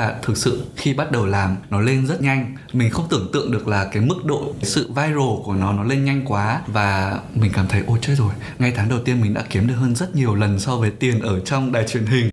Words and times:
và 0.00 0.14
thực 0.22 0.36
sự 0.36 0.62
khi 0.76 0.94
bắt 0.94 1.12
đầu 1.12 1.26
làm, 1.26 1.56
nó 1.70 1.80
lên 1.80 2.06
rất 2.06 2.22
nhanh. 2.22 2.56
Mình 2.72 2.90
không 2.90 3.06
tưởng 3.10 3.30
tượng 3.32 3.52
được 3.52 3.68
là 3.68 3.84
cái 3.92 4.02
mức 4.02 4.24
độ 4.24 4.54
sự 4.62 4.88
viral 4.88 5.42
của 5.44 5.54
nó 5.54 5.72
nó 5.72 5.84
lên 5.84 6.04
nhanh 6.04 6.24
quá. 6.24 6.60
Và 6.66 7.18
mình 7.34 7.50
cảm 7.54 7.66
thấy, 7.68 7.82
ôi, 7.86 7.98
chết 8.02 8.14
rồi. 8.18 8.32
Ngay 8.58 8.72
tháng 8.76 8.88
đầu 8.88 8.98
tiên 9.04 9.20
mình 9.20 9.34
đã 9.34 9.42
kiếm 9.50 9.66
được 9.66 9.74
hơn 9.74 9.96
rất 9.96 10.14
nhiều 10.14 10.34
lần 10.34 10.58
so 10.58 10.76
với 10.76 10.90
tiền 10.90 11.20
ở 11.20 11.40
trong 11.40 11.72
đài 11.72 11.88
truyền 11.88 12.06
hình. 12.06 12.30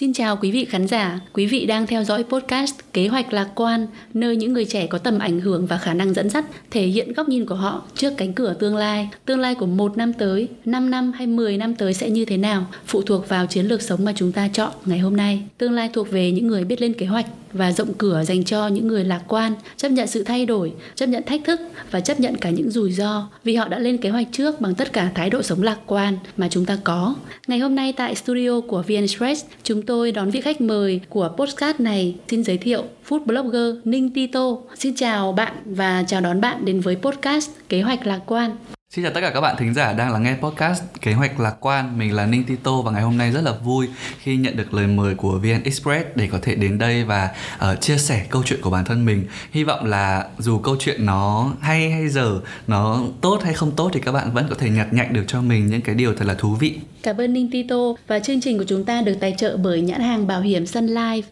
Xin 0.00 0.12
chào 0.12 0.36
quý 0.36 0.50
vị 0.50 0.64
khán 0.64 0.86
giả, 0.86 1.20
quý 1.32 1.46
vị 1.46 1.66
đang 1.66 1.86
theo 1.86 2.04
dõi 2.04 2.24
podcast 2.24 2.74
Kế 2.92 3.08
hoạch 3.08 3.32
lạc 3.32 3.48
quan, 3.54 3.86
nơi 4.14 4.36
những 4.36 4.52
người 4.52 4.64
trẻ 4.64 4.86
có 4.86 4.98
tầm 4.98 5.18
ảnh 5.18 5.40
hưởng 5.40 5.66
và 5.66 5.78
khả 5.78 5.94
năng 5.94 6.14
dẫn 6.14 6.30
dắt 6.30 6.44
thể 6.70 6.82
hiện 6.82 7.12
góc 7.12 7.28
nhìn 7.28 7.46
của 7.46 7.54
họ 7.54 7.82
trước 7.94 8.12
cánh 8.16 8.32
cửa 8.32 8.54
tương 8.58 8.76
lai. 8.76 9.08
Tương 9.24 9.40
lai 9.40 9.54
của 9.54 9.66
một 9.66 9.96
năm 9.96 10.12
tới, 10.12 10.48
5 10.64 10.90
năm 10.90 11.12
hay 11.12 11.26
10 11.26 11.56
năm 11.56 11.74
tới 11.74 11.94
sẽ 11.94 12.10
như 12.10 12.24
thế 12.24 12.36
nào, 12.36 12.66
phụ 12.86 13.02
thuộc 13.02 13.28
vào 13.28 13.46
chiến 13.46 13.66
lược 13.66 13.82
sống 13.82 14.04
mà 14.04 14.12
chúng 14.16 14.32
ta 14.32 14.48
chọn 14.48 14.72
ngày 14.84 14.98
hôm 14.98 15.16
nay. 15.16 15.42
Tương 15.58 15.72
lai 15.72 15.90
thuộc 15.92 16.10
về 16.10 16.30
những 16.30 16.46
người 16.46 16.64
biết 16.64 16.80
lên 16.80 16.92
kế 16.92 17.06
hoạch, 17.06 17.26
và 17.52 17.72
rộng 17.72 17.94
cửa 17.98 18.22
dành 18.24 18.44
cho 18.44 18.68
những 18.68 18.86
người 18.86 19.04
lạc 19.04 19.22
quan, 19.28 19.52
chấp 19.76 19.88
nhận 19.88 20.06
sự 20.06 20.24
thay 20.24 20.46
đổi, 20.46 20.72
chấp 20.94 21.06
nhận 21.06 21.22
thách 21.26 21.40
thức 21.44 21.60
và 21.90 22.00
chấp 22.00 22.20
nhận 22.20 22.36
cả 22.36 22.50
những 22.50 22.70
rủi 22.70 22.92
ro 22.92 23.28
vì 23.44 23.54
họ 23.54 23.68
đã 23.68 23.78
lên 23.78 23.96
kế 23.96 24.10
hoạch 24.10 24.26
trước 24.32 24.60
bằng 24.60 24.74
tất 24.74 24.92
cả 24.92 25.10
thái 25.14 25.30
độ 25.30 25.42
sống 25.42 25.62
lạc 25.62 25.78
quan 25.86 26.18
mà 26.36 26.48
chúng 26.50 26.64
ta 26.64 26.78
có. 26.84 27.14
Ngày 27.46 27.58
hôm 27.58 27.74
nay 27.74 27.92
tại 27.92 28.14
studio 28.14 28.60
của 28.60 28.82
VN 28.82 28.94
Express, 28.94 29.44
chúng 29.62 29.82
tôi 29.82 30.12
đón 30.12 30.30
vị 30.30 30.40
khách 30.40 30.60
mời 30.60 31.00
của 31.08 31.30
podcast 31.36 31.80
này. 31.80 32.14
Xin 32.28 32.44
giới 32.44 32.58
thiệu 32.58 32.84
food 33.08 33.24
blogger 33.24 33.74
Ninh 33.84 34.10
Tito. 34.10 34.56
Xin 34.74 34.94
chào 34.96 35.32
bạn 35.32 35.52
và 35.64 36.04
chào 36.06 36.20
đón 36.20 36.40
bạn 36.40 36.64
đến 36.64 36.80
với 36.80 36.96
podcast 36.96 37.50
Kế 37.68 37.82
hoạch 37.82 38.06
lạc 38.06 38.20
quan. 38.26 38.56
Xin 38.94 39.04
chào 39.04 39.12
tất 39.12 39.20
cả 39.20 39.30
các 39.30 39.40
bạn 39.40 39.56
thính 39.58 39.74
giả 39.74 39.92
đang 39.92 40.12
lắng 40.12 40.22
nghe 40.22 40.34
podcast 40.40 40.82
Kế 41.00 41.12
hoạch 41.12 41.40
lạc 41.40 41.56
quan. 41.60 41.98
Mình 41.98 42.14
là 42.14 42.26
Ninh 42.26 42.44
Tito 42.44 42.82
và 42.82 42.90
ngày 42.90 43.02
hôm 43.02 43.18
nay 43.18 43.30
rất 43.30 43.40
là 43.40 43.52
vui 43.64 43.88
khi 44.18 44.36
nhận 44.36 44.56
được 44.56 44.74
lời 44.74 44.86
mời 44.86 45.14
của 45.14 45.38
VN 45.38 45.62
Express 45.64 46.06
để 46.14 46.28
có 46.32 46.38
thể 46.42 46.54
đến 46.54 46.78
đây 46.78 47.04
và 47.04 47.30
uh, 47.56 47.80
chia 47.80 47.98
sẻ 47.98 48.26
câu 48.30 48.42
chuyện 48.44 48.60
của 48.62 48.70
bản 48.70 48.84
thân 48.84 49.04
mình. 49.04 49.26
Hy 49.52 49.64
vọng 49.64 49.84
là 49.84 50.28
dù 50.38 50.58
câu 50.58 50.76
chuyện 50.78 51.06
nó 51.06 51.52
hay 51.60 51.90
hay 51.90 52.08
dở, 52.08 52.40
nó 52.66 53.00
tốt 53.20 53.40
hay 53.44 53.54
không 53.54 53.72
tốt 53.76 53.90
thì 53.92 54.00
các 54.00 54.12
bạn 54.12 54.32
vẫn 54.32 54.46
có 54.48 54.54
thể 54.58 54.70
nhặt 54.70 54.92
nhạnh 54.92 55.12
được 55.12 55.24
cho 55.26 55.42
mình 55.42 55.66
những 55.66 55.80
cái 55.80 55.94
điều 55.94 56.14
thật 56.14 56.24
là 56.24 56.34
thú 56.34 56.54
vị. 56.54 56.78
Cảm 57.02 57.16
ơn 57.16 57.32
Ninh 57.32 57.50
Tito 57.52 57.94
và 58.06 58.18
chương 58.18 58.40
trình 58.40 58.58
của 58.58 58.64
chúng 58.68 58.84
ta 58.84 59.02
được 59.02 59.14
tài 59.20 59.34
trợ 59.38 59.56
bởi 59.56 59.80
nhãn 59.80 60.00
hàng 60.00 60.26
bảo 60.26 60.40
hiểm 60.40 60.66
Sun 60.66 60.86
Life. 60.86 61.22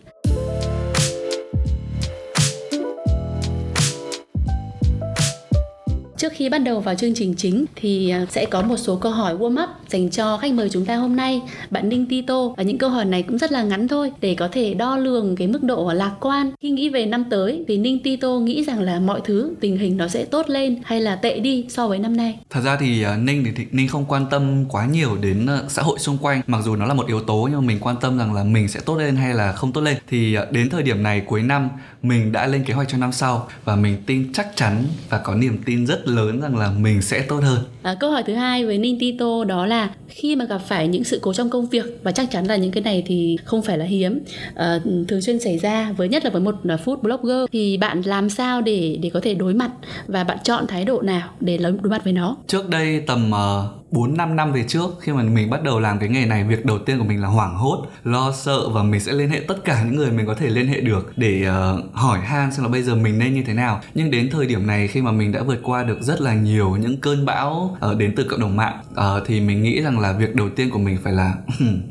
Trước 6.17 6.33
khi 6.37 6.49
bắt 6.49 6.59
đầu 6.59 6.81
vào 6.81 6.95
chương 6.95 7.15
trình 7.15 7.35
chính 7.35 7.65
thì 7.77 8.11
à, 8.11 8.27
sẽ 8.31 8.45
có 8.45 8.63
một 8.63 8.77
số 8.77 8.97
câu 8.97 9.13
hỏi 9.13 9.37
warm 9.37 9.65
up 9.65 9.71
dành 9.89 10.11
cho 10.11 10.37
khách 10.37 10.53
mời 10.53 10.69
chúng 10.69 10.85
ta 10.85 10.97
hôm 10.97 11.17
nay, 11.17 11.43
bạn 11.71 11.89
Ninh 11.89 12.07
Tito. 12.07 12.49
Và 12.57 12.63
những 12.63 12.79
câu 12.79 12.91
hỏi 12.91 13.05
này 13.05 13.23
cũng 13.23 13.39
rất 13.39 13.53
là 13.53 13.63
ngắn 13.63 13.89
thôi 13.89 14.13
để 14.21 14.35
có 14.35 14.49
thể 14.53 14.75
đo 14.75 14.97
lường 14.97 15.37
cái 15.37 15.49
mức 15.49 15.63
độ 15.63 15.93
lạc 15.93 16.13
quan. 16.21 16.51
Khi 16.61 16.71
nghĩ 16.71 16.89
về 16.89 17.07
năm 17.07 17.25
tới 17.31 17.65
thì 17.69 17.79
Ninh 17.79 18.03
Tito 18.03 18.29
nghĩ 18.29 18.65
rằng 18.65 18.81
là 18.81 19.01
mọi 19.01 19.21
thứ 19.25 19.55
tình 19.61 19.79
hình 19.79 19.97
nó 19.97 20.09
sẽ 20.09 20.25
tốt 20.25 20.49
lên 20.49 20.81
hay 20.85 21.01
là 21.01 21.17
tệ 21.17 21.39
đi 21.39 21.65
so 21.69 21.89
với 21.89 21.99
năm 21.99 22.17
nay? 22.17 22.39
Thật 22.51 22.61
ra 22.61 22.77
thì 22.81 23.03
à, 23.03 23.17
Ninh 23.17 23.53
thì 23.57 23.65
Ninh 23.71 23.89
không 23.89 24.05
quan 24.09 24.27
tâm 24.31 24.65
quá 24.69 24.87
nhiều 24.87 25.17
đến 25.21 25.47
à, 25.47 25.61
xã 25.69 25.83
hội 25.83 25.99
xung 25.99 26.19
quanh, 26.19 26.41
mặc 26.47 26.61
dù 26.65 26.77
nó 26.77 26.87
là 26.87 26.95
một 26.95 27.07
yếu 27.07 27.21
tố 27.21 27.49
nhưng 27.51 27.61
mà 27.61 27.67
mình 27.67 27.79
quan 27.81 27.97
tâm 28.01 28.19
rằng 28.19 28.35
là 28.35 28.45
mình 28.45 28.69
sẽ 28.69 28.81
tốt 28.81 28.97
lên 28.97 29.17
hay 29.17 29.35
là 29.35 29.53
không 29.53 29.73
tốt 29.73 29.81
lên. 29.81 29.97
Thì 30.09 30.37
đến 30.51 30.71
thời 30.71 30.83
điểm 30.83 31.03
này 31.03 31.23
cuối 31.27 31.43
năm 31.43 31.69
mình 32.03 32.33
đã 32.33 32.47
lên 32.47 32.65
kế 32.65 32.75
hoạch 32.75 32.89
cho 32.89 32.99
năm 32.99 33.13
sau 33.13 33.49
và 33.65 33.77
mình 33.77 33.97
tin 34.07 34.33
chắc 34.33 34.57
chắn 34.57 34.85
và 35.09 35.19
có 35.19 35.35
niềm 35.35 35.59
tin 35.65 35.87
rất 35.87 36.06
lớn 36.07 36.41
rằng 36.41 36.57
là 36.57 36.71
mình 36.71 37.03
sẽ 37.03 37.23
tốt 37.29 37.41
hơn. 37.43 37.59
À, 37.83 37.97
câu 38.01 38.11
hỏi 38.11 38.23
thứ 38.27 38.35
hai 38.35 38.67
với 38.67 38.79
Ninh 38.79 38.99
Tito 39.01 39.45
đó 39.45 39.67
là 39.67 39.91
khi 40.09 40.37
mà 40.37 40.45
gặp 40.45 40.59
phải 40.59 40.89
những 40.89 41.05
sự 41.05 41.19
cố 41.23 41.33
trong 41.33 41.51
công 41.51 41.67
việc 41.67 42.01
và 42.03 42.13
chắc 42.13 42.31
chắn 42.31 42.47
là 42.47 42.57
những 42.57 42.71
cái 42.71 42.83
này 42.83 43.03
thì 43.07 43.37
không 43.45 43.63
phải 43.63 43.79
là 43.79 43.85
hiếm 43.85 44.21
à, 44.55 44.81
thường 45.09 45.23
xuyên 45.23 45.41
xảy 45.41 45.59
ra 45.59 45.93
với 45.97 46.09
nhất 46.09 46.25
là 46.25 46.31
với 46.31 46.41
một 46.41 46.55
food 46.65 46.97
blogger 46.97 47.45
thì 47.53 47.77
bạn 47.77 48.03
làm 48.03 48.31
sao 48.31 48.61
để 48.61 48.99
để 49.03 49.11
có 49.11 49.21
thể 49.21 49.35
đối 49.35 49.55
mặt 49.55 49.71
và 50.07 50.25
bạn 50.25 50.39
chọn 50.45 50.67
thái 50.67 50.85
độ 50.85 51.03
nào 51.03 51.29
để 51.41 51.57
đối 51.57 51.91
mặt 51.91 52.05
với 52.05 52.13
nó? 52.13 52.37
Trước 52.47 52.69
đây 52.69 53.01
tầm 53.01 53.31
uh, 53.31 53.86
4 53.97 54.17
5 54.17 54.37
năm 54.37 54.53
về 54.53 54.65
trước 54.69 54.91
khi 55.01 55.13
mà 55.13 55.23
mình 55.23 55.51
bắt 55.51 55.63
đầu 55.63 55.81
làm 55.81 55.99
cái 55.99 56.09
nghề 56.09 56.27
này, 56.27 56.45
việc 56.45 56.65
đầu 56.65 56.79
tiên 56.79 56.99
của 56.99 57.05
mình 57.05 57.23
là 57.23 57.29
hoảng 57.29 57.55
hốt, 57.55 57.87
lo 58.05 58.33
sợ 58.33 58.69
và 58.69 58.83
mình 58.83 59.01
sẽ 59.01 59.13
liên 59.13 59.29
hệ 59.29 59.41
tất 59.49 59.65
cả 59.65 59.83
những 59.83 59.97
người 59.97 60.11
mình 60.11 60.27
có 60.27 60.35
thể 60.35 60.49
liên 60.49 60.69
hệ 60.69 60.81
được 60.81 61.13
để 61.17 61.49
uh, 61.49 61.95
hỏi 61.95 62.21
han 62.21 62.53
xem 62.53 62.65
là 62.65 62.69
bây 62.69 62.83
giờ 62.83 62.95
mình 62.95 63.19
nên 63.19 63.35
như 63.35 63.43
thế 63.47 63.55
nào. 63.55 63.81
Nhưng 63.95 64.11
đến 64.11 64.31
thời 64.31 64.47
điểm 64.47 64.67
này 64.67 64.89
khi 64.89 65.03
mà 65.03 65.13
mình 65.13 65.33
đã 65.33 65.43
vượt 65.43 65.61
qua 65.63 65.83
được 65.83 65.99
rất 66.01 66.21
là 66.21 66.35
nhiều 66.35 66.77
những 66.77 67.01
cơn 67.01 67.27
bão 67.27 67.77
uh, 67.91 67.97
đến 67.97 68.15
từ 68.17 68.25
cộng 68.25 68.41
đồng 68.41 68.57
mạng 68.57 68.79
uh, 68.91 69.27
thì 69.27 69.41
mình 69.41 69.63
nghĩ 69.63 69.83
rằng 69.83 70.01
là 70.01 70.13
việc 70.13 70.35
đầu 70.35 70.49
tiên 70.57 70.71
của 70.71 70.79
mình 70.79 70.99
phải 71.03 71.13
là 71.13 71.35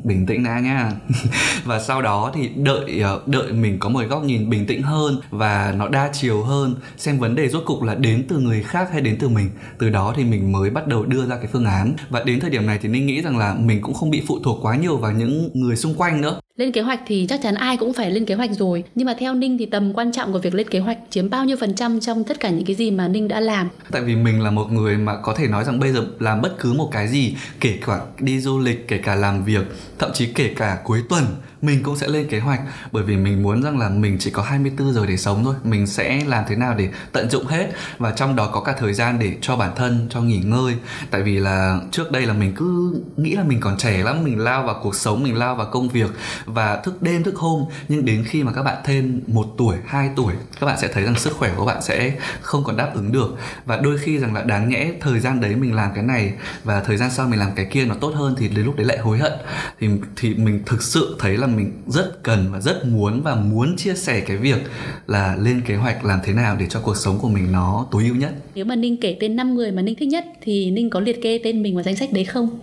bình 0.04 0.26
tĩnh 0.26 0.44
đã 0.44 0.60
nha. 0.60 0.92
và 1.64 1.80
sau 1.80 2.02
đó 2.02 2.30
thì 2.34 2.48
đợi 2.48 3.02
uh, 3.16 3.28
đợi 3.28 3.52
mình 3.52 3.78
có 3.78 3.88
một 3.88 4.02
góc 4.08 4.24
nhìn 4.24 4.50
bình 4.50 4.66
tĩnh 4.66 4.82
hơn 4.82 5.20
và 5.30 5.74
nó 5.76 5.88
đa 5.88 6.10
chiều 6.12 6.42
hơn 6.42 6.74
xem 6.96 7.18
vấn 7.18 7.34
đề 7.34 7.48
rốt 7.48 7.62
cục 7.66 7.82
là 7.82 7.94
đến 7.94 8.24
từ 8.28 8.38
người 8.38 8.62
khác 8.62 8.88
hay 8.92 9.00
đến 9.00 9.16
từ 9.20 9.28
mình. 9.28 9.50
Từ 9.78 9.90
đó 9.90 10.14
thì 10.16 10.24
mình 10.24 10.52
mới 10.52 10.70
bắt 10.70 10.86
đầu 10.86 11.04
đưa 11.04 11.26
ra 11.26 11.36
cái 11.36 11.46
phương 11.52 11.64
án 11.64 11.95
và 12.08 12.22
đến 12.24 12.40
thời 12.40 12.50
điểm 12.50 12.66
này 12.66 12.78
thì 12.82 12.88
ninh 12.88 13.06
nghĩ 13.06 13.22
rằng 13.22 13.38
là 13.38 13.54
mình 13.54 13.82
cũng 13.82 13.94
không 13.94 14.10
bị 14.10 14.22
phụ 14.26 14.38
thuộc 14.44 14.58
quá 14.62 14.76
nhiều 14.76 14.96
vào 14.96 15.12
những 15.12 15.50
người 15.54 15.76
xung 15.76 15.94
quanh 15.94 16.20
nữa 16.20 16.40
lên 16.56 16.72
kế 16.72 16.80
hoạch 16.80 17.00
thì 17.06 17.26
chắc 17.28 17.40
chắn 17.42 17.54
ai 17.54 17.76
cũng 17.76 17.92
phải 17.92 18.10
lên 18.10 18.24
kế 18.24 18.34
hoạch 18.34 18.50
rồi. 18.52 18.84
Nhưng 18.94 19.06
mà 19.06 19.14
theo 19.18 19.34
ninh 19.34 19.58
thì 19.58 19.66
tầm 19.66 19.92
quan 19.92 20.12
trọng 20.12 20.32
của 20.32 20.38
việc 20.38 20.54
lên 20.54 20.68
kế 20.68 20.78
hoạch 20.78 20.98
chiếm 21.10 21.30
bao 21.30 21.44
nhiêu 21.44 21.56
phần 21.60 21.74
trăm 21.74 22.00
trong 22.00 22.24
tất 22.24 22.40
cả 22.40 22.50
những 22.50 22.64
cái 22.64 22.76
gì 22.76 22.90
mà 22.90 23.08
ninh 23.08 23.28
đã 23.28 23.40
làm? 23.40 23.68
Tại 23.90 24.02
vì 24.02 24.16
mình 24.16 24.42
là 24.42 24.50
một 24.50 24.72
người 24.72 24.96
mà 24.96 25.16
có 25.16 25.34
thể 25.34 25.48
nói 25.48 25.64
rằng 25.64 25.80
bây 25.80 25.92
giờ 25.92 26.06
làm 26.20 26.42
bất 26.42 26.58
cứ 26.58 26.72
một 26.72 26.88
cái 26.92 27.08
gì, 27.08 27.36
kể 27.60 27.78
cả 27.86 28.00
đi 28.18 28.40
du 28.40 28.58
lịch, 28.58 28.88
kể 28.88 28.98
cả 28.98 29.14
làm 29.14 29.44
việc, 29.44 29.64
thậm 29.98 30.10
chí 30.14 30.26
kể 30.26 30.54
cả 30.56 30.78
cuối 30.84 31.02
tuần, 31.08 31.24
mình 31.62 31.82
cũng 31.82 31.96
sẽ 31.96 32.08
lên 32.08 32.26
kế 32.28 32.38
hoạch. 32.38 32.60
Bởi 32.92 33.02
vì 33.02 33.16
mình 33.16 33.42
muốn 33.42 33.62
rằng 33.62 33.78
là 33.78 33.88
mình 33.88 34.16
chỉ 34.20 34.30
có 34.30 34.42
24 34.42 34.92
giờ 34.92 35.06
để 35.06 35.16
sống 35.16 35.44
thôi. 35.44 35.54
Mình 35.64 35.86
sẽ 35.86 36.22
làm 36.26 36.44
thế 36.48 36.56
nào 36.56 36.74
để 36.78 36.88
tận 37.12 37.30
dụng 37.30 37.46
hết 37.46 37.70
và 37.98 38.12
trong 38.12 38.36
đó 38.36 38.50
có 38.52 38.60
cả 38.60 38.74
thời 38.78 38.92
gian 38.92 39.18
để 39.18 39.32
cho 39.40 39.56
bản 39.56 39.72
thân, 39.76 40.06
cho 40.10 40.20
nghỉ 40.20 40.38
ngơi. 40.38 40.74
Tại 41.10 41.22
vì 41.22 41.38
là 41.38 41.80
trước 41.90 42.12
đây 42.12 42.26
là 42.26 42.32
mình 42.32 42.52
cứ 42.56 43.00
nghĩ 43.16 43.34
là 43.34 43.42
mình 43.42 43.60
còn 43.60 43.76
trẻ 43.78 44.02
lắm, 44.02 44.24
mình 44.24 44.38
lao 44.38 44.66
vào 44.66 44.80
cuộc 44.82 44.94
sống, 44.94 45.22
mình 45.22 45.36
lao 45.36 45.54
vào 45.54 45.66
công 45.72 45.88
việc 45.88 46.10
và 46.46 46.80
thức 46.84 47.02
đêm, 47.02 47.22
thức 47.22 47.36
hôm. 47.36 47.64
Nhưng 47.88 48.04
đến 48.04 48.24
khi 48.26 48.42
mà 48.42 48.52
các 48.52 48.62
bạn 48.62 48.76
thêm 48.84 49.20
một 49.26 49.46
tuổi, 49.58 49.76
hai 49.86 50.10
tuổi, 50.16 50.34
các 50.60 50.66
bạn 50.66 50.78
sẽ 50.80 50.88
thấy 50.92 51.04
rằng 51.04 51.18
sức 51.18 51.32
khỏe 51.32 51.52
của 51.56 51.64
bạn 51.64 51.82
sẽ 51.82 52.12
không 52.40 52.64
còn 52.64 52.76
đáp 52.76 52.90
ứng 52.94 53.12
được. 53.12 53.36
Và 53.64 53.76
đôi 53.76 53.98
khi 53.98 54.18
rằng 54.18 54.34
là 54.34 54.42
đáng 54.42 54.68
nhẽ 54.68 54.92
thời 55.00 55.20
gian 55.20 55.40
đấy 55.40 55.56
mình 55.56 55.74
làm 55.74 55.90
cái 55.94 56.04
này 56.04 56.32
và 56.64 56.80
thời 56.80 56.96
gian 56.96 57.10
sau 57.10 57.28
mình 57.28 57.38
làm 57.38 57.50
cái 57.56 57.66
kia 57.70 57.84
nó 57.84 57.94
tốt 57.94 58.12
hơn 58.14 58.34
thì 58.38 58.48
đến 58.48 58.64
lúc 58.64 58.76
đấy 58.76 58.86
lại 58.86 58.98
hối 58.98 59.18
hận. 59.18 59.32
Thì 59.80 59.88
thì 60.16 60.34
mình 60.34 60.62
thực 60.66 60.82
sự 60.82 61.16
thấy 61.18 61.36
là 61.36 61.46
mình 61.46 61.82
rất 61.86 62.22
cần 62.22 62.52
và 62.52 62.60
rất 62.60 62.84
muốn 62.84 63.22
và 63.22 63.34
muốn 63.34 63.76
chia 63.76 63.94
sẻ 63.94 64.20
cái 64.20 64.36
việc 64.36 64.58
là 65.06 65.36
lên 65.36 65.62
kế 65.66 65.76
hoạch 65.76 66.04
làm 66.04 66.20
thế 66.24 66.32
nào 66.32 66.56
để 66.60 66.66
cho 66.68 66.80
cuộc 66.80 66.96
sống 66.96 67.18
của 67.18 67.28
mình 67.28 67.52
nó 67.52 67.86
tối 67.90 68.04
ưu 68.04 68.14
nhất. 68.14 68.34
Nếu 68.54 68.64
mà 68.64 68.76
ninh 68.76 68.96
kể 69.00 69.16
tên 69.20 69.36
5 69.36 69.54
người 69.54 69.72
mà 69.72 69.82
ninh 69.82 69.94
thích 69.98 70.08
nhất 70.08 70.24
thì 70.42 70.70
ninh 70.70 70.90
có 70.90 71.00
liệt 71.00 71.22
kê 71.22 71.40
tên 71.44 71.62
mình 71.62 71.74
vào 71.74 71.82
danh 71.82 71.96
sách 71.96 72.12
đấy 72.12 72.24
không? 72.24 72.58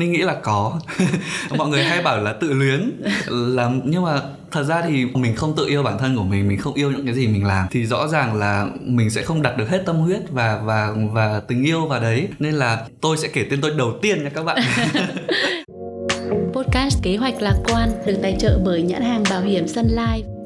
Ninh 0.00 0.12
nghĩ 0.12 0.18
là 0.18 0.34
có. 0.42 0.80
Mọi 1.56 1.68
người 1.68 1.84
hay 1.84 2.02
bảo 2.02 2.22
là 2.22 2.32
tự 2.32 2.52
luyến. 2.52 3.02
Là, 3.28 3.70
nhưng 3.84 4.02
mà 4.02 4.20
thật 4.50 4.62
ra 4.62 4.82
thì 4.82 5.04
mình 5.04 5.36
không 5.36 5.56
tự 5.56 5.66
yêu 5.66 5.82
bản 5.82 5.98
thân 5.98 6.16
của 6.16 6.22
mình 6.22 6.48
mình 6.48 6.58
không 6.58 6.74
yêu 6.74 6.90
những 6.90 7.04
cái 7.04 7.14
gì 7.14 7.26
mình 7.26 7.44
làm. 7.44 7.66
Thì 7.70 7.86
rõ 7.86 8.08
ràng 8.08 8.34
là 8.34 8.66
mình 8.80 9.10
sẽ 9.10 9.22
không 9.22 9.42
đặt 9.42 9.56
được 9.56 9.68
hết 9.68 9.82
tâm 9.86 9.96
huyết 9.96 10.20
và 10.30 10.60
và 10.64 10.94
và 11.12 11.40
tình 11.48 11.64
yêu 11.64 11.86
vào 11.86 12.00
đấy. 12.00 12.28
Nên 12.38 12.54
là 12.54 12.86
tôi 13.00 13.16
sẽ 13.16 13.28
kể 13.28 13.46
tên 13.50 13.60
tôi 13.60 13.70
đầu 13.78 13.92
tiên 14.02 14.24
nha 14.24 14.30
các 14.30 14.42
bạn. 14.42 14.58
Podcast 16.52 17.02
kế 17.02 17.16
hoạch 17.16 17.42
lạc 17.42 17.56
quan 17.68 17.88
được 18.06 18.18
tài 18.22 18.36
trợ 18.40 18.60
bởi 18.64 18.82
nhãn 18.82 19.02
hàng 19.02 19.24
bảo 19.30 19.40
hiểm 19.40 19.68
Sun 19.68 19.86
Life. 19.86 20.39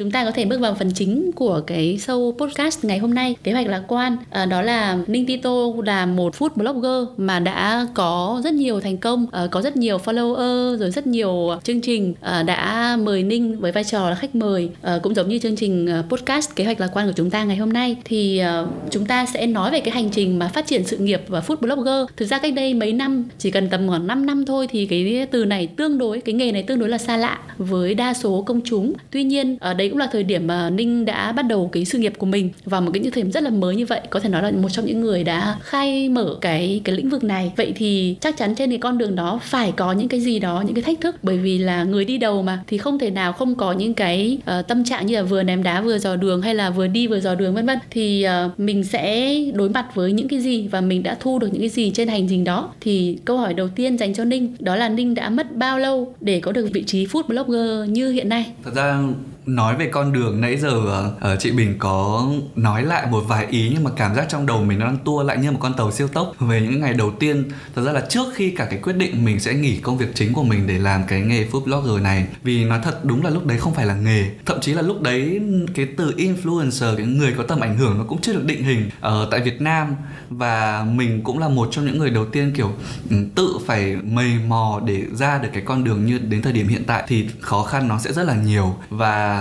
Chúng 0.00 0.10
ta 0.10 0.24
có 0.24 0.30
thể 0.30 0.44
bước 0.44 0.60
vào 0.60 0.74
phần 0.74 0.90
chính 0.94 1.32
của 1.32 1.60
cái 1.66 1.98
show 2.00 2.32
podcast 2.32 2.84
ngày 2.84 2.98
hôm 2.98 3.14
nay. 3.14 3.36
Kế 3.42 3.52
hoạch 3.52 3.66
lạc 3.66 3.82
quan 3.88 4.16
à, 4.30 4.46
Đó 4.46 4.62
là 4.62 4.98
Ninh 5.06 5.26
Tito 5.26 5.50
là 5.84 6.06
một 6.06 6.34
food 6.34 6.48
blogger 6.54 7.08
mà 7.16 7.40
đã 7.40 7.86
có 7.94 8.40
rất 8.44 8.54
nhiều 8.54 8.80
thành 8.80 8.96
công 8.96 9.26
à, 9.32 9.46
Có 9.50 9.62
rất 9.62 9.76
nhiều 9.76 9.98
follower 9.98 10.76
rồi 10.76 10.90
rất 10.90 11.06
nhiều 11.06 11.50
chương 11.64 11.80
trình 11.80 12.14
à, 12.20 12.42
đã 12.42 12.96
mời 13.02 13.22
Ninh 13.22 13.60
với 13.60 13.72
vai 13.72 13.84
trò 13.84 14.10
là 14.10 14.16
khách 14.16 14.34
mời. 14.34 14.70
À, 14.82 14.98
Cũng 15.02 15.14
giống 15.14 15.28
như 15.28 15.38
chương 15.38 15.56
trình 15.56 15.88
podcast 16.08 16.56
kế 16.56 16.64
hoạch 16.64 16.80
lạc 16.80 16.90
quan 16.92 17.06
của 17.06 17.12
chúng 17.16 17.30
ta 17.30 17.44
ngày 17.44 17.56
hôm 17.56 17.72
nay. 17.72 17.96
Thì 18.04 18.38
à, 18.38 18.64
chúng 18.90 19.06
ta 19.06 19.26
sẽ 19.26 19.46
nói 19.46 19.70
về 19.70 19.80
cái 19.80 19.90
hành 19.90 20.10
trình 20.10 20.38
mà 20.38 20.48
phát 20.48 20.66
triển 20.66 20.84
sự 20.84 20.96
nghiệp 20.98 21.22
và 21.28 21.40
food 21.40 21.56
blogger. 21.56 22.16
Thực 22.16 22.26
ra 22.26 22.38
cách 22.38 22.54
đây 22.54 22.74
mấy 22.74 22.92
năm 22.92 23.24
chỉ 23.38 23.50
cần 23.50 23.68
tầm 23.68 23.88
khoảng 23.88 24.06
5 24.06 24.26
năm 24.26 24.44
thôi 24.44 24.66
thì 24.70 24.86
cái 24.86 25.26
từ 25.30 25.44
này 25.44 25.66
tương 25.66 25.98
đối, 25.98 26.20
cái 26.20 26.34
nghề 26.34 26.52
này 26.52 26.62
tương 26.62 26.78
đối 26.78 26.88
là 26.88 26.98
xa 26.98 27.16
lạ 27.16 27.38
với 27.58 27.94
đa 27.94 28.14
số 28.14 28.42
công 28.46 28.60
chúng. 28.64 28.92
Tuy 29.10 29.24
nhiên 29.24 29.56
ở 29.60 29.74
đây 29.74 29.85
đấy 29.86 29.90
cũng 29.90 29.98
là 29.98 30.08
thời 30.12 30.22
điểm 30.22 30.46
mà 30.46 30.70
ninh 30.70 31.04
đã 31.04 31.32
bắt 31.32 31.42
đầu 31.42 31.68
cái 31.72 31.84
sự 31.84 31.98
nghiệp 31.98 32.12
của 32.18 32.26
mình. 32.26 32.50
Vào 32.64 32.80
một 32.80 32.90
cái 32.94 33.00
những 33.00 33.12
thời 33.12 33.22
điểm 33.22 33.32
rất 33.32 33.42
là 33.42 33.50
mới 33.50 33.76
như 33.76 33.86
vậy 33.86 34.00
có 34.10 34.20
thể 34.20 34.28
nói 34.28 34.42
là 34.42 34.50
một 34.50 34.68
trong 34.68 34.86
những 34.86 35.00
người 35.00 35.24
đã 35.24 35.56
khai 35.60 36.08
mở 36.08 36.36
cái 36.40 36.80
cái 36.84 36.96
lĩnh 36.96 37.08
vực 37.08 37.24
này. 37.24 37.52
Vậy 37.56 37.72
thì 37.76 38.16
chắc 38.20 38.36
chắn 38.36 38.54
trên 38.54 38.70
cái 38.70 38.78
con 38.78 38.98
đường 38.98 39.14
đó 39.14 39.40
phải 39.42 39.72
có 39.72 39.92
những 39.92 40.08
cái 40.08 40.20
gì 40.20 40.38
đó 40.38 40.62
những 40.66 40.74
cái 40.74 40.82
thách 40.82 41.00
thức. 41.00 41.16
Bởi 41.22 41.38
vì 41.38 41.58
là 41.58 41.84
người 41.84 42.04
đi 42.04 42.18
đầu 42.18 42.42
mà 42.42 42.62
thì 42.66 42.78
không 42.78 42.98
thể 42.98 43.10
nào 43.10 43.32
không 43.32 43.54
có 43.54 43.72
những 43.72 43.94
cái 43.94 44.38
uh, 44.58 44.68
tâm 44.68 44.84
trạng 44.84 45.06
như 45.06 45.16
là 45.16 45.22
vừa 45.22 45.42
ném 45.42 45.62
đá 45.62 45.80
vừa 45.80 45.98
dò 45.98 46.16
đường 46.16 46.42
hay 46.42 46.54
là 46.54 46.70
vừa 46.70 46.86
đi 46.86 47.06
vừa 47.06 47.20
dò 47.20 47.34
đường 47.34 47.54
vân 47.54 47.66
vân. 47.66 47.78
Thì 47.90 48.26
uh, 48.46 48.60
mình 48.60 48.84
sẽ 48.84 49.34
đối 49.54 49.68
mặt 49.68 49.86
với 49.94 50.12
những 50.12 50.28
cái 50.28 50.40
gì 50.40 50.68
và 50.68 50.80
mình 50.80 51.02
đã 51.02 51.16
thu 51.20 51.38
được 51.38 51.48
những 51.52 51.62
cái 51.62 51.68
gì 51.68 51.90
trên 51.90 52.08
hành 52.08 52.26
trình 52.28 52.44
đó? 52.44 52.70
Thì 52.80 53.18
câu 53.24 53.38
hỏi 53.38 53.54
đầu 53.54 53.68
tiên 53.68 53.98
dành 53.98 54.14
cho 54.14 54.24
ninh 54.24 54.54
đó 54.58 54.76
là 54.76 54.88
ninh 54.88 55.14
đã 55.14 55.30
mất 55.30 55.56
bao 55.56 55.78
lâu 55.78 56.14
để 56.20 56.40
có 56.40 56.52
được 56.52 56.68
vị 56.72 56.82
trí 56.82 57.06
food 57.06 57.22
blogger 57.22 57.90
như 57.90 58.10
hiện 58.10 58.28
nay? 58.28 58.46
Thật 58.64 58.74
ra 58.74 59.02
nói 59.46 59.76
về 59.76 59.88
con 59.92 60.12
đường 60.12 60.40
nãy 60.40 60.56
giờ 60.56 60.70
uh, 61.06 61.40
chị 61.40 61.50
Bình 61.50 61.74
có 61.78 62.26
nói 62.56 62.82
lại 62.82 63.06
một 63.10 63.24
vài 63.28 63.46
ý 63.50 63.70
nhưng 63.74 63.84
mà 63.84 63.90
cảm 63.96 64.14
giác 64.14 64.26
trong 64.28 64.46
đầu 64.46 64.64
mình 64.64 64.78
nó 64.78 64.86
đang 64.86 64.98
tua 65.04 65.22
lại 65.22 65.36
như 65.36 65.50
một 65.50 65.58
con 65.60 65.74
tàu 65.74 65.92
siêu 65.92 66.08
tốc. 66.08 66.32
Về 66.38 66.60
những 66.60 66.80
ngày 66.80 66.94
đầu 66.94 67.12
tiên 67.20 67.44
thật 67.74 67.82
ra 67.82 67.92
là 67.92 68.06
trước 68.08 68.26
khi 68.34 68.50
cả 68.50 68.66
cái 68.70 68.78
quyết 68.78 68.92
định 68.92 69.24
mình 69.24 69.40
sẽ 69.40 69.54
nghỉ 69.54 69.76
công 69.76 69.98
việc 69.98 70.14
chính 70.14 70.32
của 70.32 70.42
mình 70.42 70.66
để 70.66 70.78
làm 70.78 71.02
cái 71.08 71.20
nghề 71.20 71.46
food 71.46 71.64
blogger 71.64 72.02
này 72.02 72.26
vì 72.42 72.64
nói 72.64 72.80
thật 72.82 73.04
đúng 73.04 73.24
là 73.24 73.30
lúc 73.30 73.46
đấy 73.46 73.58
không 73.58 73.74
phải 73.74 73.86
là 73.86 73.94
nghề. 73.94 74.30
Thậm 74.46 74.60
chí 74.60 74.72
là 74.72 74.82
lúc 74.82 75.02
đấy 75.02 75.40
cái 75.74 75.86
từ 75.96 76.14
influencer 76.16 76.96
cái 76.96 77.06
người 77.06 77.34
có 77.36 77.42
tầm 77.42 77.60
ảnh 77.60 77.76
hưởng 77.76 77.98
nó 77.98 78.04
cũng 78.04 78.20
chưa 78.20 78.32
được 78.32 78.44
định 78.44 78.64
hình 78.64 78.90
ở 79.00 79.28
tại 79.30 79.40
Việt 79.40 79.60
Nam. 79.60 79.96
Và 80.30 80.86
mình 80.90 81.22
cũng 81.22 81.38
là 81.38 81.48
một 81.48 81.68
trong 81.70 81.86
những 81.86 81.98
người 81.98 82.10
đầu 82.10 82.26
tiên 82.26 82.52
kiểu 82.56 82.72
ừ, 83.10 83.16
tự 83.34 83.48
phải 83.66 83.96
mầy 83.96 84.30
mò 84.48 84.80
để 84.86 85.02
ra 85.12 85.38
được 85.38 85.48
cái 85.52 85.62
con 85.66 85.84
đường 85.84 86.06
như 86.06 86.18
đến 86.18 86.42
thời 86.42 86.52
điểm 86.52 86.68
hiện 86.68 86.84
tại 86.86 87.04
thì 87.08 87.28
khó 87.40 87.62
khăn 87.62 87.88
nó 87.88 87.98
sẽ 87.98 88.12
rất 88.12 88.22
là 88.22 88.34
nhiều. 88.34 88.76
Và 88.90 89.35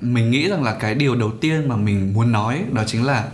mình 0.00 0.30
nghĩ 0.30 0.48
rằng 0.48 0.62
là 0.62 0.74
cái 0.74 0.94
điều 0.94 1.16
đầu 1.16 1.30
tiên 1.40 1.68
mà 1.68 1.76
mình 1.76 2.14
muốn 2.14 2.32
nói 2.32 2.62
đó 2.72 2.82
chính 2.86 3.04
là 3.04 3.24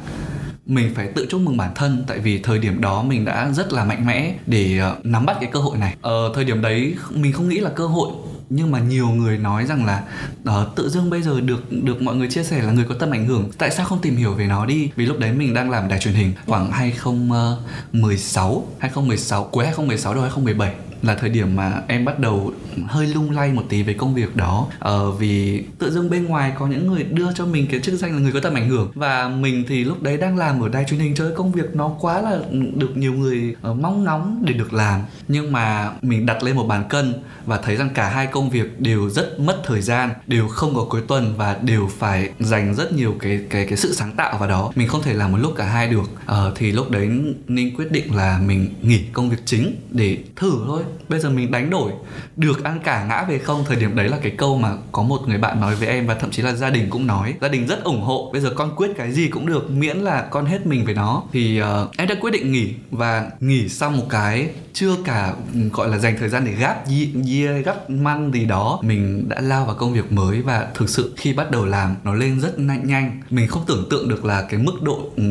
mình 0.67 0.95
phải 0.95 1.09
tự 1.15 1.27
chúc 1.31 1.41
mừng 1.41 1.57
bản 1.57 1.71
thân. 1.75 2.05
Tại 2.07 2.19
vì 2.19 2.39
thời 2.39 2.59
điểm 2.59 2.81
đó 2.81 3.03
mình 3.03 3.25
đã 3.25 3.51
rất 3.53 3.73
là 3.73 3.85
mạnh 3.85 4.07
mẽ 4.07 4.35
để 4.47 4.79
ờ, 4.79 4.97
nắm 5.03 5.27
bắt 5.27 5.37
cái 5.41 5.51
cơ 5.53 5.61
hội 5.61 5.79
này. 5.79 5.97
Ờ, 6.03 6.33
thời 6.35 6.45
điểm 6.45 6.63
đấy 6.63 6.95
mình 7.11 7.33
không 7.33 7.49
nghĩ 7.49 7.61
là 7.61 7.71
cơ 7.71 7.87
hội 7.87 8.11
nhưng 8.51 8.71
mà 8.71 8.79
nhiều 8.79 9.09
người 9.09 9.39
nói 9.39 9.67
rằng 9.67 9.85
là 9.85 10.03
uh, 10.43 10.77
tự 10.77 10.89
dưng 10.89 11.11
bây 11.11 11.23
giờ 11.23 11.41
được 11.41 11.73
được 11.83 12.03
mọi 12.03 12.17
người 12.17 12.29
chia 12.29 12.45
sẻ 12.45 12.63
là 12.63 12.73
người 12.73 12.85
có 12.89 12.95
tầm 12.99 13.11
ảnh 13.11 13.27
hưởng 13.27 13.51
tại 13.59 13.71
sao 13.71 13.87
không 13.87 13.99
tìm 13.99 14.17
hiểu 14.17 14.33
về 14.33 14.47
nó 14.47 14.67
đi? 14.67 14.91
Vì 14.97 15.07
lúc 15.07 15.19
đấy 15.19 15.33
mình 15.33 15.55
đang 15.55 15.71
làm 15.71 15.89
đài 15.89 15.99
truyền 15.99 16.15
hình 16.15 16.33
khoảng 16.47 16.71
2016 16.71 18.67
2016 18.79 19.45
ờ, 19.45 19.49
cuối 19.53 19.65
2016 19.65 20.15
đầu 20.15 20.23
2017 20.23 20.75
là 21.03 21.15
thời 21.15 21.31
điểm 21.31 21.57
mà 21.57 21.73
em 21.89 22.05
bắt 22.05 22.19
đầu 22.19 22.53
hơi 22.87 23.07
lung 23.07 23.31
lay 23.31 23.53
một 23.53 23.63
tí 23.69 23.83
về 23.83 23.93
công 23.95 24.15
việc 24.15 24.37
đó. 24.37 24.67
Ờ, 24.79 25.11
vì 25.11 25.65
tự 25.79 25.91
dưng 25.91 26.11
bên 26.11 26.25
ngoài 26.25 26.53
có 26.59 26.67
những 26.67 26.87
người 26.87 27.03
đưa 27.03 27.33
cho 27.33 27.47
mình 27.47 27.67
cái 27.71 27.81
chức 27.81 27.95
danh 27.95 28.13
là 28.13 28.19
người 28.19 28.33
có 28.33 28.41
tầm 28.41 28.55
ảnh 28.55 28.69
hưởng. 28.69 28.91
Và 28.95 29.29
mình 29.29 29.65
thì 29.69 29.85
lúc 29.85 30.03
đấy 30.03 30.17
đang 30.17 30.37
làm 30.37 30.63
ở 30.63 30.69
đài 30.69 30.85
truyền 30.85 31.01
hình 31.01 31.15
chơi 31.15 31.33
công 31.37 31.53
việc 31.53 31.77
nó 31.77 31.89
quá 32.01 32.21
là 32.21 32.39
được 32.75 32.97
nhiều 32.97 33.13
người 33.13 33.57
ờ, 33.63 33.75
mong 33.75 34.05
ngóng 34.05 34.43
để 34.47 34.53
được 34.53 34.73
làm. 34.73 35.01
Nhưng 35.29 35.53
mà 35.53 35.91
mình 36.03 36.27
đặt 36.27 36.43
lên 36.43 36.57
một 36.57 36.67
bàn 36.67 36.85
cân 36.89 37.15
và 37.47 37.59
thấy 37.59 37.77
rằng 37.77 37.91
cả 37.95 38.09
hai 38.09 38.27
công 38.27 38.51
việc 38.51 38.81
đều 38.81 39.11
rất 39.11 39.41
mất 39.41 39.63
thời 39.65 39.81
gian 39.81 40.11
đều 40.27 40.49
không 40.49 40.75
có 40.75 40.87
cuối 40.91 41.03
tuần 41.09 41.35
và 41.37 41.57
đều 41.63 41.91
phải 41.99 42.31
dành 42.41 42.75
rất 42.75 42.93
nhiều 42.93 43.15
cái 43.21 43.41
cái 43.51 43.67
cái 43.67 43.77
sự 43.77 43.95
sáng 43.95 44.13
tạo 44.13 44.39
vào 44.39 44.49
đó. 44.49 44.73
Mình 44.75 44.89
không 44.89 45.03
thể 45.03 45.15
làm 45.15 45.33
một 45.33 45.39
lúc 45.39 45.53
cả 45.57 45.65
hai 45.65 45.89
được. 45.89 46.11
Ờ, 46.27 46.53
thì 46.57 46.73
lúc 46.73 46.91
đấy 46.91 47.09
ninh 47.49 47.77
quyết 47.77 47.93
định 47.93 48.15
là 48.15 48.41
mình 48.47 48.75
nghỉ 48.83 49.01
công 49.13 49.31
việc 49.31 49.43
chính 49.45 49.77
để 49.91 50.19
thử 50.37 50.53
thôi 50.67 50.83
bây 51.09 51.21
giờ 51.21 51.31
mình 51.31 51.51
đánh 51.51 51.71
đổi. 51.71 51.93
Được 52.37 52.65
ăn 52.65 52.81
cả 52.85 53.07
ngã 53.09 53.25
về 53.29 53.39
không? 53.39 53.65
Thời 53.65 53.77
điểm 53.77 53.97
đấy 53.97 54.09
là 54.09 54.19
cái 54.23 54.33
câu 54.39 54.59
mà 54.59 54.73
có 54.93 55.03
một 55.03 55.29
người 55.29 55.39
bạn 55.39 55.61
nói 55.61 55.75
với 55.75 55.89
em 55.89 56.07
và 56.07 56.15
thậm 56.15 56.31
chí 56.31 56.43
là 56.43 56.53
gia 56.53 56.71
đình 56.71 56.91
cũng 56.91 57.07
nói. 57.07 57.35
Gia 57.41 57.49
đình 57.49 57.67
rất 57.67 57.85
ủng 57.85 58.03
hộ. 58.03 58.31
Bây 58.33 58.41
giờ 58.41 58.53
con 58.55 58.77
quyết 58.77 58.91
cái 58.97 59.13
gì 59.13 59.29
cũng 59.29 59.47
được 59.47 59.71
miễn 59.71 59.97
là 59.97 60.23
con 60.31 60.47
hết 60.47 60.67
mình 60.67 60.85
với 60.85 60.95
nó. 60.95 61.23
Thì 61.33 61.61
uh, 61.63 61.97
em 61.97 62.09
đã 62.09 62.15
quyết 62.21 62.31
định 62.31 62.53
nghỉ 62.53 62.75
và 62.91 63.31
nghỉ 63.41 63.69
xong 63.69 63.97
một 63.97 64.07
cái 64.11 64.49
chưa 64.73 64.97
cả 65.05 65.35
ừ, 65.55 65.61
gọi 65.73 65.89
là 65.89 65.99
dành 65.99 66.17
thời 66.19 66.29
gian 66.29 66.45
để 66.45 66.53
gáp 66.53 66.85
dìa 67.23 67.63
gắp 67.65 67.91
măng 67.91 68.33
gì 68.33 68.45
đó 68.45 68.79
mình 68.83 69.29
đã 69.29 69.41
lao 69.41 69.65
vào 69.65 69.75
công 69.75 69.93
việc 69.93 70.13
mới 70.13 70.43
và 70.43 70.67
thực 70.75 70.89
sự 70.89 71.15
khi 71.17 71.33
bắt 71.33 71.51
đầu 71.51 71.67
làm 71.67 71.95
nó 72.05 72.15
lên 72.15 72.41
rất 72.41 72.59
nhanh 72.59 72.87
nhanh. 72.87 73.21
Mình 73.31 73.49
không 73.49 73.65
tưởng 73.67 73.87
tượng 73.91 74.09
được 74.09 74.25
là 74.25 74.43
cái 74.43 74.61
mức 74.61 74.83
độ 74.83 75.11
ừ, 75.17 75.23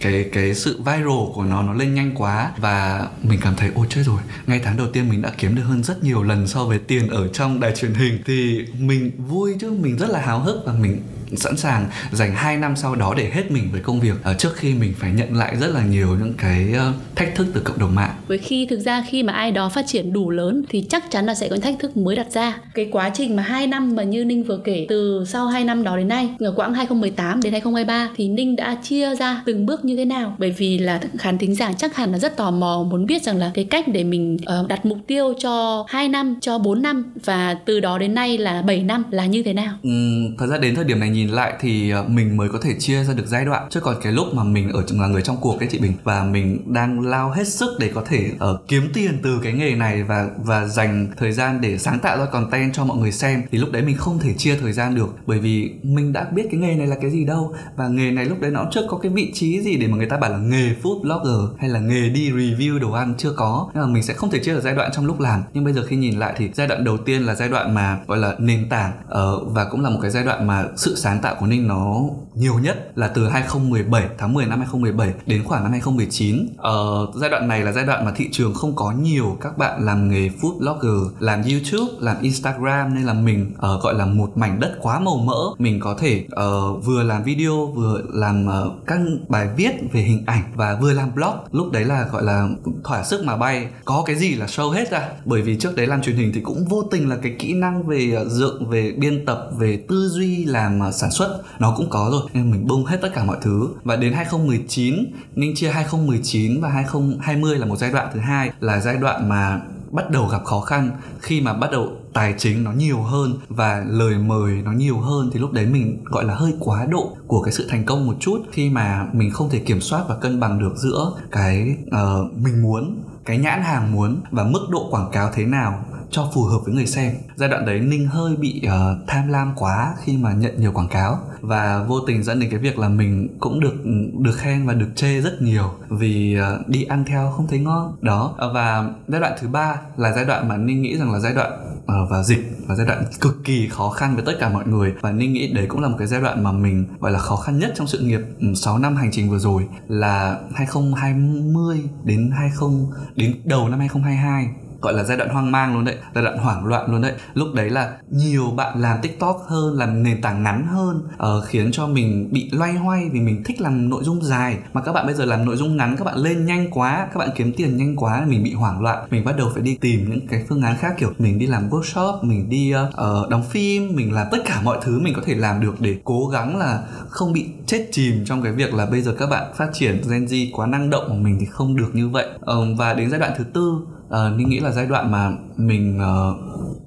cái 0.00 0.28
cái 0.32 0.54
sự 0.54 0.78
viral 0.78 1.32
của 1.34 1.44
nó 1.44 1.62
nó 1.62 1.72
lên 1.72 1.94
nhanh 1.94 2.14
quá 2.14 2.50
và 2.56 3.06
mình 3.22 3.38
cảm 3.42 3.54
thấy 3.56 3.70
ôi 3.74 3.86
chết 3.90 4.02
rồi. 4.06 4.20
Ngay 4.46 4.60
tháng 4.64 4.76
đầu 4.76 4.86
tiên 4.92 5.08
mình 5.08 5.22
đã 5.22 5.32
kiếm 5.38 5.54
được 5.54 5.62
hơn 5.62 5.84
rất 5.84 6.04
nhiều 6.04 6.22
lần 6.22 6.46
so 6.46 6.64
với 6.64 6.78
tiền 6.78 7.08
ở 7.08 7.28
trong 7.28 7.60
đài 7.60 7.72
truyền 7.76 7.94
hình, 7.94 8.18
thì 8.26 8.64
mình 8.78 9.10
vui 9.28 9.54
chứ, 9.60 9.70
mình 9.70 9.96
rất 9.96 10.10
là 10.10 10.20
háo 10.20 10.40
hức 10.40 10.56
và 10.66 10.72
mình 10.72 11.02
sẵn 11.36 11.56
sàng 11.56 11.86
dành 12.12 12.34
2 12.34 12.56
năm 12.56 12.76
sau 12.76 12.94
đó 12.94 13.14
để 13.16 13.30
hết 13.32 13.50
mình 13.50 13.68
với 13.72 13.80
công 13.80 14.00
việc 14.00 14.14
uh, 14.30 14.38
trước 14.38 14.56
khi 14.56 14.74
mình 14.74 14.94
phải 14.98 15.12
nhận 15.12 15.36
lại 15.36 15.56
rất 15.60 15.70
là 15.74 15.84
nhiều 15.84 16.08
những 16.18 16.34
cái 16.38 16.74
uh, 16.88 17.16
thách 17.16 17.34
thức 17.34 17.46
từ 17.54 17.60
cộng 17.60 17.78
đồng 17.78 17.94
mạng. 17.94 18.14
Với 18.28 18.38
khi 18.38 18.66
thực 18.66 18.80
ra 18.80 19.04
khi 19.08 19.22
mà 19.22 19.32
ai 19.32 19.52
đó 19.52 19.68
phát 19.68 19.86
triển 19.86 20.12
đủ 20.12 20.30
lớn 20.30 20.62
thì 20.68 20.84
chắc 20.90 21.10
chắn 21.10 21.26
là 21.26 21.34
sẽ 21.34 21.48
có 21.48 21.54
những 21.54 21.62
thách 21.62 21.78
thức 21.78 21.96
mới 21.96 22.16
đặt 22.16 22.26
ra. 22.30 22.58
Cái 22.74 22.88
quá 22.92 23.10
trình 23.14 23.36
mà 23.36 23.42
2 23.42 23.66
năm 23.66 23.96
mà 23.96 24.02
như 24.02 24.24
Ninh 24.24 24.44
vừa 24.44 24.58
kể 24.64 24.86
từ 24.88 25.24
sau 25.28 25.46
2 25.46 25.64
năm 25.64 25.84
đó 25.84 25.96
đến 25.96 26.08
nay, 26.08 26.28
ở 26.38 26.52
quãng 26.56 26.74
2018 26.74 27.40
đến 27.42 27.52
2023 27.52 28.08
thì 28.16 28.28
Ninh 28.28 28.56
đã 28.56 28.76
chia 28.82 29.14
ra 29.14 29.42
từng 29.46 29.66
bước 29.66 29.84
như 29.84 29.96
thế 29.96 30.04
nào? 30.04 30.36
Bởi 30.38 30.50
vì 30.50 30.78
là 30.78 31.00
khán 31.18 31.38
thính 31.38 31.54
giả 31.54 31.72
chắc 31.72 31.96
hẳn 31.96 32.12
là 32.12 32.18
rất 32.18 32.36
tò 32.36 32.50
mò 32.50 32.86
muốn 32.90 33.06
biết 33.06 33.22
rằng 33.22 33.36
là 33.36 33.50
cái 33.54 33.64
cách 33.64 33.88
để 33.88 34.04
mình 34.04 34.36
uh, 34.60 34.68
đặt 34.68 34.86
mục 34.86 34.98
tiêu 35.06 35.34
cho 35.38 35.84
2 35.88 36.08
năm, 36.08 36.34
cho 36.40 36.58
4 36.58 36.82
năm 36.82 37.12
và 37.24 37.56
từ 37.64 37.80
đó 37.80 37.98
đến 37.98 38.14
nay 38.14 38.38
là 38.38 38.62
7 38.62 38.82
năm 38.82 39.04
là 39.10 39.26
như 39.26 39.42
thế 39.42 39.52
nào? 39.52 39.74
Ừ, 39.82 39.90
thật 40.38 40.46
ra 40.46 40.58
đến 40.58 40.74
thời 40.74 40.84
điểm 40.84 41.00
này 41.00 41.10
nhìn 41.10 41.21
nhìn 41.22 41.30
lại 41.30 41.54
thì 41.60 41.90
ờ, 41.90 42.04
mình 42.08 42.36
mới 42.36 42.48
có 42.48 42.58
thể 42.62 42.74
chia 42.78 43.04
ra 43.04 43.14
được 43.14 43.26
giai 43.26 43.44
đoạn. 43.44 43.66
Chứ 43.70 43.80
còn 43.80 43.96
cái 44.02 44.12
lúc 44.12 44.34
mà 44.34 44.44
mình 44.44 44.68
ở 44.72 44.82
là 44.90 45.06
người 45.06 45.22
trong 45.22 45.36
cuộc 45.40 45.58
ấy 45.58 45.68
chị 45.70 45.78
Bình 45.78 45.92
và 46.04 46.24
mình 46.24 46.72
đang 46.72 47.00
lao 47.00 47.30
hết 47.30 47.48
sức 47.48 47.76
để 47.78 47.90
có 47.94 48.02
thể 48.06 48.30
uh, 48.34 48.68
kiếm 48.68 48.90
tiền 48.94 49.18
từ 49.22 49.40
cái 49.42 49.52
nghề 49.52 49.74
này 49.74 50.02
và 50.02 50.28
và 50.44 50.66
dành 50.66 51.08
thời 51.16 51.32
gian 51.32 51.60
để 51.60 51.78
sáng 51.78 51.98
tạo 51.98 52.18
ra 52.18 52.24
content 52.24 52.74
cho 52.74 52.84
mọi 52.84 52.98
người 52.98 53.12
xem 53.12 53.42
thì 53.50 53.58
lúc 53.58 53.72
đấy 53.72 53.82
mình 53.82 53.96
không 53.96 54.18
thể 54.18 54.34
chia 54.34 54.56
thời 54.56 54.72
gian 54.72 54.94
được. 54.94 55.16
Bởi 55.26 55.38
vì 55.38 55.72
mình 55.82 56.12
đã 56.12 56.24
biết 56.24 56.46
cái 56.50 56.60
nghề 56.60 56.74
này 56.74 56.86
là 56.86 56.96
cái 57.00 57.10
gì 57.10 57.24
đâu 57.24 57.54
và 57.76 57.88
nghề 57.88 58.10
này 58.10 58.24
lúc 58.24 58.40
đấy 58.40 58.50
nó 58.50 58.66
chưa 58.72 58.86
có 58.88 58.98
cái 58.98 59.12
vị 59.12 59.30
trí 59.34 59.60
gì 59.60 59.76
để 59.76 59.86
mà 59.86 59.96
người 59.96 60.06
ta 60.06 60.16
bảo 60.16 60.30
là 60.30 60.38
nghề 60.38 60.74
food 60.82 61.02
blogger 61.02 61.58
hay 61.58 61.70
là 61.70 61.80
nghề 61.80 62.08
đi 62.08 62.30
review 62.30 62.78
đồ 62.78 62.92
ăn 62.92 63.14
chưa 63.18 63.32
có. 63.36 63.70
Nên 63.74 63.82
là 63.82 63.88
mình 63.88 64.02
sẽ 64.02 64.14
không 64.14 64.30
thể 64.30 64.38
chia 64.38 64.52
được 64.52 64.60
giai 64.64 64.74
đoạn 64.74 64.90
trong 64.92 65.06
lúc 65.06 65.20
làm. 65.20 65.42
Nhưng 65.54 65.64
bây 65.64 65.72
giờ 65.72 65.86
khi 65.88 65.96
nhìn 65.96 66.18
lại 66.18 66.34
thì 66.36 66.50
giai 66.54 66.66
đoạn 66.66 66.84
đầu 66.84 66.96
tiên 66.96 67.22
là 67.22 67.34
giai 67.34 67.48
đoạn 67.48 67.74
mà 67.74 67.98
gọi 68.06 68.18
là 68.18 68.34
nền 68.38 68.68
tảng 68.68 68.92
uh, 69.04 69.52
và 69.52 69.64
cũng 69.64 69.80
là 69.80 69.90
một 69.90 69.98
cái 70.02 70.10
giai 70.10 70.24
đoạn 70.24 70.46
mà 70.46 70.64
sự 70.76 70.96
sáng 70.96 71.11
tạo 71.20 71.36
của 71.40 71.46
Ninh 71.46 71.68
nó 71.68 72.00
nhiều 72.34 72.58
nhất 72.58 72.92
là 72.98 73.08
từ 73.08 73.28
2017 73.28 74.08
tháng 74.18 74.34
10 74.34 74.46
năm 74.46 74.58
2017 74.58 75.14
đến 75.26 75.44
khoảng 75.44 75.62
năm 75.62 75.72
2019 75.72 76.48
ờ, 76.58 77.06
giai 77.14 77.30
đoạn 77.30 77.48
này 77.48 77.64
là 77.64 77.72
giai 77.72 77.84
đoạn 77.84 78.04
mà 78.04 78.12
thị 78.16 78.28
trường 78.32 78.54
không 78.54 78.76
có 78.76 78.92
nhiều 78.92 79.36
các 79.40 79.58
bạn 79.58 79.84
làm 79.84 80.08
nghề 80.08 80.28
food 80.28 80.58
blogger 80.58 81.12
làm 81.18 81.42
YouTube 81.42 81.92
làm 81.98 82.16
Instagram 82.22 82.94
nên 82.94 83.04
là 83.04 83.12
mình 83.12 83.52
uh, 83.54 83.82
gọi 83.82 83.94
là 83.94 84.06
một 84.06 84.36
mảnh 84.36 84.60
đất 84.60 84.78
quá 84.82 84.98
màu 84.98 85.16
mỡ. 85.16 85.40
Mình 85.58 85.80
có 85.80 85.96
thể 85.98 86.24
uh, 86.26 86.84
vừa 86.84 87.02
làm 87.02 87.24
video 87.24 87.66
vừa 87.66 88.02
làm 88.12 88.46
uh, 88.46 88.86
các 88.86 89.00
bài 89.28 89.48
viết 89.56 89.70
về 89.92 90.00
hình 90.00 90.22
ảnh 90.26 90.42
và 90.54 90.78
vừa 90.80 90.92
làm 90.92 91.14
blog. 91.14 91.34
Lúc 91.52 91.72
đấy 91.72 91.84
là 91.84 92.08
gọi 92.12 92.22
là 92.22 92.48
thỏa 92.84 93.04
sức 93.04 93.24
mà 93.24 93.36
bay. 93.36 93.68
Có 93.84 94.02
cái 94.06 94.16
gì 94.16 94.34
là 94.34 94.46
show 94.46 94.70
hết 94.70 94.90
ra. 94.90 95.08
Bởi 95.24 95.42
vì 95.42 95.56
trước 95.56 95.76
đấy 95.76 95.86
làm 95.86 96.02
truyền 96.02 96.16
hình 96.16 96.32
thì 96.34 96.40
cũng 96.40 96.64
vô 96.68 96.82
tình 96.90 97.08
là 97.08 97.16
cái 97.22 97.36
kỹ 97.38 97.52
năng 97.52 97.86
về 97.86 98.18
uh, 98.22 98.28
dựng 98.30 98.70
về 98.70 98.92
biên 98.98 99.26
tập 99.26 99.48
về 99.58 99.84
tư 99.88 100.08
duy 100.08 100.44
làm 100.44 100.80
uh, 100.88 100.94
sản 101.02 101.10
xuất 101.10 101.42
nó 101.58 101.74
cũng 101.76 101.90
có 101.90 102.08
rồi. 102.12 102.22
Nên 102.34 102.50
mình 102.50 102.66
bung 102.66 102.84
hết 102.84 102.98
tất 103.02 103.08
cả 103.14 103.24
mọi 103.24 103.36
thứ. 103.42 103.68
Và 103.84 103.96
đến 103.96 104.12
2019 104.12 104.94
Ninh 105.34 105.54
chia 105.54 105.68
2019 105.68 106.60
và 106.60 106.68
2020 106.68 107.58
là 107.58 107.66
một 107.66 107.76
giai 107.76 107.90
đoạn 107.90 108.10
thứ 108.14 108.20
hai 108.20 108.50
là 108.60 108.80
giai 108.80 108.96
đoạn 108.96 109.28
mà 109.28 109.60
bắt 109.90 110.10
đầu 110.10 110.26
gặp 110.26 110.44
khó 110.44 110.60
khăn. 110.60 110.90
Khi 111.20 111.40
mà 111.40 111.52
bắt 111.52 111.70
đầu 111.72 111.88
tài 112.12 112.34
chính 112.38 112.64
nó 112.64 112.72
nhiều 112.72 113.02
hơn 113.02 113.38
và 113.48 113.84
lời 113.88 114.14
mời 114.18 114.62
nó 114.64 114.72
nhiều 114.72 115.00
hơn 115.00 115.30
thì 115.32 115.40
lúc 115.40 115.52
đấy 115.52 115.66
mình 115.66 116.04
gọi 116.04 116.24
là 116.24 116.34
hơi 116.34 116.54
quá 116.60 116.86
độ 116.90 117.16
của 117.26 117.42
cái 117.42 117.52
sự 117.52 117.66
thành 117.70 117.84
công 117.84 118.06
một 118.06 118.14
chút. 118.20 118.38
Khi 118.52 118.70
mà 118.70 119.06
mình 119.12 119.30
không 119.30 119.50
thể 119.50 119.58
kiểm 119.58 119.80
soát 119.80 120.04
và 120.08 120.16
cân 120.16 120.40
bằng 120.40 120.58
được 120.58 120.72
giữa 120.76 121.12
cái 121.30 121.76
uh, 121.86 122.32
mình 122.38 122.62
muốn 122.62 123.02
cái 123.24 123.38
nhãn 123.38 123.62
hàng 123.62 123.92
muốn 123.92 124.20
và 124.30 124.44
mức 124.44 124.66
độ 124.70 124.88
quảng 124.90 125.10
cáo 125.12 125.30
thế 125.34 125.44
nào 125.44 125.84
cho 126.12 126.30
phù 126.34 126.44
hợp 126.44 126.58
với 126.64 126.74
người 126.74 126.86
xem. 126.86 127.12
Giai 127.36 127.48
đoạn 127.48 127.66
đấy 127.66 127.80
ninh 127.80 128.06
hơi 128.06 128.36
bị 128.36 128.62
uh, 128.66 128.72
tham 129.06 129.28
lam 129.28 129.52
quá 129.56 129.94
khi 130.04 130.16
mà 130.16 130.32
nhận 130.32 130.60
nhiều 130.60 130.72
quảng 130.72 130.88
cáo 130.88 131.18
và 131.40 131.84
vô 131.88 132.00
tình 132.00 132.22
dẫn 132.22 132.40
đến 132.40 132.50
cái 132.50 132.60
việc 132.60 132.78
là 132.78 132.88
mình 132.88 133.36
cũng 133.40 133.60
được 133.60 133.74
ừ, 133.84 133.90
được 134.18 134.36
khen 134.36 134.66
và 134.66 134.74
được 134.74 134.88
chê 134.94 135.20
rất 135.20 135.42
nhiều 135.42 135.74
vì 135.88 136.36
uh, 136.40 136.68
đi 136.68 136.84
ăn 136.84 137.04
theo 137.04 137.32
không 137.36 137.46
thấy 137.46 137.58
ngon. 137.58 137.96
Đó 138.00 138.34
và 138.54 138.90
giai 139.08 139.20
đoạn 139.20 139.32
thứ 139.40 139.48
ba 139.48 139.76
là 139.96 140.12
giai 140.12 140.24
đoạn 140.24 140.48
mà 140.48 140.56
ninh 140.56 140.82
nghĩ 140.82 140.96
rằng 140.96 141.12
là 141.12 141.18
giai 141.18 141.34
đoạn 141.34 141.52
uh, 141.78 142.10
và 142.10 142.22
dịch 142.22 142.56
và 142.66 142.74
giai 142.74 142.86
đoạn 142.86 143.04
cực 143.20 143.44
kỳ 143.44 143.68
khó 143.68 143.90
khăn 143.90 144.14
với 144.14 144.24
tất 144.26 144.32
cả 144.40 144.48
mọi 144.48 144.66
người. 144.66 144.94
Và 145.00 145.12
ninh 145.12 145.32
nghĩ 145.32 145.52
đấy 145.52 145.66
cũng 145.68 145.80
là 145.80 145.88
một 145.88 145.96
cái 145.98 146.08
giai 146.08 146.20
đoạn 146.20 146.44
mà 146.44 146.52
mình 146.52 146.86
gọi 147.00 147.12
là 147.12 147.18
khó 147.18 147.36
khăn 147.36 147.58
nhất 147.58 147.72
trong 147.74 147.86
sự 147.86 147.98
nghiệp 147.98 148.20
ừ, 148.40 148.46
6 148.54 148.78
năm 148.78 148.96
hành 148.96 149.10
trình 149.12 149.30
vừa 149.30 149.38
rồi 149.38 149.68
là 149.88 150.38
2020 150.54 151.82
đến 152.04 152.30
20 152.34 152.70
đến 153.16 153.34
đầu 153.44 153.68
năm 153.68 153.78
2022 153.78 154.48
gọi 154.82 154.92
là 154.92 155.04
giai 155.04 155.16
đoạn 155.16 155.30
hoang 155.30 155.52
mang 155.52 155.74
luôn 155.74 155.84
đấy 155.84 155.96
giai 156.14 156.24
đoạn 156.24 156.38
hoảng 156.38 156.66
loạn 156.66 156.90
luôn 156.92 157.02
đấy. 157.02 157.12
Lúc 157.34 157.48
đấy 157.54 157.70
là 157.70 157.92
nhiều 158.10 158.50
bạn 158.56 158.80
làm 158.80 158.98
tiktok 159.02 159.36
hơn 159.48 159.78
làm 159.78 160.02
nền 160.02 160.20
tảng 160.22 160.42
ngắn 160.42 160.66
hơn 160.66 161.02
uh, 161.14 161.44
khiến 161.44 161.72
cho 161.72 161.86
mình 161.86 162.28
bị 162.32 162.50
loay 162.52 162.72
hoay 162.72 163.08
vì 163.12 163.20
mình 163.20 163.42
thích 163.44 163.60
làm 163.60 163.88
nội 163.88 164.04
dung 164.04 164.22
dài. 164.22 164.58
Mà 164.72 164.80
các 164.80 164.92
bạn 164.92 165.06
bây 165.06 165.14
giờ 165.14 165.24
làm 165.24 165.44
nội 165.44 165.56
dung 165.56 165.76
ngắn 165.76 165.96
các 165.96 166.04
bạn 166.04 166.16
lên 166.16 166.46
nhanh 166.46 166.70
quá 166.70 167.08
các 167.12 167.18
bạn 167.18 167.28
kiếm 167.36 167.52
tiền 167.56 167.76
nhanh 167.76 167.96
quá 167.96 168.24
mình 168.28 168.42
bị 168.42 168.54
hoảng 168.54 168.82
loạn. 168.82 169.06
Mình 169.10 169.24
bắt 169.24 169.36
đầu 169.36 169.50
phải 169.54 169.62
đi 169.62 169.78
tìm 169.80 170.10
những 170.10 170.26
cái 170.28 170.44
phương 170.48 170.62
án 170.62 170.76
khác 170.76 170.94
kiểu 170.98 171.12
mình 171.18 171.38
đi 171.38 171.46
làm 171.46 171.70
workshop 171.70 172.18
mình 172.22 172.48
đi 172.48 172.74
uh, 172.74 173.28
đóng 173.30 173.44
phim 173.50 173.96
mình 173.96 174.12
làm 174.12 174.26
tất 174.30 174.38
cả 174.44 174.60
mọi 174.64 174.78
thứ 174.82 175.00
mình 175.00 175.14
có 175.14 175.22
thể 175.26 175.34
làm 175.34 175.60
được 175.60 175.80
để 175.80 175.96
cố 176.04 176.26
gắng 176.26 176.56
là 176.56 176.82
không 177.08 177.32
bị 177.32 177.46
chết 177.66 177.88
chìm 177.92 178.24
trong 178.24 178.42
cái 178.42 178.52
việc 178.52 178.74
là 178.74 178.86
bây 178.86 179.02
giờ 179.02 179.14
các 179.18 179.30
bạn 179.30 179.52
phát 179.56 179.70
triển 179.72 180.02
Gen 180.10 180.24
Z 180.24 180.46
quá 180.52 180.66
năng 180.66 180.90
động 180.90 181.04
của 181.08 181.14
mình 181.14 181.36
thì 181.40 181.46
không 181.46 181.76
được 181.76 181.90
như 181.92 182.08
vậy. 182.08 182.26
Uh, 182.38 182.78
và 182.78 182.94
đến 182.94 183.10
giai 183.10 183.20
đoạn 183.20 183.32
thứ 183.38 183.44
tư 183.44 183.78
uh, 184.16 184.36
Ninh 184.36 184.48
nghĩ 184.48 184.60
là 184.60 184.70
giai 184.70 184.86
đoạn 184.86 185.10
mà 185.10 185.30
mình 185.56 185.98
uh, 185.98 186.36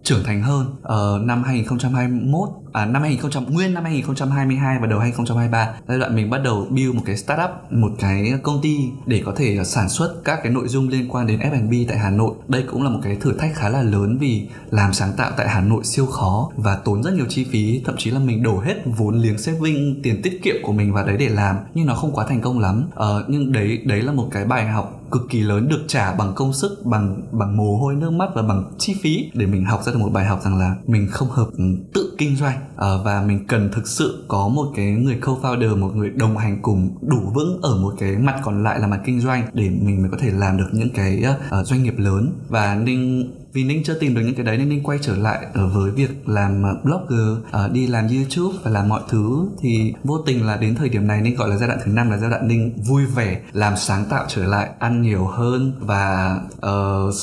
trưởng 0.04 0.24
thành 0.24 0.42
hơn 0.42 0.66
uh, 0.68 1.26
năm 1.26 1.44
2021 1.44 2.50
à, 2.76 2.86
năm 2.86 3.02
2000 3.02 3.54
nguyên 3.54 3.74
năm 3.74 3.84
2022 3.84 4.80
và 4.82 4.88
đầu 4.88 5.00
2023 5.00 5.74
giai 5.88 5.98
đoạn 5.98 6.16
mình 6.16 6.30
bắt 6.30 6.38
đầu 6.44 6.68
build 6.70 6.96
một 6.96 7.02
cái 7.06 7.18
startup 7.18 7.50
một 7.70 7.92
cái 8.00 8.34
công 8.44 8.62
ty 8.62 8.78
để 9.06 9.22
có 9.26 9.34
thể 9.36 9.64
sản 9.64 9.90
xuất 9.90 10.16
các 10.26 10.40
cái 10.44 10.52
nội 10.52 10.68
dung 10.68 10.90
liên 10.90 11.10
quan 11.10 11.28
đến 11.28 11.40
F&B 11.40 11.74
tại 11.88 11.98
Hà 11.98 12.10
Nội. 12.10 12.36
Đây 12.48 12.64
cũng 12.72 12.84
là 12.84 12.90
một 12.90 13.00
cái 13.04 13.16
thử 13.16 13.34
thách 13.34 13.56
khá 13.56 13.70
là 13.70 13.82
lớn 13.82 14.18
vì 14.18 14.48
làm 14.70 14.94
sáng 14.94 15.14
tạo 15.18 15.32
tại 15.38 15.50
Hà 15.50 15.62
Nội 15.62 15.84
siêu 15.84 16.06
khó 16.06 16.52
và 16.56 16.76
tốn 16.76 17.04
rất 17.04 17.14
nhiều 17.14 17.26
chi 17.30 17.46
phí 17.52 17.82
thậm 17.86 17.96
chí 17.98 18.12
là 18.12 18.20
mình 18.20 18.44
đổ 18.44 18.60
hết 18.60 18.76
vốn 18.86 19.16
liếng 19.22 19.38
saving 19.38 20.00
tiền 20.04 20.22
tiết 20.24 20.40
kiệm 20.44 20.56
của 20.64 20.74
mình 20.74 20.94
vào 20.94 21.06
đấy 21.06 21.18
để 21.18 21.30
làm 21.30 21.56
nhưng 21.74 21.86
nó 21.86 21.96
không 21.96 22.12
quá 22.14 22.26
thành 22.30 22.42
công 22.42 22.60
lắm. 22.60 22.88
Ờ, 22.96 23.26
nhưng 23.28 23.52
đấy 23.52 23.82
đấy 23.86 24.02
là 24.02 24.12
một 24.12 24.28
cái 24.32 24.46
bài 24.46 24.68
học 24.68 25.02
cực 25.12 25.22
kỳ 25.30 25.42
lớn 25.42 25.68
được 25.68 25.84
trả 25.88 26.14
bằng 26.14 26.34
công 26.36 26.54
sức 26.54 26.82
bằng 26.86 27.22
bằng 27.32 27.58
mồ 27.58 27.78
hôi 27.78 27.96
nước 27.96 28.12
mắt 28.12 28.30
và 28.36 28.42
bằng 28.42 28.64
chi 28.78 28.96
phí 29.02 29.32
để 29.34 29.46
mình 29.46 29.66
học 29.66 29.84
ra 29.84 29.92
được 29.92 30.00
một 30.00 30.10
bài 30.14 30.26
học 30.26 30.42
rằng 30.44 30.60
là 30.60 30.76
mình 30.88 31.08
không 31.12 31.30
hợp 31.30 31.48
ừ, 31.58 31.64
tự 31.94 32.16
kinh 32.18 32.36
doanh. 32.36 32.65
Ờ, 32.76 33.02
và 33.06 33.22
mình 33.22 33.48
cần 33.48 33.70
thực 33.74 33.88
sự 33.88 34.26
có 34.28 34.48
một 34.48 34.66
cái 34.76 34.86
người 34.86 35.20
co-founder 35.22 35.78
một 35.78 35.96
người 35.96 36.10
đồng 36.10 36.38
hành 36.38 36.60
cùng 36.62 36.98
đủ 37.02 37.32
vững 37.34 37.60
ở 37.62 37.76
một 37.82 37.94
cái 38.00 38.12
mặt 38.18 38.40
còn 38.44 38.64
lại 38.64 38.80
là 38.80 38.88
mặt 38.88 39.02
kinh 39.06 39.22
doanh 39.22 39.48
để 39.54 39.70
mình 39.70 40.02
mới 40.02 40.12
có 40.12 40.18
thể 40.22 40.32
làm 40.32 40.58
được 40.58 40.70
những 40.72 40.90
cái 40.94 41.24
uh, 41.60 41.68
doanh 41.68 41.84
nghiệp 41.84 41.96
lớn. 41.98 42.32
Và 42.50 42.76
ninh 42.76 43.32
vì 43.56 43.64
ninh 43.64 43.84
chưa 43.84 43.94
tìm 44.00 44.16
được 44.16 44.22
những 44.22 44.36
cái 44.36 44.46
đấy 44.46 44.58
nên 44.58 44.70
ninh 44.70 44.84
quay 44.84 45.00
trở 45.02 45.16
lại 45.16 45.46
ở 45.54 45.68
với 45.68 45.92
việc 45.92 46.30
làm 46.30 46.64
ờ, 46.64 46.76
blogger 46.84 47.44
ờ, 47.52 47.62
ờ, 47.64 47.70
đi 47.70 47.88
làm 47.88 48.08
youtube 48.08 48.58
và 48.64 48.72
làm 48.72 48.90
mọi 48.90 49.02
thứ. 49.10 49.48
Thì 49.62 49.94
vô 50.04 50.18
tình 50.26 50.46
là 50.46 50.58
đến 50.58 50.76
thời 50.76 50.90
điểm 50.90 51.08
này 51.08 51.22
ninh 51.22 51.36
gọi 51.36 51.50
là 51.50 51.58
giai 51.58 51.68
đoạn 51.68 51.80
thứ 51.86 51.92
năm 51.92 52.10
là 52.12 52.18
giai 52.18 52.30
đoạn 52.30 52.48
ninh 52.48 52.74
vui 52.88 53.06
vẻ 53.06 53.42
làm 53.54 53.74
sáng 53.78 54.06
tạo 54.10 54.26
trở 54.28 54.46
lại 54.46 54.70
ăn 54.80 55.02
nhiều 55.02 55.26
hơn 55.26 55.74
và 55.80 56.36
uh, 56.56 57.14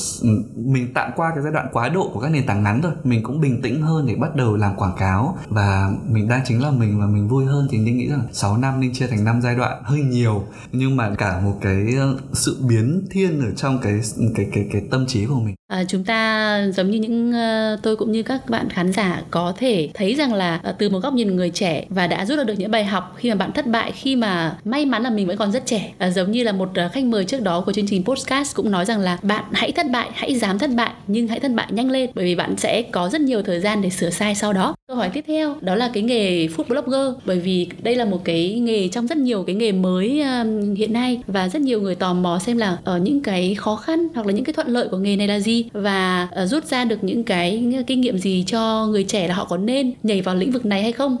mình 0.55 0.93
tạm 0.93 1.11
qua 1.15 1.31
cái 1.35 1.43
giai 1.43 1.53
đoạn 1.53 1.67
quá 1.71 1.89
độ 1.89 2.09
của 2.13 2.19
các 2.19 2.29
nền 2.29 2.45
tảng 2.45 2.63
ngắn 2.63 2.81
rồi 2.81 2.93
mình 3.03 3.23
cũng 3.23 3.41
bình 3.41 3.61
tĩnh 3.61 3.81
hơn 3.81 4.05
để 4.07 4.15
bắt 4.15 4.35
đầu 4.35 4.55
làm 4.55 4.75
quảng 4.75 4.95
cáo 4.97 5.37
và 5.47 5.91
mình 6.09 6.27
đang 6.27 6.41
chính 6.45 6.63
là 6.63 6.71
mình 6.71 6.99
và 6.99 7.05
mình 7.05 7.27
vui 7.27 7.45
hơn. 7.45 7.67
Thì 7.71 7.77
ninh 7.77 7.97
nghĩ 7.97 8.09
rằng 8.09 8.27
6 8.31 8.57
năm 8.57 8.79
ninh 8.79 8.93
chia 8.93 9.07
thành 9.07 9.23
năm 9.23 9.41
giai 9.41 9.55
đoạn 9.55 9.83
hơi 9.83 9.99
nhiều 10.01 10.43
nhưng 10.71 10.95
mà 10.95 11.15
cả 11.17 11.39
một 11.39 11.57
cái 11.61 11.95
sự 12.33 12.57
biến 12.67 13.07
thiên 13.11 13.41
ở 13.41 13.51
trong 13.51 13.79
cái 13.81 14.01
cái 14.35 14.47
cái 14.53 14.67
cái 14.71 14.81
tâm 14.91 15.05
trí 15.07 15.25
của 15.25 15.39
mình 15.39 15.55
à, 15.73 15.83
chúng 15.87 16.03
ta 16.03 16.61
giống 16.73 16.91
như 16.91 16.99
những 16.99 17.29
uh, 17.29 17.79
tôi 17.83 17.95
cũng 17.95 18.11
như 18.11 18.23
các 18.23 18.49
bạn 18.49 18.69
khán 18.69 18.91
giả 18.91 19.21
có 19.31 19.53
thể 19.57 19.89
thấy 19.93 20.15
rằng 20.15 20.33
là 20.33 20.61
uh, 20.69 20.75
từ 20.77 20.89
một 20.89 20.99
góc 20.99 21.13
nhìn 21.13 21.35
người 21.35 21.49
trẻ 21.49 21.85
và 21.89 22.07
đã 22.07 22.25
rút 22.25 22.47
được 22.47 22.53
những 22.57 22.71
bài 22.71 22.85
học 22.85 23.15
khi 23.17 23.29
mà 23.29 23.35
bạn 23.35 23.51
thất 23.51 23.67
bại 23.67 23.91
khi 23.91 24.15
mà 24.15 24.57
may 24.63 24.85
mắn 24.85 25.03
là 25.03 25.09
mình 25.09 25.27
vẫn 25.27 25.37
còn 25.37 25.51
rất 25.51 25.65
trẻ. 25.65 25.93
Uh, 26.07 26.13
giống 26.13 26.31
như 26.31 26.43
là 26.43 26.51
một 26.51 26.69
uh, 26.85 26.91
khách 26.91 27.03
mời 27.03 27.25
trước 27.25 27.41
đó 27.41 27.61
của 27.61 27.73
chương 27.73 27.87
trình 27.87 28.03
podcast 28.03 28.55
cũng 28.55 28.71
nói 28.71 28.85
rằng 28.85 28.99
là 28.99 29.17
bạn 29.21 29.43
hãy 29.51 29.71
thất 29.71 29.85
bại 29.91 30.09
hãy 30.13 30.35
dám 30.35 30.59
thất 30.59 30.69
bại 30.75 30.91
nhưng 31.07 31.27
hãy 31.27 31.39
thất 31.39 31.51
bại 31.51 31.67
nhanh 31.69 31.91
lên 31.91 32.09
bởi 32.15 32.25
vì 32.25 32.35
bạn 32.35 32.57
sẽ 32.57 32.81
có 32.81 33.09
rất 33.09 33.21
nhiều 33.21 33.41
thời 33.41 33.59
gian 33.59 33.81
để 33.81 33.89
sửa 33.89 34.09
sai 34.09 34.35
sau 34.35 34.53
đó. 34.53 34.75
Câu 34.87 34.97
hỏi 34.97 35.09
tiếp 35.13 35.25
theo 35.27 35.55
đó 35.61 35.75
là 35.75 35.89
cái 35.93 36.03
nghề 36.03 36.47
food 36.47 36.63
blogger 36.67 37.15
bởi 37.25 37.39
vì 37.39 37.67
đây 37.83 37.95
là 37.95 38.05
một 38.05 38.21
cái 38.23 38.59
nghề 38.59 38.87
trong 38.87 39.07
rất 39.07 39.17
nhiều 39.17 39.43
cái 39.43 39.55
nghề 39.55 39.71
mới 39.71 40.21
uh, 40.21 40.77
hiện 40.77 40.93
nay 40.93 41.19
và 41.27 41.49
rất 41.49 41.61
nhiều 41.61 41.81
người 41.81 41.95
tò 41.95 42.13
mò 42.13 42.39
xem 42.39 42.57
là 42.57 42.77
ở 42.83 42.97
những 42.97 43.21
cái 43.21 43.55
khó 43.55 43.75
khăn 43.75 44.07
hoặc 44.15 44.27
là 44.27 44.33
những 44.33 44.45
cái 44.45 44.53
thuận 44.53 44.67
lợi 44.67 44.87
của 44.87 44.97
nghề 44.97 45.15
này 45.15 45.27
là 45.27 45.39
gì 45.39 45.62
và 45.73 46.29
uh, 46.43 46.49
rút 46.49 46.65
ra 46.65 46.85
được 46.85 47.03
những 47.03 47.23
cái 47.23 47.73
kinh 47.87 48.01
nghiệm 48.01 48.17
gì 48.17 48.43
cho 48.47 48.87
người 48.87 49.03
trẻ 49.03 49.27
là 49.27 49.35
họ 49.35 49.45
có 49.45 49.57
nên 49.57 49.93
nhảy 50.03 50.21
vào 50.21 50.35
lĩnh 50.35 50.51
vực 50.51 50.65
này 50.65 50.81
hay 50.83 50.91
không? 50.91 51.17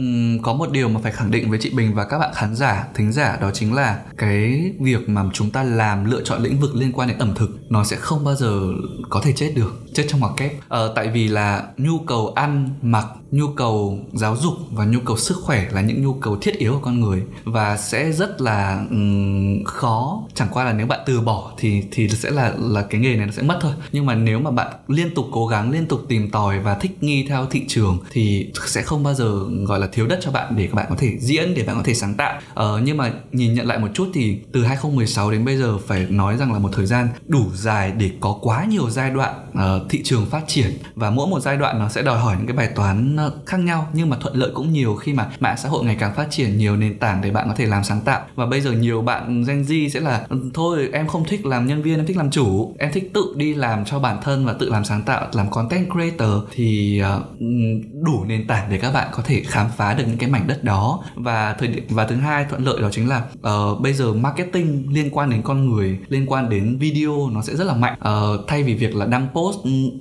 Uhm, 0.00 0.38
có 0.42 0.54
một 0.54 0.70
điều 0.70 0.88
mà 0.88 1.00
phải 1.02 1.12
khẳng 1.12 1.30
định 1.30 1.50
với 1.50 1.58
chị 1.62 1.70
Bình 1.76 1.94
và 1.94 2.04
các 2.04 2.18
bạn 2.18 2.30
khán 2.34 2.56
giả, 2.56 2.88
thính 2.94 3.12
giả 3.12 3.38
đó 3.40 3.50
chính 3.54 3.74
là 3.74 4.02
cái 4.16 4.72
việc 4.80 5.08
mà 5.08 5.24
chúng 5.32 5.50
ta 5.50 5.62
làm 5.62 6.04
lựa 6.04 6.22
chọn 6.24 6.42
lĩnh 6.42 6.60
vực 6.60 6.76
liên 6.76 6.92
quan 6.92 7.08
đến 7.08 7.18
ẩm 7.18 7.34
thực 7.36 7.50
nó 7.70 7.84
sẽ 7.84 7.96
không 7.96 8.24
bao 8.24 8.34
giờ 8.34 8.60
có 9.08 9.20
thể 9.24 9.32
chết 9.36 9.52
được, 9.56 9.80
chết 9.94 10.06
trong 10.08 10.20
ngoặc 10.20 10.32
kép. 10.36 10.52
Ờ, 10.68 10.92
tại 10.96 11.08
vì 11.08 11.28
là 11.28 11.62
nhu 11.76 11.98
cầu 11.98 12.32
ăn, 12.36 12.68
mặc, 12.82 13.06
nhu 13.30 13.46
cầu 13.46 13.98
giáo 14.12 14.36
dục 14.36 14.54
và 14.70 14.84
nhu 14.84 15.00
cầu 15.04 15.16
sức 15.16 15.36
khỏe 15.42 15.66
là 15.72 15.80
những 15.80 16.02
nhu 16.02 16.12
cầu 16.12 16.36
thiết 16.36 16.58
yếu 16.58 16.72
của 16.72 16.80
con 16.82 17.00
người 17.00 17.22
và 17.44 17.76
sẽ 17.76 18.12
rất 18.12 18.40
là 18.40 18.86
um, 18.90 19.64
khó. 19.64 20.22
Chẳng 20.34 20.48
qua 20.52 20.64
là 20.64 20.72
nếu 20.72 20.86
bạn 20.86 21.00
từ 21.06 21.20
bỏ 21.20 21.52
thì 21.58 21.82
thì 21.90 22.08
sẽ 22.08 22.30
là 22.30 22.54
là 22.58 22.82
cái 22.82 23.00
nghề 23.00 23.16
này 23.16 23.26
nó 23.26 23.32
sẽ 23.32 23.42
mất 23.42 23.58
thôi. 23.60 23.72
Nhưng 23.92 24.06
mà 24.06 24.14
nếu 24.14 24.38
mà 24.38 24.50
bạn 24.50 24.72
liên 24.88 25.14
tục 25.14 25.26
cố 25.32 25.46
gắng, 25.46 25.70
liên 25.70 25.86
tục 25.86 26.00
tìm 26.08 26.30
tòi 26.30 26.58
và 26.58 26.74
thích 26.74 27.02
nghi 27.02 27.26
theo 27.28 27.46
thị 27.46 27.64
trường 27.68 27.98
thì 28.10 28.52
sẽ 28.66 28.82
không 28.82 29.02
bao 29.02 29.14
giờ 29.14 29.44
gọi 29.66 29.80
là 29.80 29.86
thiếu 29.92 30.06
đất 30.06 30.18
cho 30.22 30.30
bạn 30.30 30.56
để 30.56 30.66
các 30.66 30.74
bạn 30.74 30.86
có 30.90 30.96
thể 30.98 31.16
diễn 31.20 31.54
để 31.54 31.62
bạn 31.62 31.76
có 31.76 31.82
thể 31.84 31.94
sáng 31.94 32.14
tạo 32.14 32.40
ờ, 32.54 32.80
nhưng 32.84 32.96
mà 32.96 33.12
nhìn 33.32 33.54
nhận 33.54 33.66
lại 33.66 33.78
một 33.78 33.88
chút 33.94 34.08
thì 34.14 34.38
từ 34.52 34.64
2016 34.64 35.30
đến 35.30 35.44
bây 35.44 35.56
giờ 35.56 35.78
phải 35.78 36.06
nói 36.10 36.36
rằng 36.36 36.52
là 36.52 36.58
một 36.58 36.70
thời 36.72 36.86
gian 36.86 37.08
đủ 37.26 37.44
dài 37.54 37.92
để 37.92 38.10
có 38.20 38.38
quá 38.42 38.64
nhiều 38.64 38.90
giai 38.90 39.10
đoạn 39.10 39.34
uh, 39.52 39.79
thị 39.88 40.00
trường 40.04 40.26
phát 40.26 40.42
triển 40.46 40.70
và 40.94 41.10
mỗi 41.10 41.26
một 41.26 41.40
giai 41.40 41.56
đoạn 41.56 41.78
nó 41.78 41.88
sẽ 41.88 42.02
đòi 42.02 42.18
hỏi 42.18 42.36
những 42.38 42.46
cái 42.46 42.56
bài 42.56 42.68
toán 42.74 43.16
ờ, 43.16 43.32
khác 43.46 43.58
nhau 43.58 43.88
nhưng 43.92 44.10
mà 44.10 44.16
thuận 44.20 44.36
lợi 44.36 44.50
cũng 44.54 44.72
nhiều 44.72 44.94
khi 44.94 45.12
mà 45.12 45.30
mạng 45.40 45.56
xã 45.58 45.68
hội 45.68 45.84
ngày 45.84 45.96
càng 46.00 46.14
phát 46.14 46.26
triển 46.30 46.58
nhiều 46.58 46.76
nền 46.76 46.98
tảng 46.98 47.20
để 47.22 47.30
bạn 47.30 47.48
có 47.48 47.54
thể 47.56 47.66
làm 47.66 47.84
sáng 47.84 48.00
tạo. 48.00 48.20
Và 48.34 48.46
bây 48.46 48.60
giờ 48.60 48.72
nhiều 48.72 49.02
bạn 49.02 49.44
Gen 49.44 49.62
Z 49.62 49.88
sẽ 49.88 50.00
là 50.00 50.26
ừ, 50.28 50.50
thôi 50.54 50.88
em 50.92 51.06
không 51.06 51.24
thích 51.24 51.46
làm 51.46 51.66
nhân 51.66 51.82
viên 51.82 51.96
em 51.96 52.06
thích 52.06 52.16
làm 52.16 52.30
chủ 52.30 52.74
em 52.78 52.92
thích 52.92 53.10
tự 53.14 53.34
đi 53.36 53.54
làm 53.54 53.84
cho 53.84 53.98
bản 53.98 54.18
thân 54.22 54.46
và 54.46 54.52
tự 54.52 54.70
làm 54.70 54.84
sáng 54.84 55.02
tạo 55.02 55.26
làm 55.32 55.50
content 55.50 55.90
creator. 55.92 56.44
Thì 56.50 56.98
ờ, 56.98 57.22
đủ 58.02 58.24
nền 58.24 58.46
tảng 58.46 58.70
để 58.70 58.78
các 58.78 58.92
bạn 58.92 59.08
có 59.12 59.22
thể 59.22 59.42
khám 59.46 59.66
phá 59.76 59.94
được 59.94 60.04
những 60.06 60.18
cái 60.18 60.30
mảnh 60.30 60.46
đất 60.46 60.64
đó. 60.64 61.04
Và 61.14 61.56
thời 61.58 61.68
điểm 61.68 61.84
và 61.88 62.06
thứ 62.06 62.16
hai 62.16 62.44
thuận 62.50 62.64
lợi 62.64 62.80
đó 62.82 62.88
chính 62.92 63.08
là 63.08 63.22
uh, 63.34 63.80
bây 63.80 63.92
giờ 63.92 64.12
marketing 64.12 64.86
liên 64.92 65.10
quan 65.10 65.30
đến 65.30 65.42
con 65.42 65.70
người 65.70 65.98
liên 66.08 66.26
quan 66.26 66.48
đến 66.48 66.78
video 66.78 67.30
nó 67.32 67.42
sẽ 67.42 67.56
rất 67.56 67.64
là 67.64 67.74
mạnh. 67.74 67.98
Uh, 68.00 68.40
thay 68.48 68.62
vì 68.62 68.74
việc 68.74 68.94
là 68.94 69.06
đăng 69.06 69.28
post 69.34 69.58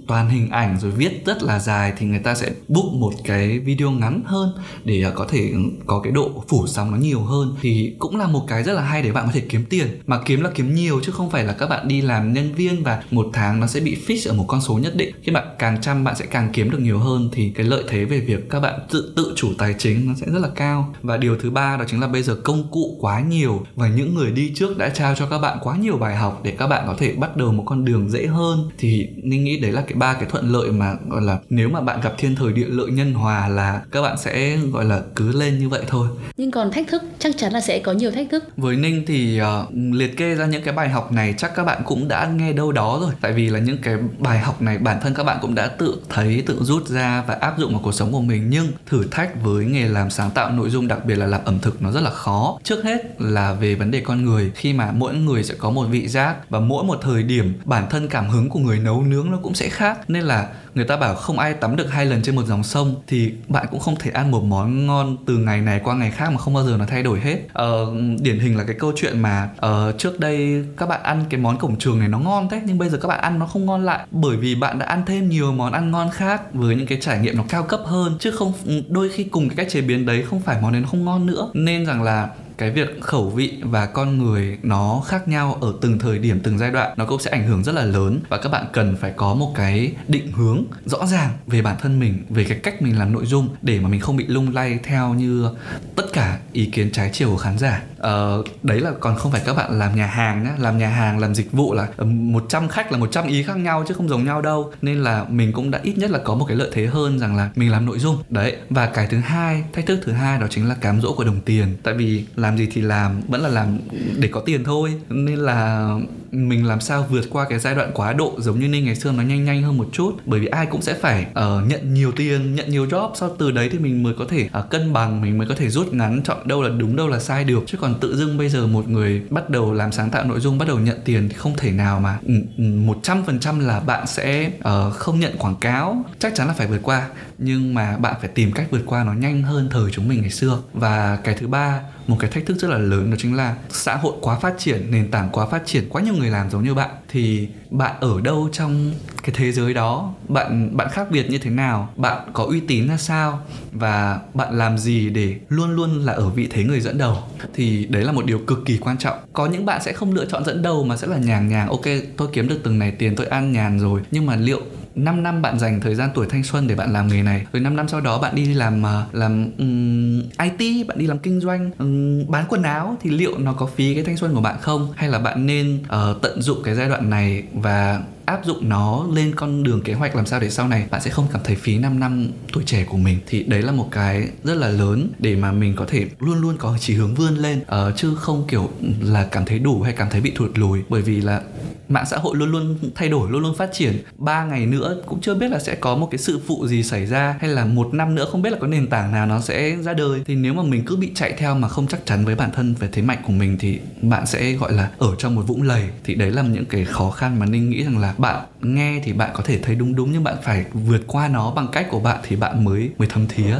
toàn 0.07 0.29
hình 0.29 0.49
ảnh 0.49 0.79
rồi 0.79 0.91
viết 0.91 1.25
rất 1.25 1.43
là 1.43 1.59
dài 1.59 1.93
thì 1.97 2.05
người 2.05 2.19
ta 2.19 2.35
sẽ 2.35 2.51
book 2.67 2.85
một 2.85 3.13
cái 3.23 3.59
video 3.59 3.91
ngắn 3.91 4.21
hơn 4.25 4.53
để 4.83 5.03
à, 5.03 5.11
có 5.15 5.27
thể 5.29 5.49
ừ, 5.49 5.59
có 5.85 5.99
cái 6.03 6.11
độ 6.11 6.43
phủ 6.47 6.67
sóng 6.67 6.91
nó 6.91 6.97
nhiều 6.97 7.21
hơn. 7.21 7.55
Thì 7.61 7.95
cũng 7.99 8.15
là 8.15 8.27
một 8.27 8.45
cái 8.47 8.63
rất 8.63 8.73
là 8.73 8.81
hay 8.81 9.01
để 9.01 9.11
bạn 9.11 9.25
có 9.25 9.31
thể 9.31 9.41
kiếm 9.49 9.65
tiền. 9.69 9.87
Mà 10.07 10.19
kiếm 10.25 10.41
là 10.41 10.49
kiếm 10.55 10.75
nhiều 10.75 11.01
chứ 11.03 11.11
không 11.11 11.29
phải 11.29 11.43
là 11.43 11.53
các 11.53 11.69
bạn 11.69 11.87
đi 11.87 12.01
làm 12.01 12.33
nhân 12.33 12.53
viên 12.53 12.83
và 12.83 13.03
một 13.11 13.29
tháng 13.33 13.59
nó 13.59 13.67
sẽ 13.67 13.79
bị 13.79 13.97
fix 14.07 14.29
ở 14.29 14.33
một 14.33 14.45
con 14.47 14.61
số 14.61 14.73
nhất 14.73 14.95
định. 14.95 15.15
Khi 15.21 15.31
bạn 15.31 15.47
càng 15.59 15.81
chăm, 15.81 16.03
bạn 16.03 16.15
sẽ 16.15 16.25
càng 16.25 16.49
kiếm 16.53 16.71
được 16.71 16.79
nhiều 16.81 16.99
hơn 16.99 17.29
thì 17.33 17.51
cái 17.55 17.65
lợi 17.65 17.83
thế 17.87 18.05
về 18.05 18.19
việc 18.19 18.49
các 18.49 18.59
bạn 18.59 18.79
tự 18.91 19.13
tự 19.15 19.33
chủ 19.35 19.49
tài 19.57 19.75
chính 19.77 20.07
nó 20.07 20.13
sẽ 20.13 20.27
rất 20.33 20.39
là 20.39 20.49
cao. 20.55 20.93
Và 21.01 21.17
điều 21.17 21.37
thứ 21.37 21.49
ba 21.49 21.77
đó 21.77 21.85
chính 21.87 21.99
là 21.99 22.07
bây 22.07 22.23
giờ 22.23 22.35
công 22.35 22.71
cụ 22.71 22.97
quá 22.99 23.21
nhiều 23.21 23.65
và 23.75 23.87
những 23.87 24.15
người 24.15 24.31
đi 24.31 24.51
trước 24.55 24.77
đã 24.77 24.89
trao 24.89 25.15
cho 25.15 25.25
các 25.25 25.37
bạn 25.37 25.57
quá 25.61 25.77
nhiều 25.77 25.97
bài 25.97 26.15
học 26.15 26.41
để 26.43 26.51
các 26.57 26.67
bạn 26.67 26.83
có 26.87 26.95
thể 26.97 27.13
bắt 27.13 27.37
đầu 27.37 27.51
một 27.51 27.63
con 27.65 27.85
đường 27.85 28.09
dễ 28.09 28.25
hơn. 28.25 28.69
Thì 28.77 29.07
ninh 29.23 29.43
nghĩ 29.43 29.58
đấy 29.59 29.71
là 29.71 29.81
cái 29.81 29.93
ba 29.93 30.13
cái 30.13 30.29
thuận 30.29 30.51
lợi 30.51 30.71
mà 30.71 30.95
gọi 31.09 31.21
là 31.21 31.37
nếu 31.49 31.69
mà 31.69 31.81
bạn 31.81 32.01
gặp 32.01 32.13
thiên 32.17 32.35
thời 32.35 32.53
địa 32.53 32.67
lợi 32.67 32.91
nhân 32.91 33.13
hòa 33.13 33.47
là 33.47 33.81
các 33.91 34.01
bạn 34.01 34.17
sẽ 34.17 34.57
gọi 34.57 34.85
là 34.85 35.01
cứ 35.15 35.31
lên 35.31 35.59
như 35.59 35.69
vậy 35.69 35.81
thôi. 35.87 36.07
Nhưng 36.37 36.51
còn 36.51 36.71
thách 36.71 36.87
thức 36.87 37.03
chắc 37.19 37.35
chắn 37.37 37.53
là 37.53 37.61
sẽ 37.61 37.79
có 37.79 37.91
nhiều 37.91 38.11
thách 38.11 38.27
thức. 38.31 38.43
Với 38.57 38.75
ninh 38.75 39.03
thì 39.07 39.41
uh, 39.41 39.73
liệt 39.93 40.17
kê 40.17 40.35
ra 40.35 40.45
những 40.45 40.63
cái 40.63 40.73
bài 40.73 40.89
học 40.89 41.11
này 41.11 41.33
chắc 41.37 41.55
các 41.55 41.63
bạn 41.63 41.81
cũng 41.85 42.07
đã 42.07 42.31
nghe 42.35 42.53
đâu 42.53 42.71
đó 42.71 42.97
rồi. 43.01 43.11
Tại 43.21 43.33
vì 43.33 43.49
là 43.49 43.59
những 43.59 43.77
cái 43.77 43.95
bài 44.17 44.39
học 44.39 44.61
này 44.61 44.77
bản 44.77 44.97
thân 45.01 45.13
các 45.13 45.23
bạn 45.23 45.37
cũng 45.41 45.55
đã 45.55 45.67
tự 45.67 46.01
thấy 46.09 46.43
tự 46.45 46.63
rút 46.63 46.87
ra 46.87 47.23
và 47.27 47.33
áp 47.33 47.59
dụng 47.59 47.71
vào 47.71 47.81
cuộc 47.83 47.91
sống 47.91 48.11
của 48.11 48.21
mình. 48.21 48.49
Nhưng 48.49 48.67
thử 48.85 49.03
thách 49.11 49.43
với 49.43 49.65
nghề 49.65 49.87
làm 49.87 50.09
sáng 50.09 50.31
tạo 50.31 50.51
nội 50.51 50.69
dung 50.69 50.87
đặc 50.87 51.05
biệt 51.05 51.15
là 51.15 51.25
làm 51.25 51.41
ẩm 51.45 51.59
thực 51.59 51.81
nó 51.81 51.91
rất 51.91 52.03
là 52.03 52.11
khó. 52.11 52.59
Trước 52.63 52.83
hết 52.83 53.21
là 53.21 53.53
về 53.53 53.75
vấn 53.75 53.91
đề 53.91 54.01
con 54.01 54.25
người. 54.25 54.51
Khi 54.55 54.73
mà 54.73 54.91
mỗi 54.91 55.13
người 55.13 55.43
sẽ 55.43 55.53
có 55.57 55.69
một 55.69 55.85
vị 55.89 56.07
giác 56.07 56.49
và 56.49 56.59
mỗi 56.59 56.83
một 56.83 56.99
thời 57.01 57.23
điểm 57.23 57.53
bản 57.65 57.89
thân 57.89 58.07
cảm 58.07 58.29
hứng 58.29 58.49
của 58.49 58.59
người 58.59 58.79
nấu 58.79 59.03
nướng 59.03 59.31
nó 59.31 59.37
cũng 59.43 59.48
cũng 59.49 59.55
sẽ 59.55 59.69
khác. 59.69 60.09
Nên 60.09 60.23
là 60.23 60.47
người 60.75 60.85
ta 60.85 60.97
bảo 60.97 61.15
không 61.15 61.39
ai 61.39 61.53
tắm 61.53 61.75
được 61.75 61.91
hai 61.91 62.05
lần 62.05 62.21
trên 62.21 62.35
một 62.35 62.45
dòng 62.45 62.63
sông 62.63 62.95
thì 63.07 63.33
bạn 63.47 63.65
cũng 63.71 63.79
không 63.79 63.95
thể 63.95 64.11
ăn 64.11 64.31
một 64.31 64.43
món 64.43 64.87
ngon 64.87 65.17
từ 65.25 65.37
ngày 65.37 65.61
này 65.61 65.81
qua 65.83 65.95
ngày 65.95 66.11
khác 66.11 66.31
mà 66.31 66.37
không 66.37 66.53
bao 66.53 66.63
giờ 66.63 66.75
nó 66.79 66.85
thay 66.85 67.03
đổi 67.03 67.19
hết. 67.19 67.37
Ờ, 67.53 67.85
điển 68.19 68.39
hình 68.39 68.57
là 68.57 68.63
cái 68.63 68.75
câu 68.79 68.93
chuyện 68.95 69.19
mà 69.19 69.49
uh, 69.65 69.97
trước 69.97 70.19
đây 70.19 70.65
các 70.77 70.89
bạn 70.89 71.03
ăn 71.03 71.25
cái 71.29 71.39
món 71.39 71.57
cổng 71.57 71.77
trường 71.79 71.99
này 71.99 72.07
nó 72.07 72.19
ngon 72.19 72.49
thế 72.49 72.61
nhưng 72.65 72.77
bây 72.77 72.89
giờ 72.89 72.97
các 73.01 73.07
bạn 73.07 73.21
ăn 73.21 73.39
nó 73.39 73.45
không 73.45 73.65
ngon 73.65 73.85
lại 73.85 73.99
bởi 74.11 74.37
vì 74.37 74.55
bạn 74.55 74.79
đã 74.79 74.85
ăn 74.85 75.03
thêm 75.05 75.29
nhiều 75.29 75.51
món 75.51 75.73
ăn 75.73 75.91
ngon 75.91 76.09
khác 76.11 76.53
với 76.53 76.75
những 76.75 76.87
cái 76.87 76.97
trải 77.01 77.19
nghiệm 77.19 77.37
nó 77.37 77.43
cao 77.49 77.63
cấp 77.63 77.81
hơn 77.85 78.17
chứ 78.19 78.31
không 78.31 78.53
ừ, 78.65 78.81
đôi 78.89 79.09
khi 79.09 79.23
cùng 79.23 79.49
cái 79.49 79.55
cách 79.55 79.67
chế 79.69 79.81
biến 79.81 80.05
đấy 80.05 80.25
không 80.29 80.39
phải 80.39 80.61
món 80.61 80.71
đấy 80.71 80.81
nó 80.81 80.87
không 80.87 81.05
ngon 81.05 81.25
nữa. 81.25 81.49
Nên 81.53 81.85
rằng 81.85 82.03
là 82.03 82.29
cái 82.59 82.71
việc 82.71 83.01
khẩu 83.01 83.29
vị 83.29 83.57
và 83.63 83.85
con 83.85 84.17
người 84.17 84.57
nó 84.63 85.01
khác 85.07 85.27
nhau 85.27 85.57
ở 85.61 85.73
từng 85.81 85.99
thời 85.99 86.19
điểm 86.19 86.39
từng 86.43 86.57
giai 86.57 86.71
đoạn 86.71 86.93
nó 86.97 87.05
cũng 87.05 87.19
sẽ 87.19 87.31
ảnh 87.31 87.47
hưởng 87.47 87.63
rất 87.63 87.75
là 87.75 87.85
lớn 87.85 88.19
và 88.29 88.37
các 88.37 88.49
bạn 88.49 88.65
cần 88.73 88.95
phải 88.95 89.13
có 89.15 89.33
một 89.33 89.51
cái 89.55 89.93
định 90.07 90.31
hướng 90.31 90.63
rõ 90.85 91.05
ràng 91.05 91.29
về 91.47 91.61
bản 91.61 91.75
thân 91.81 91.99
mình 91.99 92.25
về 92.29 92.43
cái 92.43 92.59
cách 92.63 92.81
mình 92.81 92.99
làm 92.99 93.13
nội 93.13 93.25
dung 93.25 93.49
để 93.61 93.79
mà 93.79 93.89
mình 93.89 93.99
không 93.99 94.17
bị 94.17 94.27
lung 94.27 94.53
lay 94.53 94.79
theo 94.83 95.13
như 95.13 95.49
tất 95.95 96.13
cả 96.13 96.39
ý 96.51 96.65
kiến 96.65 96.91
trái 96.91 97.09
chiều 97.13 97.29
của 97.29 97.37
khán 97.37 97.57
giả. 97.57 97.83
Ờ, 97.97 98.43
đấy 98.63 98.79
là 98.79 98.91
còn 98.99 99.15
không 99.15 99.31
phải 99.31 99.41
các 99.45 99.55
bạn 99.55 99.79
làm 99.79 99.95
nhà 99.95 100.05
hàng 100.05 100.43
nhá. 100.43 100.51
Làm 100.57 100.77
nhà 100.77 100.89
hàng 100.89 101.19
làm 101.19 101.35
dịch 101.35 101.51
vụ 101.51 101.73
là 101.73 101.87
ờ, 101.97 102.05
100 102.05 102.67
khách 102.67 102.91
là 102.91 102.97
100 102.97 103.27
ý 103.27 103.43
khác 103.43 103.57
nhau 103.57 103.83
chứ 103.87 103.93
không 103.93 104.09
giống 104.09 104.25
nhau 104.25 104.41
đâu. 104.41 104.71
Nên 104.81 105.03
là 105.03 105.25
mình 105.29 105.53
cũng 105.53 105.71
đã 105.71 105.79
ít 105.83 105.97
nhất 105.97 106.11
là 106.11 106.19
có 106.19 106.35
một 106.35 106.45
cái 106.45 106.57
lợi 106.57 106.69
thế 106.73 106.85
hơn 106.85 107.19
rằng 107.19 107.35
là 107.35 107.49
mình 107.55 107.71
làm 107.71 107.85
nội 107.85 107.99
dung. 107.99 108.23
Đấy 108.29 108.55
và 108.69 108.85
cái 108.85 109.07
thứ 109.07 109.17
hai 109.17 109.63
thách 109.73 109.85
thức 109.85 109.99
thứ 110.03 110.11
hai 110.11 110.39
đó 110.39 110.47
chính 110.49 110.67
là 110.69 110.75
cám 110.75 111.01
dỗ 111.01 111.13
của 111.13 111.23
đồng 111.23 111.41
tiền. 111.41 111.77
Tại 111.83 111.93
vì 111.93 112.25
là 112.35 112.48
làm 112.49 112.57
gì 112.57 112.67
thì 112.71 112.81
làm 112.81 113.21
vẫn 113.27 113.41
là 113.41 113.49
làm 113.49 113.77
để 114.17 114.29
có 114.31 114.39
tiền 114.39 114.63
thôi. 114.63 114.93
Nên 115.09 115.39
là 115.39 115.89
mình 116.31 116.65
làm 116.65 116.81
sao 116.81 117.05
vượt 117.09 117.25
qua 117.29 117.45
cái 117.49 117.59
giai 117.59 117.75
đoạn 117.75 117.91
quá 117.93 118.13
độ 118.13 118.33
giống 118.37 118.59
như 118.59 118.67
ninh 118.67 118.85
ngày 118.85 118.95
xưa 118.95 119.11
nó 119.11 119.23
nhanh 119.23 119.45
nhanh 119.45 119.63
hơn 119.63 119.77
một 119.77 119.89
chút. 119.91 120.11
Bởi 120.25 120.39
vì 120.39 120.47
ai 120.47 120.65
cũng 120.65 120.81
sẽ 120.81 120.93
phải 120.93 121.25
uh, 121.31 121.67
nhận 121.67 121.93
nhiều 121.93 122.11
tiền 122.11 122.55
nhận 122.55 122.69
nhiều 122.69 122.85
job. 122.85 123.11
Sau 123.15 123.35
từ 123.39 123.51
đấy 123.51 123.69
thì 123.71 123.79
mình 123.79 124.03
mới 124.03 124.13
có 124.19 124.25
thể 124.29 124.49
uh, 124.59 124.69
cân 124.69 124.93
bằng 124.93 125.21
mình 125.21 125.37
mới 125.37 125.47
có 125.47 125.55
thể 125.55 125.69
rút 125.69 125.93
ngắn 125.93 126.21
chọn 126.23 126.47
đâu 126.47 126.61
là 126.61 126.69
đúng 126.69 126.95
đâu 126.95 127.07
là 127.07 127.19
sai 127.19 127.43
được. 127.43 127.63
Chứ 127.67 127.77
còn 127.81 127.99
tự 127.99 128.17
dưng 128.17 128.37
bây 128.37 128.49
giờ 128.49 128.67
một 128.67 128.89
người 128.89 129.21
bắt 129.29 129.49
đầu 129.49 129.73
làm 129.73 129.91
sáng 129.91 130.09
tạo 130.09 130.23
nội 130.23 130.39
dung 130.39 130.57
bắt 130.57 130.67
đầu 130.67 130.79
nhận 130.79 130.99
tiền 131.05 131.29
thì 131.29 131.35
không 131.35 131.53
thể 131.57 131.71
nào 131.71 131.99
mà 131.99 132.19
ừ, 132.27 132.33
ừ, 132.57 132.63
một 132.63 132.99
trăm 133.03 133.23
phần 133.25 133.39
trăm 133.39 133.59
là 133.59 133.79
bạn 133.79 134.07
sẽ 134.07 134.51
uh, 134.57 134.93
không 134.93 135.19
nhận 135.19 135.37
quảng 135.37 135.55
cáo. 135.55 136.05
Chắc 136.19 136.35
chắn 136.35 136.47
là 136.47 136.53
phải 136.53 136.67
vượt 136.67 136.79
qua 136.83 137.07
nhưng 137.39 137.73
mà 137.73 137.97
bạn 137.97 138.15
phải 138.19 138.29
tìm 138.29 138.51
cách 138.51 138.67
vượt 138.71 138.81
qua 138.85 139.03
nó 139.03 139.13
nhanh 139.13 139.43
hơn 139.43 139.69
thời 139.71 139.91
chúng 139.91 140.07
mình 140.07 140.21
ngày 140.21 140.29
xưa. 140.29 140.61
Và 140.73 141.15
cái 141.23 141.35
thứ 141.39 141.47
ba, 141.47 141.81
một 142.07 142.17
cái 142.19 142.31
thách 142.31 142.45
thức 142.45 142.57
rất 142.59 142.67
là 142.67 142.77
lớn 142.77 143.11
đó 143.11 143.15
chính 143.19 143.35
là 143.35 143.55
xã 143.69 143.95
hội 143.95 144.13
quá 144.21 144.39
phát 144.39 144.53
triển, 144.57 144.91
nền 144.91 145.11
tảng 145.11 145.29
quá 145.31 145.45
phát 145.45 145.61
triển, 145.65 145.89
quá 145.89 146.01
nhiều 146.01 146.13
người 146.13 146.29
làm 146.29 146.49
giống 146.49 146.63
như 146.63 146.73
bạn. 146.73 146.89
Thì 147.09 147.47
bạn 147.69 147.95
ở 147.99 148.21
đâu 148.21 148.49
trong 148.51 148.91
cái 149.23 149.35
thế 149.37 149.51
giới 149.51 149.73
đó? 149.73 150.13
Bạn 150.27 150.77
bạn 150.77 150.87
khác 150.91 151.11
biệt 151.11 151.29
như 151.29 151.37
thế 151.37 151.49
nào? 151.49 151.93
Bạn 151.95 152.29
có 152.33 152.43
uy 152.43 152.59
tín 152.59 152.87
ra 152.87 152.97
sao? 152.97 153.39
Và 153.71 154.19
bạn 154.33 154.57
làm 154.57 154.77
gì 154.77 155.09
để 155.09 155.35
luôn 155.49 155.75
luôn 155.75 156.05
là 156.05 156.13
ở 156.13 156.29
vị 156.29 156.47
thế 156.51 156.63
người 156.63 156.79
dẫn 156.79 156.97
đầu? 156.97 157.17
Thì 157.53 157.85
đấy 157.85 158.03
là 158.03 158.11
một 158.11 158.25
điều 158.25 158.39
cực 158.39 158.59
kỳ 158.65 158.77
quan 158.77 158.97
trọng. 158.97 159.19
Có 159.33 159.45
những 159.45 159.65
bạn 159.65 159.81
sẽ 159.83 159.93
không 159.93 160.13
lựa 160.13 160.25
chọn 160.25 160.45
dẫn 160.45 160.61
đầu 160.61 160.83
mà 160.83 160.97
sẽ 160.97 161.07
là 161.07 161.17
nhàng 161.17 161.47
nhàng 161.47 161.69
ok, 161.69 161.85
tôi 162.17 162.27
kiếm 162.33 162.47
được 162.47 162.59
từng 162.63 162.79
này 162.79 162.91
tiền, 162.91 163.15
tôi 163.15 163.25
ăn 163.25 163.51
nhàn 163.51 163.79
rồi. 163.79 164.01
Nhưng 164.11 164.25
mà 164.25 164.35
liệu 164.35 164.61
5 165.03 165.23
năm 165.23 165.41
bạn 165.41 165.59
dành 165.59 165.79
thời 165.79 165.95
gian 165.95 166.09
tuổi 166.13 166.27
thanh 166.29 166.43
xuân 166.43 166.67
để 166.67 166.75
bạn 166.75 166.93
làm 166.93 167.07
nghề 167.07 167.23
này. 167.23 167.45
Rồi 167.53 167.61
5 167.61 167.75
năm 167.75 167.87
sau 167.87 168.01
đó 168.01 168.19
bạn 168.19 168.35
đi 168.35 168.53
làm 168.53 168.85
à, 168.85 169.05
làm 169.11 169.51
um, 169.57 170.21
IT 170.21 170.87
bạn 170.87 170.97
đi 170.97 171.07
làm 171.07 171.19
kinh 171.19 171.39
doanh 171.39 171.71
um, 171.79 172.31
bán 172.31 172.45
quần 172.49 172.63
áo 172.63 172.97
thì 173.01 173.09
liệu 173.09 173.37
nó 173.37 173.53
có 173.53 173.65
phí 173.65 173.95
cái 173.95 174.03
thanh 174.03 174.17
xuân 174.17 174.35
của 174.35 174.41
bạn 174.41 174.55
không? 174.61 174.93
Hay 174.95 175.09
là 175.09 175.19
bạn 175.19 175.45
nên 175.45 175.77
uh, 175.83 176.21
tận 176.21 176.41
dụng 176.41 176.57
cái 176.63 176.75
giai 176.75 176.89
đoạn 176.89 177.09
này 177.09 177.43
và 177.53 178.01
áp 178.29 178.45
dụng 178.45 178.69
nó 178.69 179.05
lên 179.13 179.35
con 179.35 179.63
đường 179.63 179.81
kế 179.81 179.93
hoạch 179.93 180.15
làm 180.15 180.25
sao 180.25 180.39
để 180.39 180.49
sau 180.49 180.67
này 180.67 180.85
bạn 180.91 181.01
sẽ 181.01 181.09
không 181.11 181.27
cảm 181.33 181.41
thấy 181.43 181.55
phí 181.55 181.77
5 181.77 181.99
năm 181.99 182.27
tuổi 182.53 182.63
trẻ 182.63 182.83
của 182.89 182.97
mình. 182.97 183.19
Thì 183.27 183.43
đấy 183.43 183.61
là 183.61 183.71
một 183.71 183.87
cái 183.91 184.29
rất 184.43 184.53
là 184.53 184.67
lớn 184.67 185.09
để 185.19 185.35
mà 185.35 185.51
mình 185.51 185.75
có 185.75 185.85
thể 185.87 186.05
luôn 186.19 186.41
luôn 186.41 186.55
có 186.57 186.77
chỉ 186.79 186.93
hướng 186.93 187.15
vươn 187.15 187.35
lên 187.35 187.59
uh, 187.61 187.97
chứ 187.97 188.15
không 188.15 188.45
kiểu 188.47 188.69
là 189.01 189.25
cảm 189.25 189.45
thấy 189.45 189.59
đủ 189.59 189.81
hay 189.81 189.93
cảm 189.93 190.09
thấy 190.09 190.21
bị 190.21 190.31
thụt 190.35 190.57
lùi. 190.57 190.79
Bởi 190.89 191.01
vì 191.01 191.21
là 191.21 191.41
mạng 191.89 192.05
xã 192.09 192.17
hội 192.17 192.37
luôn 192.37 192.51
luôn 192.51 192.77
thay 192.95 193.09
đổi 193.09 193.31
luôn 193.31 193.41
luôn 193.41 193.55
phát 193.55 193.69
triển. 193.73 194.03
Ba 194.17 194.45
ngày 194.45 194.65
nữa 194.65 195.01
cũng 195.05 195.21
chưa 195.21 195.35
biết 195.35 195.51
là 195.51 195.59
sẽ 195.59 195.75
có 195.75 195.95
một 195.95 196.07
cái 196.11 196.17
sự 196.17 196.39
phụ 196.47 196.67
gì 196.67 196.83
xảy 196.83 197.05
ra 197.05 197.35
hay 197.41 197.49
là 197.49 197.65
một 197.65 197.93
năm 197.93 198.15
nữa 198.15 198.25
không 198.31 198.41
biết 198.41 198.49
là 198.49 198.57
có 198.61 198.67
nền 198.67 198.87
tảng 198.87 199.11
nào 199.11 199.25
nó 199.25 199.41
sẽ 199.41 199.77
ra 199.81 199.93
đời. 199.93 200.21
Thì 200.25 200.35
nếu 200.35 200.53
mà 200.53 200.63
mình 200.63 200.83
cứ 200.85 200.95
bị 200.95 201.11
chạy 201.15 201.33
theo 201.37 201.55
mà 201.55 201.67
không 201.67 201.87
chắc 201.87 202.05
chắn 202.05 202.25
với 202.25 202.35
bản 202.35 202.51
thân 202.53 202.75
về 202.79 202.89
thế 202.91 203.01
mạnh 203.01 203.19
của 203.23 203.33
mình 203.33 203.57
thì 203.59 203.79
bạn 204.01 204.25
sẽ 204.25 204.53
gọi 204.53 204.73
là 204.73 204.91
ở 204.97 205.15
trong 205.17 205.35
một 205.35 205.43
vũng 205.47 205.61
lầy. 205.61 205.89
Thì 206.03 206.15
đấy 206.15 206.31
là 206.31 206.41
những 206.41 206.65
cái 206.65 206.85
khó 206.85 207.11
khăn 207.11 207.39
mà 207.39 207.45
ninh 207.45 207.69
nghĩ 207.69 207.83
rằng 207.83 207.97
là 207.97 208.13
bạn 208.19 208.45
nghe 208.61 208.99
thì 209.03 209.13
bạn 209.13 209.29
có 209.33 209.43
thể 209.43 209.59
thấy 209.63 209.75
đúng 209.75 209.95
đúng, 209.95 210.11
nhưng 210.11 210.23
bạn 210.23 210.35
phải 210.43 210.65
vượt 210.73 211.01
qua 211.07 211.27
nó 211.27 211.51
bằng 211.51 211.67
cách 211.71 211.87
của 211.89 211.99
bạn 211.99 212.19
thì 212.27 212.35
bạn 212.35 212.63
mới 212.63 212.91
mới 212.97 213.07
thấm 213.07 213.27
thía. 213.27 213.55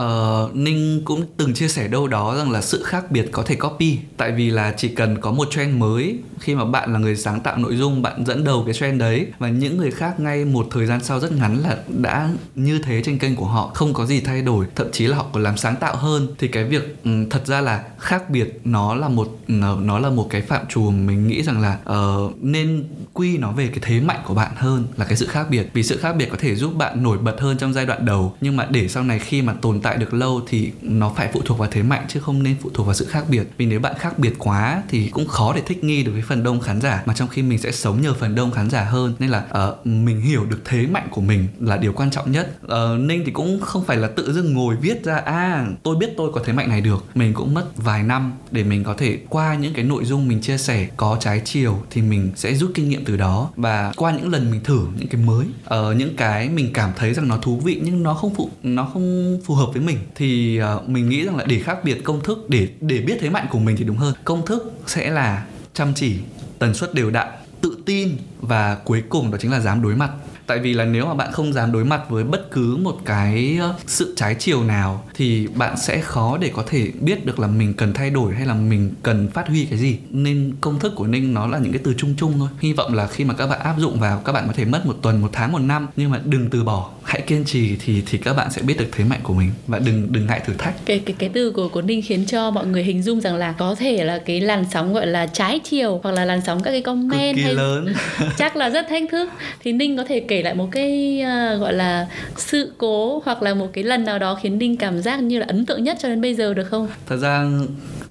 Uh, 0.00 0.56
Ninh 0.56 1.02
cũng 1.04 1.24
từng 1.36 1.54
chia 1.54 1.68
sẻ 1.68 1.88
đâu 1.88 2.08
đó 2.08 2.36
rằng 2.36 2.50
là 2.50 2.62
sự 2.62 2.82
khác 2.82 3.10
biệt 3.10 3.28
có 3.32 3.42
thể 3.42 3.54
copy 3.54 3.98
Tại 4.16 4.32
vì 4.32 4.50
là 4.50 4.74
chỉ 4.76 4.88
cần 4.88 5.20
có 5.20 5.32
một 5.32 5.48
trend 5.50 5.76
mới 5.76 6.18
Khi 6.38 6.54
mà 6.54 6.64
bạn 6.64 6.92
là 6.92 6.98
người 6.98 7.16
sáng 7.16 7.40
tạo 7.40 7.58
nội 7.58 7.76
dung 7.76 8.02
Bạn 8.02 8.26
dẫn 8.26 8.44
đầu 8.44 8.62
cái 8.64 8.74
trend 8.74 9.00
đấy 9.00 9.26
Và 9.38 9.48
những 9.48 9.76
người 9.76 9.90
khác 9.90 10.20
ngay 10.20 10.44
một 10.44 10.66
thời 10.70 10.86
gian 10.86 11.00
sau 11.04 11.20
rất 11.20 11.32
ngắn 11.32 11.58
là 11.58 11.76
đã 11.88 12.30
như 12.54 12.78
thế 12.78 13.02
trên 13.04 13.18
kênh 13.18 13.36
của 13.36 13.46
họ 13.46 13.70
Không 13.74 13.94
có 13.94 14.06
gì 14.06 14.20
thay 14.20 14.42
đổi 14.42 14.66
Thậm 14.74 14.86
chí 14.92 15.06
là 15.06 15.16
họ 15.16 15.26
còn 15.32 15.42
làm 15.42 15.56
sáng 15.56 15.76
tạo 15.76 15.96
hơn. 15.96 16.28
Thì 16.38 16.48
cái 16.48 16.64
việc 16.64 16.96
um, 17.04 17.28
thật 17.28 17.46
ra 17.46 17.60
là 17.60 17.84
khác 17.98 18.30
biệt 18.30 18.60
Nó 18.64 18.94
là 18.94 19.08
một 19.08 19.38
nó 19.48 19.98
là 19.98 20.10
một 20.10 20.26
cái 20.30 20.42
phạm 20.42 20.66
trù 20.66 20.90
Mình 20.90 21.28
nghĩ 21.28 21.42
rằng 21.42 21.60
là 21.60 21.78
uh, 21.90 22.42
nên 22.42 22.84
quy 23.12 23.38
nó 23.38 23.52
về 23.52 23.66
cái 23.66 23.78
thế 23.82 24.00
mạnh 24.00 24.20
của 24.24 24.34
bạn 24.34 24.52
hơn 24.56 24.86
Là 24.96 25.04
cái 25.04 25.16
sự 25.16 25.26
khác 25.26 25.46
biệt. 25.50 25.70
Vì 25.72 25.82
sự 25.82 25.96
khác 25.96 26.12
biệt 26.12 26.28
có 26.30 26.36
thể 26.40 26.54
giúp 26.54 26.74
bạn 26.76 27.02
nổi 27.02 27.18
bật 27.18 27.40
hơn 27.40 27.58
trong 27.58 27.72
giai 27.72 27.86
đoạn 27.86 28.04
đầu 28.04 28.34
Nhưng 28.40 28.56
mà 28.56 28.66
để 28.70 28.88
sau 28.88 29.04
này 29.04 29.18
khi 29.18 29.42
mà 29.42 29.54
tồn 29.62 29.80
tại 29.80 29.89
được 29.96 30.14
lâu 30.14 30.40
thì 30.48 30.72
nó 30.82 31.12
phải 31.16 31.30
phụ 31.32 31.40
thuộc 31.44 31.58
vào 31.58 31.68
thế 31.72 31.82
mạnh 31.82 32.04
chứ 32.08 32.20
không 32.20 32.42
nên 32.42 32.56
phụ 32.62 32.70
thuộc 32.74 32.86
vào 32.86 32.94
sự 32.94 33.06
khác 33.06 33.24
biệt. 33.28 33.48
Vì 33.56 33.66
nếu 33.66 33.80
bạn 33.80 33.94
khác 33.98 34.18
biệt 34.18 34.32
quá 34.38 34.82
thì 34.88 35.08
cũng 35.08 35.26
khó 35.26 35.52
để 35.54 35.62
thích 35.66 35.84
nghi 35.84 36.02
được 36.02 36.12
với 36.12 36.22
phần 36.28 36.42
đông 36.42 36.60
khán 36.60 36.80
giả 36.80 37.02
mà 37.06 37.14
trong 37.14 37.28
khi 37.28 37.42
mình 37.42 37.58
sẽ 37.58 37.72
sống 37.72 38.00
nhờ 38.00 38.14
phần 38.14 38.34
đông 38.34 38.50
khán 38.50 38.70
giả 38.70 38.84
hơn. 38.84 39.14
Nên 39.18 39.30
là 39.30 39.44
uh, 39.68 39.86
mình 39.86 40.20
hiểu 40.20 40.44
được 40.44 40.60
thế 40.64 40.86
mạnh 40.86 41.08
của 41.10 41.20
mình 41.20 41.48
là 41.60 41.76
điều 41.76 41.92
quan 41.92 42.10
trọng 42.10 42.32
nhất. 42.32 42.56
Uh, 42.64 43.00
ninh 43.00 43.22
thì 43.26 43.32
cũng 43.32 43.60
không 43.60 43.84
phải 43.84 43.96
là 43.96 44.08
tự 44.08 44.32
dưng 44.32 44.54
ngồi 44.54 44.76
viết 44.76 45.04
ra 45.04 45.16
à 45.16 45.66
tôi 45.82 45.96
biết 45.96 46.10
tôi 46.16 46.32
có 46.32 46.42
thế 46.44 46.52
mạnh 46.52 46.68
này 46.68 46.80
được. 46.80 47.04
Mình 47.14 47.34
cũng 47.34 47.54
mất 47.54 47.66
vài 47.76 48.02
năm 48.02 48.32
để 48.50 48.64
mình 48.64 48.84
có 48.84 48.94
thể 48.94 49.18
qua 49.28 49.54
những 49.54 49.74
cái 49.74 49.84
nội 49.84 50.04
dung 50.04 50.28
mình 50.28 50.40
chia 50.40 50.58
sẻ 50.58 50.88
có 50.96 51.16
trái 51.20 51.42
chiều 51.44 51.82
thì 51.90 52.02
mình 52.02 52.32
sẽ 52.36 52.54
rút 52.54 52.70
kinh 52.74 52.88
nghiệm 52.88 53.04
từ 53.04 53.16
đó. 53.16 53.50
Và 53.56 53.92
qua 53.96 54.12
những 54.12 54.32
lần 54.32 54.50
mình 54.50 54.60
thử 54.64 54.80
những 54.98 55.08
cái 55.08 55.20
mới 55.20 55.46
uh, 55.46 55.96
những 55.96 56.16
cái 56.16 56.48
mình 56.48 56.72
cảm 56.72 56.90
thấy 56.96 57.14
rằng 57.14 57.28
nó 57.28 57.36
thú 57.36 57.60
vị 57.64 57.80
nhưng 57.84 58.02
nó 58.02 58.14
không 58.14 58.34
phụ 58.34 58.50
nó 58.62 58.90
không 58.92 59.38
phù 59.44 59.54
hợp 59.54 59.69
với 59.72 59.82
mình 59.82 59.98
thì 60.14 60.60
uh, 60.76 60.88
mình 60.88 61.08
nghĩ 61.08 61.24
rằng 61.24 61.36
là 61.36 61.44
để 61.44 61.58
khác 61.58 61.84
biệt 61.84 62.04
công 62.04 62.20
thức 62.20 62.38
để 62.48 62.68
để 62.80 62.98
biết 62.98 63.16
thế 63.20 63.30
mạnh 63.30 63.46
của 63.50 63.58
mình 63.58 63.76
thì 63.76 63.84
đúng 63.84 63.96
hơn. 63.96 64.14
Công 64.24 64.46
thức 64.46 64.72
sẽ 64.86 65.10
là 65.10 65.46
chăm 65.74 65.92
chỉ 65.94 66.16
tần 66.58 66.74
suất 66.74 66.94
đều 66.94 67.10
đặn 67.10 67.28
tự 67.60 67.78
tin 67.86 68.16
và 68.40 68.74
cuối 68.84 69.02
cùng 69.08 69.30
đó 69.30 69.38
chính 69.40 69.50
là 69.50 69.60
dám 69.60 69.82
đối 69.82 69.96
mặt 69.96 70.10
tại 70.50 70.58
vì 70.58 70.74
là 70.74 70.84
nếu 70.84 71.06
mà 71.06 71.14
bạn 71.14 71.32
không 71.32 71.52
dám 71.52 71.72
đối 71.72 71.84
mặt 71.84 72.00
với 72.08 72.24
bất 72.24 72.50
cứ 72.50 72.76
một 72.82 72.96
cái 73.04 73.58
sự 73.86 74.14
trái 74.16 74.34
chiều 74.34 74.64
nào 74.64 75.04
thì 75.14 75.46
bạn 75.46 75.76
sẽ 75.76 76.00
khó 76.00 76.38
để 76.40 76.50
có 76.54 76.64
thể 76.66 76.90
biết 77.00 77.26
được 77.26 77.38
là 77.38 77.46
mình 77.46 77.74
cần 77.74 77.92
thay 77.92 78.10
đổi 78.10 78.34
hay 78.34 78.46
là 78.46 78.54
mình 78.54 78.94
cần 79.02 79.28
phát 79.28 79.48
huy 79.48 79.64
cái 79.64 79.78
gì. 79.78 79.98
Nên 80.10 80.52
công 80.60 80.78
thức 80.78 80.92
của 80.96 81.06
ninh 81.06 81.34
nó 81.34 81.46
là 81.46 81.58
những 81.58 81.72
cái 81.72 81.80
từ 81.84 81.94
chung 81.98 82.14
chung 82.18 82.32
thôi. 82.38 82.48
Hy 82.60 82.72
vọng 82.72 82.94
là 82.94 83.06
khi 83.06 83.24
mà 83.24 83.34
các 83.34 83.46
bạn 83.46 83.60
áp 83.60 83.74
dụng 83.78 84.00
vào 84.00 84.22
các 84.24 84.32
bạn 84.32 84.46
có 84.46 84.52
thể 84.52 84.64
mất 84.64 84.86
một 84.86 84.96
tuần 85.02 85.20
một 85.20 85.30
tháng 85.32 85.52
một 85.52 85.58
năm. 85.58 85.86
Nhưng 85.96 86.10
mà 86.10 86.20
đừng 86.24 86.50
từ 86.50 86.64
bỏ 86.64 86.90
hãy 87.02 87.20
kiên 87.20 87.44
trì 87.44 87.76
thì 87.84 88.02
thì 88.06 88.18
các 88.18 88.36
bạn 88.36 88.50
sẽ 88.50 88.62
biết 88.62 88.74
được 88.78 88.88
thế 88.92 89.04
mạnh 89.04 89.20
của 89.22 89.34
mình. 89.34 89.50
Và 89.66 89.78
đừng 89.78 90.12
đừng 90.12 90.26
ngại 90.26 90.40
thử 90.46 90.52
thách. 90.58 90.74
Cái 90.86 90.98
cái 90.98 91.16
cái 91.18 91.28
từ 91.28 91.50
của 91.50 91.68
của 91.68 91.82
ninh 91.82 92.02
khiến 92.02 92.24
cho 92.26 92.50
mọi 92.50 92.66
người 92.66 92.84
hình 92.84 93.02
dung 93.02 93.20
rằng 93.20 93.36
là 93.36 93.52
có 93.52 93.74
thể 93.74 94.04
là 94.04 94.18
cái 94.18 94.40
làn 94.40 94.64
sóng 94.72 94.94
gọi 94.94 95.06
là 95.06 95.26
trái 95.26 95.58
chiều 95.58 96.00
hoặc 96.02 96.12
là 96.12 96.24
làn 96.24 96.40
sóng 96.46 96.62
các 96.62 96.70
cái 96.70 96.82
comment 96.82 97.38
hay 97.38 97.54
lớn. 97.54 97.94
chắc 98.38 98.56
là 98.56 98.70
rất 98.70 98.86
thách 98.88 99.02
thức. 99.10 99.28
Thì 99.64 99.72
ninh 99.72 99.96
có 99.96 100.04
thể 100.04 100.20
kể 100.20 100.39
lại 100.42 100.54
một 100.54 100.68
cái 100.72 101.22
uh, 101.22 101.60
gọi 101.60 101.72
là 101.72 102.06
sự 102.36 102.72
cố 102.78 103.22
hoặc 103.24 103.42
là 103.42 103.54
một 103.54 103.68
cái 103.72 103.84
lần 103.84 104.04
nào 104.04 104.18
đó 104.18 104.38
khiến 104.42 104.58
đinh 104.58 104.76
cảm 104.76 105.02
giác 105.02 105.22
như 105.22 105.38
là 105.38 105.46
ấn 105.48 105.66
tượng 105.66 105.84
nhất 105.84 105.96
cho 106.00 106.08
đến 106.08 106.20
bây 106.20 106.34
giờ 106.34 106.54
được 106.54 106.64
không? 106.64 106.88
Thật 107.06 107.16
ra 107.16 107.44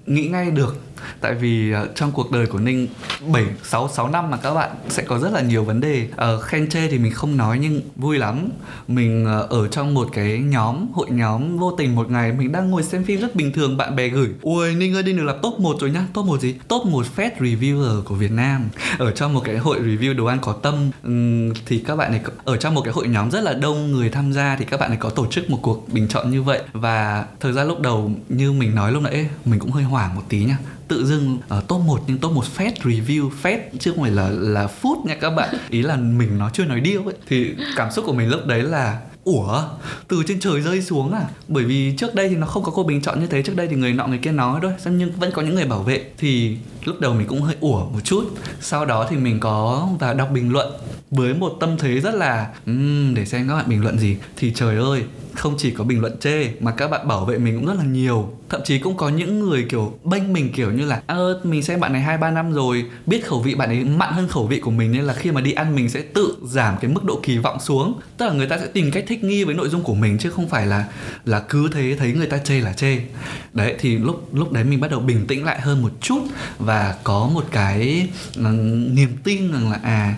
nghĩ 0.06 0.28
ngay 0.28 0.50
được 0.50 0.76
tại 1.20 1.34
vì 1.34 1.74
uh, 1.74 1.78
trong 1.94 2.12
cuộc 2.12 2.30
đời 2.30 2.46
của 2.46 2.58
Ninh 2.58 2.88
7 3.32 3.44
6 3.62 3.88
6 3.94 4.08
năm 4.08 4.30
mà 4.30 4.36
các 4.36 4.54
bạn 4.54 4.70
sẽ 4.88 5.02
có 5.02 5.18
rất 5.18 5.32
là 5.32 5.40
nhiều 5.40 5.64
vấn 5.64 5.80
đề. 5.80 6.08
Uh, 6.12 6.42
khen 6.42 6.68
chê 6.68 6.88
thì 6.88 6.98
mình 6.98 7.12
không 7.12 7.36
nói 7.36 7.58
nhưng 7.58 7.80
vui 7.96 8.18
lắm. 8.18 8.48
Mình 8.88 9.24
uh, 9.24 9.50
ở 9.50 9.68
trong 9.68 9.94
một 9.94 10.08
cái 10.12 10.38
nhóm 10.38 10.86
hội 10.92 11.06
nhóm 11.10 11.58
vô 11.58 11.74
tình 11.78 11.94
một 11.94 12.10
ngày 12.10 12.32
mình 12.32 12.52
đang 12.52 12.70
ngồi 12.70 12.82
xem 12.82 13.04
phim 13.04 13.20
rất 13.20 13.34
bình 13.34 13.52
thường 13.52 13.76
bạn 13.76 13.96
bè 13.96 14.08
gửi 14.08 14.28
ui 14.42 14.74
Ninh 14.74 14.94
ơi 14.94 15.02
đi 15.02 15.12
được 15.12 15.24
là 15.24 15.34
top 15.42 15.60
1 15.60 15.76
rồi 15.80 15.90
nhá. 15.90 16.06
Top 16.14 16.26
1 16.26 16.40
gì? 16.40 16.54
Top 16.68 16.86
1 16.86 17.06
Fed 17.16 17.30
reviewer 17.38 18.02
của 18.02 18.14
Việt 18.14 18.32
Nam. 18.32 18.68
Ở 18.98 19.10
trong 19.10 19.34
một 19.34 19.42
cái 19.44 19.58
hội 19.58 19.80
review 19.80 20.16
đồ 20.16 20.24
ăn 20.24 20.38
có 20.42 20.52
tâm 20.52 20.90
um, 21.04 21.52
thì 21.66 21.78
các 21.78 21.96
bạn 21.96 22.10
này 22.10 22.20
ở 22.44 22.56
trong 22.56 22.74
một 22.74 22.82
cái 22.84 22.92
hội 22.92 23.08
nhóm 23.08 23.30
rất 23.30 23.40
là 23.40 23.52
đông 23.52 23.92
người 23.92 24.10
tham 24.10 24.32
gia 24.32 24.56
thì 24.56 24.64
các 24.64 24.80
bạn 24.80 24.90
này 24.90 24.98
có 25.00 25.10
tổ 25.10 25.26
chức 25.26 25.50
một 25.50 25.58
cuộc 25.62 25.88
bình 25.92 26.08
chọn 26.08 26.30
như 26.30 26.42
vậy 26.42 26.62
và 26.72 27.24
thời 27.40 27.52
gian 27.52 27.68
lúc 27.68 27.80
đầu 27.80 28.10
như 28.28 28.52
mình 28.52 28.74
nói 28.74 28.92
lúc 28.92 29.02
nãy 29.02 29.26
mình 29.44 29.60
cũng 29.60 29.70
hơi 29.70 29.84
hoảng 29.84 30.14
một 30.14 30.22
tí 30.28 30.44
nhá 30.44 30.56
tự 30.90 31.06
dưng 31.06 31.38
uh, 31.58 31.68
top 31.68 31.80
1 31.80 32.00
nhưng 32.06 32.18
top 32.18 32.32
1 32.32 32.44
Fed 32.56 32.72
review. 32.82 33.30
Fed 33.42 33.58
chứ 33.78 33.90
không 33.90 34.02
phải 34.02 34.10
là 34.10 34.28
là 34.30 34.68
food 34.82 35.06
nha 35.06 35.14
các 35.14 35.30
bạn. 35.30 35.54
Ý 35.70 35.82
là 35.82 35.96
mình 35.96 36.38
nó 36.38 36.50
chưa 36.52 36.64
nói 36.64 36.80
điêu 36.80 37.04
ấy. 37.04 37.14
Thì 37.28 37.54
cảm 37.76 37.90
xúc 37.90 38.04
của 38.06 38.12
mình 38.12 38.28
lúc 38.28 38.46
đấy 38.46 38.62
là 38.62 39.00
ủa 39.24 39.62
từ 40.08 40.22
trên 40.26 40.40
trời 40.40 40.60
rơi 40.60 40.82
xuống 40.82 41.12
à? 41.12 41.22
Bởi 41.48 41.64
vì 41.64 41.94
trước 41.96 42.14
đây 42.14 42.28
thì 42.28 42.36
nó 42.36 42.46
không 42.46 42.62
có 42.62 42.72
cô 42.74 42.82
bình 42.82 43.02
chọn 43.02 43.20
như 43.20 43.26
thế. 43.26 43.42
Trước 43.42 43.56
đây 43.56 43.68
thì 43.68 43.76
người 43.76 43.92
nọ 43.92 44.06
người 44.06 44.18
kia 44.18 44.32
nói 44.32 44.60
thôi. 44.62 44.72
Nhưng 44.84 45.12
vẫn 45.12 45.30
có 45.34 45.42
những 45.42 45.54
người 45.54 45.66
bảo 45.66 45.82
vệ. 45.82 46.04
Thì 46.18 46.56
lúc 46.84 47.00
đầu 47.00 47.14
mình 47.14 47.26
cũng 47.26 47.42
hơi 47.42 47.56
ủa 47.60 47.84
một 47.84 48.00
chút. 48.04 48.24
Sau 48.60 48.84
đó 48.84 49.06
thì 49.10 49.16
mình 49.16 49.40
có 49.40 49.88
vào 49.98 50.14
đọc 50.14 50.30
bình 50.32 50.52
luận 50.52 50.72
với 51.10 51.34
một 51.34 51.56
tâm 51.60 51.76
thế 51.78 52.00
rất 52.00 52.14
là 52.14 52.48
um, 52.66 53.14
để 53.14 53.24
xem 53.24 53.48
các 53.48 53.54
bạn 53.54 53.68
bình 53.68 53.82
luận 53.82 53.98
gì. 53.98 54.16
Thì 54.36 54.52
trời 54.54 54.76
ơi 54.76 55.02
không 55.34 55.54
chỉ 55.58 55.70
có 55.70 55.84
bình 55.84 56.00
luận 56.00 56.16
chê 56.20 56.48
mà 56.60 56.70
các 56.70 56.90
bạn 56.90 57.08
bảo 57.08 57.24
vệ 57.24 57.38
mình 57.38 57.56
cũng 57.56 57.66
rất 57.66 57.74
là 57.78 57.84
nhiều. 57.84 58.32
Thậm 58.48 58.60
chí 58.64 58.78
cũng 58.78 58.96
có 58.96 59.08
những 59.08 59.40
người 59.40 59.66
kiểu 59.68 59.98
bênh 60.04 60.32
mình 60.32 60.52
kiểu 60.52 60.70
như 60.70 60.86
là 60.86 61.02
ơ 61.06 61.40
mình 61.44 61.62
xem 61.62 61.80
bạn 61.80 61.92
này 61.92 62.02
hai 62.02 62.18
ba 62.18 62.30
năm 62.30 62.52
rồi 62.52 62.84
biết 63.06 63.26
khẩu 63.26 63.40
vị 63.40 63.54
bạn 63.54 63.68
ấy 63.68 63.84
mặn 63.84 64.12
hơn 64.12 64.28
khẩu 64.28 64.46
vị 64.46 64.60
của 64.60 64.70
mình 64.70 64.92
nên 64.92 65.02
là 65.02 65.14
khi 65.14 65.30
mà 65.30 65.40
đi 65.40 65.52
ăn 65.52 65.74
mình 65.74 65.88
sẽ 65.88 66.00
tự 66.00 66.34
giảm 66.44 66.76
cái 66.80 66.90
mức 66.90 67.04
độ 67.04 67.20
kỳ 67.22 67.38
vọng 67.38 67.60
xuống. 67.60 68.00
Tức 68.16 68.26
là 68.26 68.32
người 68.32 68.46
ta 68.46 68.58
sẽ 68.58 68.66
tìm 68.66 68.90
cách 68.90 69.04
thích 69.08 69.24
nghi 69.24 69.44
với 69.44 69.54
nội 69.54 69.68
dung 69.68 69.82
của 69.82 69.94
mình 69.94 70.18
chứ 70.18 70.30
không 70.30 70.48
phải 70.48 70.66
là 70.66 70.84
là 71.24 71.40
cứ 71.40 71.68
thế 71.72 71.96
thấy 71.98 72.12
người 72.12 72.26
ta 72.26 72.38
chê 72.38 72.60
là 72.60 72.72
chê. 72.72 72.98
Đấy 73.52 73.74
thì 73.78 73.98
lúc 73.98 74.34
lúc 74.34 74.52
đấy 74.52 74.64
mình 74.64 74.80
bắt 74.80 74.90
đầu 74.90 75.00
bình 75.00 75.26
tĩnh 75.26 75.44
lại 75.44 75.60
hơn 75.60 75.82
một 75.82 75.92
chút 76.00 76.20
và 76.58 76.69
và 76.70 76.94
có 77.04 77.30
một 77.34 77.44
cái 77.50 78.08
ừ, 78.36 78.42
niềm 78.92 79.16
tin 79.24 79.52
rằng 79.52 79.70
là 79.70 79.78
à 79.82 80.14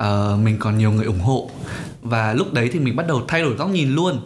uh, 0.00 0.40
mình 0.40 0.56
còn 0.58 0.78
nhiều 0.78 0.92
người 0.92 1.06
ủng 1.06 1.20
hộ. 1.20 1.50
Và 2.02 2.32
lúc 2.32 2.52
đấy 2.52 2.70
thì 2.72 2.78
mình 2.78 2.96
bắt 2.96 3.06
đầu 3.06 3.22
thay 3.28 3.42
đổi 3.42 3.54
góc 3.54 3.70
nhìn 3.70 3.94
luôn. 3.94 4.20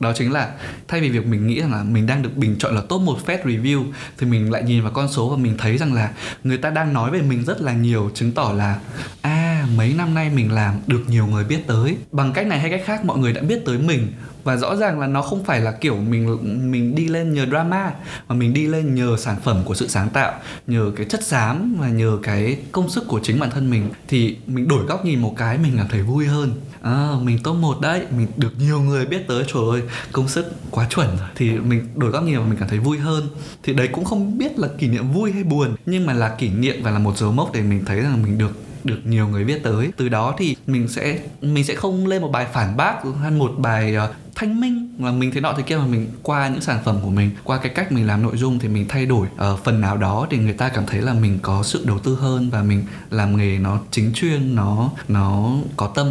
Đó 0.00 0.12
chính 0.16 0.32
là 0.32 0.50
thay 0.88 1.00
vì 1.00 1.08
việc 1.08 1.26
mình 1.26 1.46
nghĩ 1.46 1.60
rằng 1.60 1.72
là 1.72 1.82
mình 1.82 2.06
đang 2.06 2.22
được 2.22 2.36
bình 2.36 2.56
chọn 2.58 2.74
là 2.74 2.80
top 2.88 3.00
một 3.00 3.26
phép 3.26 3.46
review 3.46 3.84
thì 4.18 4.26
mình 4.26 4.52
lại 4.52 4.62
nhìn 4.62 4.82
vào 4.82 4.92
con 4.92 5.08
số 5.12 5.28
và 5.28 5.36
mình 5.36 5.54
thấy 5.58 5.78
rằng 5.78 5.94
là 5.94 6.10
người 6.44 6.58
ta 6.58 6.70
đang 6.70 6.92
nói 6.92 7.10
về 7.10 7.22
mình 7.22 7.44
rất 7.44 7.60
là 7.60 7.72
nhiều 7.72 8.10
chứng 8.14 8.32
tỏ 8.32 8.52
là 8.56 8.78
à 9.22 9.66
mấy 9.76 9.94
năm 9.94 10.14
nay 10.14 10.30
mình 10.30 10.52
làm 10.52 10.74
được 10.86 11.04
nhiều 11.08 11.26
người 11.26 11.44
biết 11.44 11.66
tới. 11.66 11.96
Bằng 12.12 12.32
cách 12.32 12.46
này 12.46 12.60
hay 12.60 12.70
cách 12.70 12.82
khác 12.84 13.04
mọi 13.04 13.18
người 13.18 13.32
đã 13.32 13.42
biết 13.42 13.62
tới 13.66 13.78
mình 13.78 14.12
và 14.44 14.56
rõ 14.56 14.76
ràng 14.76 15.00
là 15.00 15.06
nó 15.06 15.22
không 15.22 15.44
phải 15.44 15.60
là 15.60 15.72
kiểu 15.72 15.96
mình 15.96 16.38
mình 16.70 16.94
đi 16.94 17.08
lên 17.08 17.34
nhờ 17.34 17.46
drama 17.46 17.92
mà 18.28 18.34
mình 18.34 18.54
đi 18.54 18.66
lên 18.66 18.94
nhờ 18.94 19.16
sản 19.18 19.36
phẩm 19.44 19.62
của 19.64 19.74
sự 19.74 19.88
sáng 19.88 20.10
tạo 20.10 20.32
nhờ 20.66 20.92
cái 20.96 21.06
chất 21.06 21.24
xám 21.24 21.76
và 21.78 21.88
nhờ 21.88 22.18
cái 22.22 22.58
công 22.72 22.90
sức 22.90 23.04
của 23.08 23.20
chính 23.22 23.38
bản 23.40 23.50
thân 23.50 23.70
mình. 23.70 23.90
Thì 24.08 24.36
mình 24.46 24.68
đổi 24.68 24.84
góc 24.84 25.04
nhìn 25.04 25.18
một 25.22 25.34
cái 25.36 25.58
mình 25.58 25.72
cảm 25.76 25.86
thấy 25.88 26.02
vui 26.02 26.26
hơn. 26.26 26.52
À, 26.82 27.10
mình 27.22 27.38
top 27.44 27.56
một 27.56 27.80
đấy 27.80 28.02
mình 28.16 28.26
được 28.36 28.52
nhiều 28.58 28.80
người 28.80 29.06
biết 29.06 29.28
tới. 29.28 29.44
Trời 29.54 29.62
ơi 29.70 29.82
công 30.12 30.28
sức 30.28 30.52
quá 30.70 30.86
chuẩn 30.90 31.06
rồi. 31.06 31.28
Thì 31.36 31.50
mình 31.50 31.86
đổi 31.94 32.10
góc 32.10 32.24
nhìn 32.24 32.38
và 32.38 32.44
mình 32.44 32.58
cảm 32.58 32.68
thấy 32.68 32.78
vui 32.78 32.98
hơn. 32.98 33.28
Thì 33.62 33.72
đấy 33.72 33.88
cũng 33.88 34.04
không 34.04 34.38
biết 34.38 34.58
là 34.58 34.68
kỷ 34.78 34.88
niệm 34.88 35.12
vui 35.12 35.32
hay 35.32 35.44
buồn 35.44 35.76
nhưng 35.86 36.06
mà 36.06 36.12
là 36.12 36.28
kỷ 36.28 36.48
niệm 36.48 36.82
và 36.82 36.90
là 36.90 36.98
một 36.98 37.18
dấu 37.18 37.32
mốc 37.32 37.52
để 37.52 37.62
mình 37.62 37.84
thấy 37.84 38.00
rằng 38.00 38.22
mình 38.22 38.38
được 38.38 38.52
được 38.88 39.00
nhiều 39.04 39.28
người 39.28 39.44
biết 39.44 39.62
tới. 39.62 39.90
Từ 39.96 40.08
đó 40.08 40.34
thì 40.38 40.56
mình 40.66 40.88
sẽ 40.88 41.18
mình 41.42 41.64
sẽ 41.64 41.74
không 41.74 42.06
lên 42.06 42.22
một 42.22 42.28
bài 42.32 42.46
phản 42.52 42.76
bác 42.76 42.94
hay 43.22 43.30
một 43.30 43.52
bài 43.58 43.96
uh, 43.96 44.14
thanh 44.34 44.60
minh 44.60 44.94
mà 44.98 45.12
mình 45.12 45.30
thế 45.34 45.40
nọ 45.40 45.52
thế 45.56 45.62
kia 45.62 45.76
mà 45.76 45.86
mình 45.86 46.10
qua 46.22 46.48
những 46.48 46.60
sản 46.60 46.78
phẩm 46.84 46.98
của 47.02 47.10
mình 47.10 47.30
qua 47.44 47.58
cái 47.58 47.72
cách 47.74 47.92
mình 47.92 48.06
làm 48.06 48.22
nội 48.22 48.36
dung 48.36 48.58
thì 48.58 48.68
mình 48.68 48.86
thay 48.88 49.06
đổi 49.06 49.26
uh, 49.52 49.64
phần 49.64 49.80
nào 49.80 49.96
đó 49.96 50.26
thì 50.30 50.38
người 50.38 50.52
ta 50.52 50.68
cảm 50.68 50.86
thấy 50.86 51.00
là 51.00 51.14
mình 51.14 51.38
có 51.42 51.62
sự 51.62 51.84
đầu 51.86 51.98
tư 51.98 52.18
hơn 52.20 52.50
và 52.50 52.62
mình 52.62 52.84
làm 53.10 53.36
nghề 53.36 53.58
nó 53.58 53.78
chính 53.90 54.12
chuyên 54.14 54.54
nó 54.54 54.90
nó 55.08 55.52
có 55.76 55.86
tâm 55.94 56.06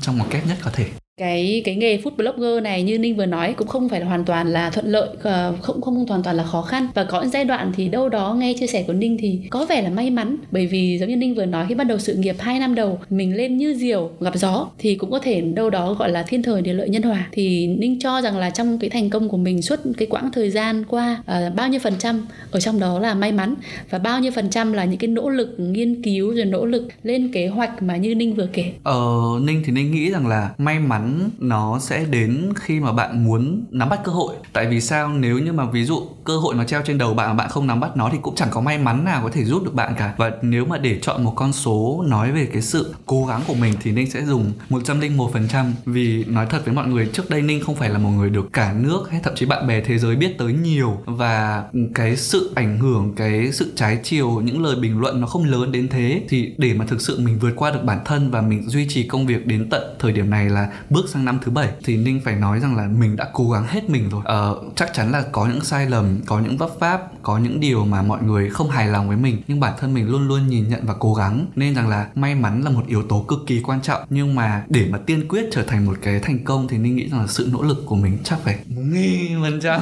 trong 0.00 0.18
một 0.18 0.26
cách 0.30 0.46
nhất 0.46 0.58
có 0.62 0.70
thể 0.70 1.01
cái 1.16 1.62
cái 1.64 1.76
nghề 1.76 1.96
food 1.96 2.10
blogger 2.16 2.62
này 2.62 2.82
như 2.82 2.98
ninh 2.98 3.16
vừa 3.16 3.26
nói 3.26 3.54
cũng 3.56 3.68
không 3.68 3.88
phải 3.88 4.00
là 4.00 4.06
hoàn 4.06 4.24
toàn 4.24 4.48
là 4.48 4.70
thuận 4.70 4.86
lợi 4.86 5.08
ờ, 5.22 5.54
không 5.62 5.80
không 5.80 6.06
hoàn 6.06 6.22
toàn 6.22 6.36
là 6.36 6.44
khó 6.44 6.62
khăn. 6.62 6.86
Và 6.94 7.04
có 7.04 7.20
những 7.22 7.30
giai 7.30 7.44
đoạn 7.44 7.72
thì 7.76 7.88
đâu 7.88 8.08
đó 8.08 8.34
nghe 8.34 8.54
chia 8.54 8.66
sẻ 8.66 8.84
của 8.86 8.92
ninh 8.92 9.16
thì 9.20 9.40
có 9.50 9.66
vẻ 9.66 9.82
là 9.82 9.90
may 9.90 10.10
mắn 10.10 10.36
bởi 10.50 10.66
vì 10.66 10.98
giống 11.00 11.08
như 11.08 11.16
ninh 11.16 11.34
vừa 11.34 11.44
nói 11.44 11.66
khi 11.68 11.74
bắt 11.74 11.84
đầu 11.84 11.98
sự 11.98 12.14
nghiệp 12.14 12.36
hai 12.38 12.58
năm 12.58 12.74
đầu 12.74 12.98
mình 13.10 13.36
lên 13.36 13.56
như 13.56 13.74
diều 13.74 14.10
gặp 14.20 14.32
gió 14.34 14.68
thì 14.78 14.94
cũng 14.94 15.10
có 15.10 15.18
thể 15.18 15.40
đâu 15.40 15.70
đó 15.70 15.94
gọi 15.94 16.10
là 16.10 16.22
thiên 16.22 16.42
thời 16.42 16.62
địa 16.62 16.72
lợi 16.72 16.88
nhân 16.88 17.02
hòa. 17.02 17.28
Thì 17.32 17.66
ninh 17.66 17.98
cho 18.00 18.20
rằng 18.20 18.38
là 18.38 18.50
trong 18.50 18.78
cái 18.78 18.90
thành 18.90 19.10
công 19.10 19.28
của 19.28 19.36
mình 19.36 19.62
suốt 19.62 19.80
cái 19.96 20.08
quãng 20.10 20.30
thời 20.32 20.50
gian 20.50 20.84
qua 20.84 21.22
uh, 21.22 21.54
bao 21.54 21.68
nhiêu 21.68 21.80
phần 21.80 21.94
trăm 21.98 22.26
ở 22.50 22.60
trong 22.60 22.80
đó 22.80 22.98
là 22.98 23.14
may 23.14 23.32
mắn 23.32 23.54
và 23.90 23.98
bao 23.98 24.20
nhiêu 24.20 24.32
phần 24.32 24.50
trăm 24.50 24.72
là 24.72 24.84
những 24.84 24.98
cái 24.98 25.08
nỗ 25.08 25.28
lực 25.28 25.54
nghiên 25.58 26.02
cứu 26.02 26.34
rồi 26.34 26.44
nỗ 26.44 26.66
lực 26.66 26.88
lên 27.02 27.32
kế 27.32 27.46
hoạch 27.46 27.82
mà 27.82 27.96
như 27.96 28.14
ninh 28.14 28.34
vừa 28.34 28.48
kể? 28.52 28.72
Ờ 28.82 29.00
ninh 29.42 29.62
thì 29.66 29.72
ninh 29.72 29.92
nghĩ 29.92 30.10
rằng 30.10 30.26
là 30.26 30.50
may 30.58 30.78
mắn 30.78 31.01
nó 31.38 31.78
sẽ 31.78 32.04
đến 32.04 32.52
khi 32.56 32.80
mà 32.80 32.92
bạn 32.92 33.24
muốn 33.24 33.64
nắm 33.70 33.88
bắt 33.88 34.00
cơ 34.04 34.12
hội. 34.12 34.34
Tại 34.52 34.66
vì 34.66 34.80
sao? 34.80 35.08
Nếu 35.08 35.38
như 35.38 35.52
mà 35.52 35.64
ví 35.64 35.84
dụ 35.84 36.02
cơ 36.24 36.36
hội 36.36 36.54
nó 36.54 36.64
treo 36.64 36.82
trên 36.82 36.98
đầu 36.98 37.14
bạn 37.14 37.28
mà 37.28 37.34
bạn 37.34 37.50
không 37.50 37.66
nắm 37.66 37.80
bắt 37.80 37.96
nó 37.96 38.08
thì 38.12 38.18
cũng 38.22 38.34
chẳng 38.34 38.48
có 38.50 38.60
may 38.60 38.78
mắn 38.78 39.04
nào 39.04 39.20
có 39.22 39.30
thể 39.32 39.44
giúp 39.44 39.64
được 39.64 39.74
bạn 39.74 39.94
cả. 39.98 40.14
Và 40.16 40.30
nếu 40.42 40.64
mà 40.64 40.78
để 40.78 40.98
chọn 41.02 41.24
một 41.24 41.32
con 41.36 41.52
số 41.52 42.04
nói 42.06 42.32
về 42.32 42.46
cái 42.52 42.62
sự 42.62 42.94
cố 43.06 43.26
gắng 43.26 43.40
của 43.46 43.54
mình 43.54 43.74
thì 43.82 43.92
ninh 43.92 44.10
sẽ 44.10 44.24
dùng 44.24 44.52
101% 44.70 45.72
vì 45.84 46.24
nói 46.24 46.46
thật 46.50 46.64
với 46.64 46.74
mọi 46.74 46.86
người, 46.86 47.10
trước 47.12 47.30
đây 47.30 47.42
ninh 47.42 47.60
không 47.64 47.74
phải 47.74 47.90
là 47.90 47.98
một 47.98 48.10
người 48.10 48.30
được 48.30 48.52
cả 48.52 48.72
nước 48.72 49.10
hay 49.10 49.20
thậm 49.24 49.34
chí 49.36 49.46
bạn 49.46 49.66
bè 49.66 49.80
thế 49.80 49.98
giới 49.98 50.16
biết 50.16 50.38
tới 50.38 50.52
nhiều. 50.52 50.98
Và 51.04 51.64
cái 51.94 52.16
sự 52.16 52.52
ảnh 52.54 52.78
hưởng, 52.78 53.12
cái 53.16 53.52
sự 53.52 53.72
trái 53.76 53.98
chiều, 54.02 54.40
những 54.44 54.62
lời 54.62 54.76
bình 54.76 55.00
luận 55.00 55.20
nó 55.20 55.26
không 55.26 55.44
lớn 55.44 55.72
đến 55.72 55.88
thế. 55.88 56.22
Thì 56.28 56.54
để 56.58 56.74
mà 56.74 56.84
thực 56.84 57.00
sự 57.00 57.20
mình 57.20 57.38
vượt 57.38 57.52
qua 57.56 57.70
được 57.70 57.84
bản 57.84 57.98
thân 58.04 58.30
và 58.30 58.40
mình 58.40 58.68
duy 58.68 58.86
trì 58.88 59.02
công 59.02 59.26
việc 59.26 59.46
đến 59.46 59.68
tận 59.70 59.82
thời 59.98 60.12
điểm 60.12 60.30
này 60.30 60.50
là 60.50 60.68
bước 60.92 61.08
sang 61.08 61.24
năm 61.24 61.38
thứ 61.42 61.52
bảy 61.52 61.68
thì 61.84 61.96
ninh 61.96 62.20
phải 62.24 62.36
nói 62.36 62.60
rằng 62.60 62.76
là 62.76 62.88
mình 62.88 63.16
đã 63.16 63.28
cố 63.32 63.50
gắng 63.50 63.66
hết 63.66 63.90
mình 63.90 64.08
rồi. 64.08 64.22
Ờ, 64.24 64.56
chắc 64.76 64.94
chắn 64.94 65.12
là 65.12 65.22
có 65.32 65.46
những 65.46 65.64
sai 65.64 65.86
lầm 65.86 66.20
có 66.26 66.40
những 66.40 66.56
vấp 66.56 66.70
pháp 66.80 67.22
có 67.22 67.38
những 67.38 67.60
điều 67.60 67.84
mà 67.84 68.02
mọi 68.02 68.22
người 68.22 68.50
không 68.50 68.70
hài 68.70 68.86
lòng 68.86 69.08
với 69.08 69.16
mình. 69.16 69.42
Nhưng 69.48 69.60
bản 69.60 69.72
thân 69.78 69.94
mình 69.94 70.08
luôn 70.08 70.28
luôn 70.28 70.48
nhìn 70.48 70.68
nhận 70.68 70.80
và 70.86 70.94
cố 70.98 71.14
gắng. 71.14 71.46
Nên 71.56 71.74
rằng 71.74 71.88
là 71.88 72.06
may 72.14 72.34
mắn 72.34 72.62
là 72.64 72.70
một 72.70 72.86
yếu 72.88 73.02
tố 73.02 73.24
cực 73.28 73.38
kỳ 73.46 73.60
quan 73.60 73.80
trọng. 73.82 74.00
Nhưng 74.10 74.34
mà 74.34 74.64
để 74.68 74.86
mà 74.90 74.98
tiên 74.98 75.28
quyết 75.28 75.44
trở 75.52 75.62
thành 75.62 75.86
một 75.86 75.96
cái 76.02 76.20
thành 76.20 76.44
công 76.44 76.68
thì 76.68 76.78
ninh 76.78 76.96
nghĩ 76.96 77.08
rằng 77.08 77.20
là 77.20 77.26
sự 77.26 77.48
nỗ 77.52 77.62
lực 77.62 77.82
của 77.86 77.96
mình 77.96 78.18
chắc 78.24 78.38
phải 78.44 78.58
nghìn 78.68 79.42
phần 79.42 79.60
trăm 79.62 79.80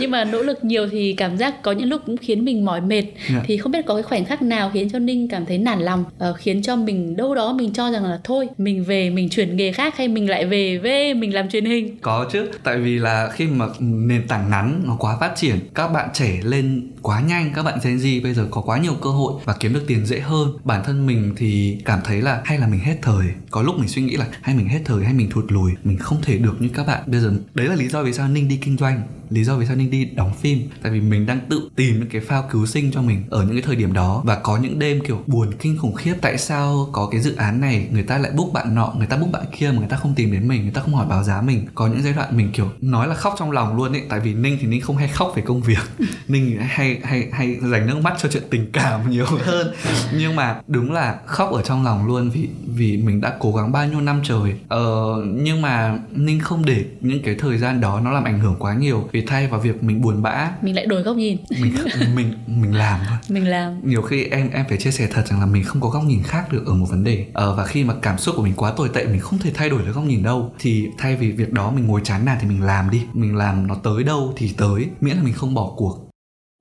nhưng 0.00 0.10
mà 0.10 0.24
nỗ 0.24 0.42
lực 0.42 0.64
nhiều 0.64 0.88
thì 0.92 1.12
cảm 1.12 1.36
giác 1.36 1.62
có 1.62 1.72
những 1.72 1.88
lúc 1.88 2.02
cũng 2.06 2.16
khiến 2.16 2.44
mình 2.44 2.64
mỏi 2.64 2.80
mệt. 2.80 3.02
Yeah. 3.02 3.14
Dạ. 3.30 3.42
thì 3.46 3.56
không 3.56 3.72
biết 3.72 3.86
có 3.86 3.94
cái 3.94 4.02
khoảnh 4.02 4.24
khắc 4.24 4.42
nào 4.42 4.70
khiến 4.74 4.90
cho 4.90 4.98
ninh 4.98 5.28
cảm 5.28 5.46
thấy 5.46 5.58
nản 5.58 5.80
lòng 5.80 6.04
uh, 6.30 6.36
khiến 6.36 6.62
cho 6.62 6.76
mình 6.76 7.16
đâu 7.16 7.34
đó 7.34 7.52
mình 7.52 7.72
cho 7.72 7.90
rằng 7.90 8.04
là 8.04 8.20
thôi 8.24 8.48
mình 8.58 8.84
về 8.84 9.10
mình 9.10 9.28
chuyển 9.28 9.56
nghề 9.56 9.72
khác 9.72 9.96
hay 9.96 10.08
mình 10.08 10.21
lại 10.28 10.46
về 10.46 10.78
với 10.78 11.14
mình 11.14 11.34
làm 11.34 11.48
truyền 11.50 11.64
hình. 11.64 11.98
Có 12.00 12.28
chứ, 12.32 12.48
tại 12.62 12.78
vì 12.78 12.98
là 12.98 13.30
khi 13.34 13.46
mà 13.46 13.66
nền 13.80 14.28
tảng 14.28 14.50
ngắn 14.50 14.82
nó 14.86 14.96
quá 14.98 15.16
phát 15.20 15.32
triển, 15.36 15.58
các 15.74 15.88
bạn 15.88 16.08
trẻ 16.12 16.40
lên 16.42 16.90
quá 17.02 17.20
nhanh, 17.20 17.52
các 17.54 17.62
bạn 17.62 17.78
Gen 17.84 17.96
Z 17.96 18.22
bây 18.22 18.34
giờ 18.34 18.46
có 18.50 18.60
quá 18.60 18.78
nhiều 18.78 18.94
cơ 19.02 19.10
hội 19.10 19.32
và 19.44 19.54
kiếm 19.60 19.72
được 19.72 19.84
tiền 19.86 20.06
dễ 20.06 20.20
hơn. 20.20 20.48
Bản 20.64 20.82
thân 20.84 21.06
mình 21.06 21.34
thì 21.36 21.78
cảm 21.84 22.00
thấy 22.04 22.22
là 22.22 22.40
hay 22.44 22.58
là 22.58 22.66
mình 22.66 22.80
hết 22.80 22.96
thời. 23.02 23.26
Có 23.50 23.62
lúc 23.62 23.78
mình 23.78 23.88
suy 23.88 24.02
nghĩ 24.02 24.16
là 24.16 24.26
hay 24.42 24.56
mình 24.56 24.68
hết 24.68 24.80
thời, 24.84 25.04
hay 25.04 25.14
mình 25.14 25.30
thụt 25.30 25.52
lùi, 25.52 25.72
mình 25.84 25.98
không 25.98 26.22
thể 26.22 26.38
được 26.38 26.62
như 26.62 26.68
các 26.74 26.86
bạn. 26.86 27.02
Bây 27.06 27.20
giờ 27.20 27.32
đấy 27.54 27.66
là 27.66 27.74
lý 27.74 27.88
do 27.88 28.02
vì 28.02 28.12
sao 28.12 28.28
ninh 28.28 28.48
đi 28.48 28.56
kinh 28.56 28.76
doanh 28.76 29.02
lý 29.32 29.44
do 29.44 29.56
vì 29.56 29.66
sao 29.66 29.76
ninh 29.76 29.90
đi 29.90 30.04
đóng 30.04 30.32
phim? 30.40 30.68
Tại 30.82 30.92
vì 30.92 31.00
mình 31.00 31.26
đang 31.26 31.40
tự 31.48 31.68
tìm 31.76 31.98
những 31.98 32.08
cái 32.08 32.20
phao 32.20 32.44
cứu 32.50 32.66
sinh 32.66 32.92
cho 32.92 33.02
mình 33.02 33.24
ở 33.30 33.44
những 33.44 33.52
cái 33.52 33.62
thời 33.62 33.76
điểm 33.76 33.92
đó. 33.92 34.22
Và 34.24 34.36
có 34.36 34.56
những 34.56 34.78
đêm 34.78 35.00
kiểu 35.06 35.22
buồn 35.26 35.52
kinh 35.58 35.78
khủng 35.78 35.94
khiếp 35.94 36.14
tại 36.20 36.38
sao 36.38 36.88
có 36.92 37.08
cái 37.12 37.20
dự 37.20 37.34
án 37.36 37.60
này 37.60 37.88
người 37.92 38.02
ta 38.02 38.18
lại 38.18 38.30
book 38.36 38.52
bạn 38.52 38.74
nọ 38.74 38.94
người 38.98 39.06
ta 39.06 39.16
book 39.16 39.30
bạn 39.30 39.44
kia 39.58 39.70
mà 39.70 39.78
người 39.78 39.88
ta 39.88 39.96
không 39.96 40.14
tìm 40.14 40.32
đến 40.32 40.48
mình 40.48 40.62
người 40.62 40.70
ta 40.70 40.80
không 40.80 40.94
hỏi 40.94 41.06
báo 41.06 41.24
giá 41.24 41.40
mình. 41.40 41.66
Có 41.74 41.86
những 41.86 42.02
giai 42.02 42.12
đoạn 42.12 42.36
mình 42.36 42.50
kiểu 42.52 42.68
nói 42.80 43.08
là 43.08 43.14
khóc 43.14 43.34
trong 43.38 43.50
lòng 43.50 43.76
luôn 43.76 43.92
ấy 43.92 44.02
tại 44.08 44.20
vì 44.20 44.34
ninh 44.34 44.58
thì 44.60 44.66
ninh 44.66 44.80
không 44.80 44.96
hay 44.96 45.08
khóc 45.08 45.32
về 45.36 45.42
công 45.42 45.60
việc. 45.62 45.78
Ninh 46.28 46.58
hay 46.60 46.98
hay 47.04 47.28
hay 47.32 47.56
dành 47.70 47.86
nước 47.86 47.98
mắt 48.02 48.14
cho 48.18 48.28
chuyện 48.28 48.42
tình 48.50 48.72
cảm 48.72 49.10
nhiều 49.10 49.26
hơn. 49.40 49.74
Nhưng 50.16 50.36
mà 50.36 50.60
đúng 50.66 50.92
là 50.92 51.18
khóc 51.26 51.52
ở 51.52 51.62
trong 51.62 51.84
lòng 51.84 52.06
luôn 52.06 52.30
vì 52.30 52.48
vì 52.66 52.96
mình 52.96 53.20
đã 53.20 53.36
cố 53.38 53.52
gắng 53.52 53.72
bao 53.72 53.86
nhiêu 53.86 54.00
năm 54.00 54.20
trời. 54.24 54.54
Ờ, 54.68 55.14
nhưng 55.24 55.62
mà 55.62 55.98
ninh 56.10 56.40
không 56.40 56.64
để 56.64 56.84
những 57.00 57.22
cái 57.22 57.34
thời 57.34 57.58
gian 57.58 57.80
đó 57.80 58.00
nó 58.00 58.10
làm 58.10 58.24
ảnh 58.24 58.40
hưởng 58.40 58.56
quá 58.58 58.74
nhiều. 58.74 59.08
Vì 59.12 59.20
thay 59.26 59.46
vào 59.46 59.60
việc 59.60 59.82
mình 59.82 60.00
buồn 60.00 60.22
bã 60.22 60.50
mình 60.62 60.74
lại 60.74 60.86
đổi 60.86 61.02
góc 61.02 61.16
nhìn. 61.16 61.38
mình 61.60 61.74
mình 62.14 62.32
mình 62.46 62.74
làm 62.74 63.00
thôi. 63.08 63.18
Mình 63.28 63.48
làm. 63.48 63.88
Nhiều 63.88 64.02
khi 64.02 64.24
em 64.24 64.50
em 64.50 64.64
phải 64.68 64.78
chia 64.78 64.90
sẻ 64.90 65.08
thật 65.10 65.26
rằng 65.26 65.40
là 65.40 65.46
mình 65.46 65.64
không 65.64 65.80
có 65.80 65.88
góc 65.88 66.04
nhìn 66.04 66.22
khác 66.22 66.52
được 66.52 66.66
ở 66.66 66.74
một 66.74 66.86
vấn 66.90 67.04
đề. 67.04 67.26
Ờ, 67.32 67.54
và 67.54 67.64
khi 67.66 67.84
mà 67.84 67.94
cảm 68.02 68.18
xúc 68.18 68.34
của 68.36 68.42
mình 68.42 68.54
quá 68.56 68.72
tồi 68.76 68.88
tệ 68.88 69.06
mình 69.06 69.20
không 69.20 69.38
thể 69.38 69.50
thay 69.54 69.70
đổi 69.70 69.82
được 69.82 69.92
góc 69.92 70.04
nhìn 70.04 70.22
đâu. 70.22 70.52
Thì 70.58 70.88
thay 70.98 71.16
vì 71.16 71.30
việc 71.30 71.52
đó 71.52 71.70
mình 71.70 71.86
ngồi 71.86 72.00
chán 72.04 72.24
nản 72.24 72.38
thì 72.40 72.48
mình 72.48 72.62
làm 72.62 72.90
đi. 72.90 73.02
Mình 73.12 73.36
làm 73.36 73.66
nó 73.66 73.74
tới 73.74 74.04
đâu 74.04 74.32
thì 74.36 74.52
tới 74.56 74.86
miễn 75.00 75.16
là 75.16 75.22
mình 75.22 75.34
không 75.34 75.54
bỏ 75.54 75.74
cuộc 75.76 76.11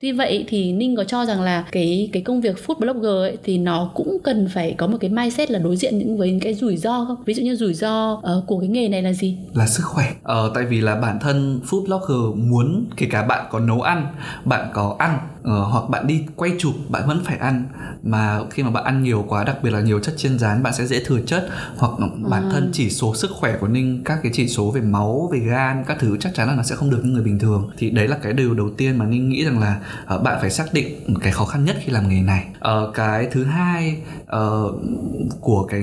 Tuy 0.01 0.11
vậy 0.11 0.45
thì 0.47 0.73
Ninh 0.73 0.95
có 0.95 1.03
cho 1.03 1.25
rằng 1.25 1.41
là 1.41 1.65
cái 1.71 2.09
cái 2.13 2.23
công 2.23 2.41
việc 2.41 2.55
food 2.67 2.75
blogger 2.79 3.31
ấy, 3.31 3.37
thì 3.43 3.57
nó 3.57 3.91
cũng 3.95 4.17
cần 4.23 4.49
phải 4.53 4.75
có 4.77 4.87
một 4.87 4.97
cái 5.01 5.09
mindset 5.09 5.51
là 5.51 5.59
đối 5.59 5.77
diện 5.77 5.97
những 5.97 6.17
với 6.17 6.31
những 6.31 6.39
cái 6.39 6.53
rủi 6.53 6.77
ro 6.77 7.05
không? 7.07 7.23
Ví 7.25 7.33
dụ 7.33 7.43
như 7.43 7.55
rủi 7.55 7.73
ro 7.73 8.13
uh, 8.13 8.47
của 8.47 8.59
cái 8.59 8.69
nghề 8.69 8.89
này 8.89 9.01
là 9.01 9.13
gì? 9.13 9.37
Là 9.53 9.67
sức 9.67 9.83
khỏe. 9.85 10.05
Ờ, 10.23 10.51
tại 10.55 10.65
vì 10.65 10.81
là 10.81 10.95
bản 10.95 11.19
thân 11.19 11.59
food 11.69 11.85
blogger 11.85 12.49
muốn 12.49 12.85
kể 12.97 13.07
cả 13.11 13.23
bạn 13.23 13.45
có 13.51 13.59
nấu 13.59 13.81
ăn, 13.81 14.07
bạn 14.45 14.69
có 14.73 14.95
ăn 14.99 15.19
uh, 15.41 15.71
hoặc 15.71 15.89
bạn 15.89 16.07
đi 16.07 16.23
quay 16.35 16.51
chụp 16.59 16.73
bạn 16.89 17.07
vẫn 17.07 17.21
phải 17.25 17.37
ăn. 17.37 17.65
Mà 18.03 18.39
khi 18.49 18.63
mà 18.63 18.69
bạn 18.69 18.83
ăn 18.83 19.03
nhiều 19.03 19.25
quá 19.27 19.43
đặc 19.43 19.57
biệt 19.63 19.69
là 19.69 19.81
nhiều 19.81 19.99
chất 19.99 20.13
chiên 20.17 20.39
rán 20.39 20.63
bạn 20.63 20.73
sẽ 20.73 20.85
dễ 20.85 21.03
thừa 21.05 21.19
chất. 21.25 21.49
Hoặc 21.77 21.91
bản 22.29 22.49
thân 22.51 22.69
chỉ 22.73 22.89
số 22.89 23.15
sức 23.15 23.31
khỏe 23.33 23.57
của 23.57 23.67
ninh 23.67 24.03
các 24.05 24.19
cái 24.23 24.31
chỉ 24.35 24.47
số 24.47 24.71
về 24.71 24.81
máu 24.81 25.29
về 25.33 25.39
gan 25.39 25.83
các 25.87 25.97
thứ 25.99 26.17
chắc 26.19 26.33
chắn 26.35 26.47
là 26.47 26.55
nó 26.55 26.63
sẽ 26.63 26.75
không 26.75 26.89
được 26.89 27.01
như 27.03 27.11
người 27.11 27.23
bình 27.23 27.39
thường. 27.39 27.69
Thì 27.77 27.89
đấy 27.89 28.07
là 28.07 28.17
cái 28.21 28.33
điều 28.33 28.53
đầu 28.53 28.69
tiên 28.77 28.97
mà 28.97 29.05
ninh 29.05 29.29
nghĩ 29.29 29.45
rằng 29.45 29.59
là 29.59 29.79
uh, 30.15 30.23
bạn 30.23 30.37
phải 30.41 30.49
xác 30.49 30.73
định 30.73 31.15
cái 31.21 31.31
khó 31.31 31.45
khăn 31.45 31.65
nhất 31.65 31.75
khi 31.79 31.91
làm 31.91 32.09
nghề 32.09 32.21
này. 32.21 32.45
Uh, 32.57 32.93
cái 32.93 33.27
thứ 33.31 33.43
hai 33.43 33.97
uh, 34.23 34.75
của 35.41 35.65
cái 35.65 35.81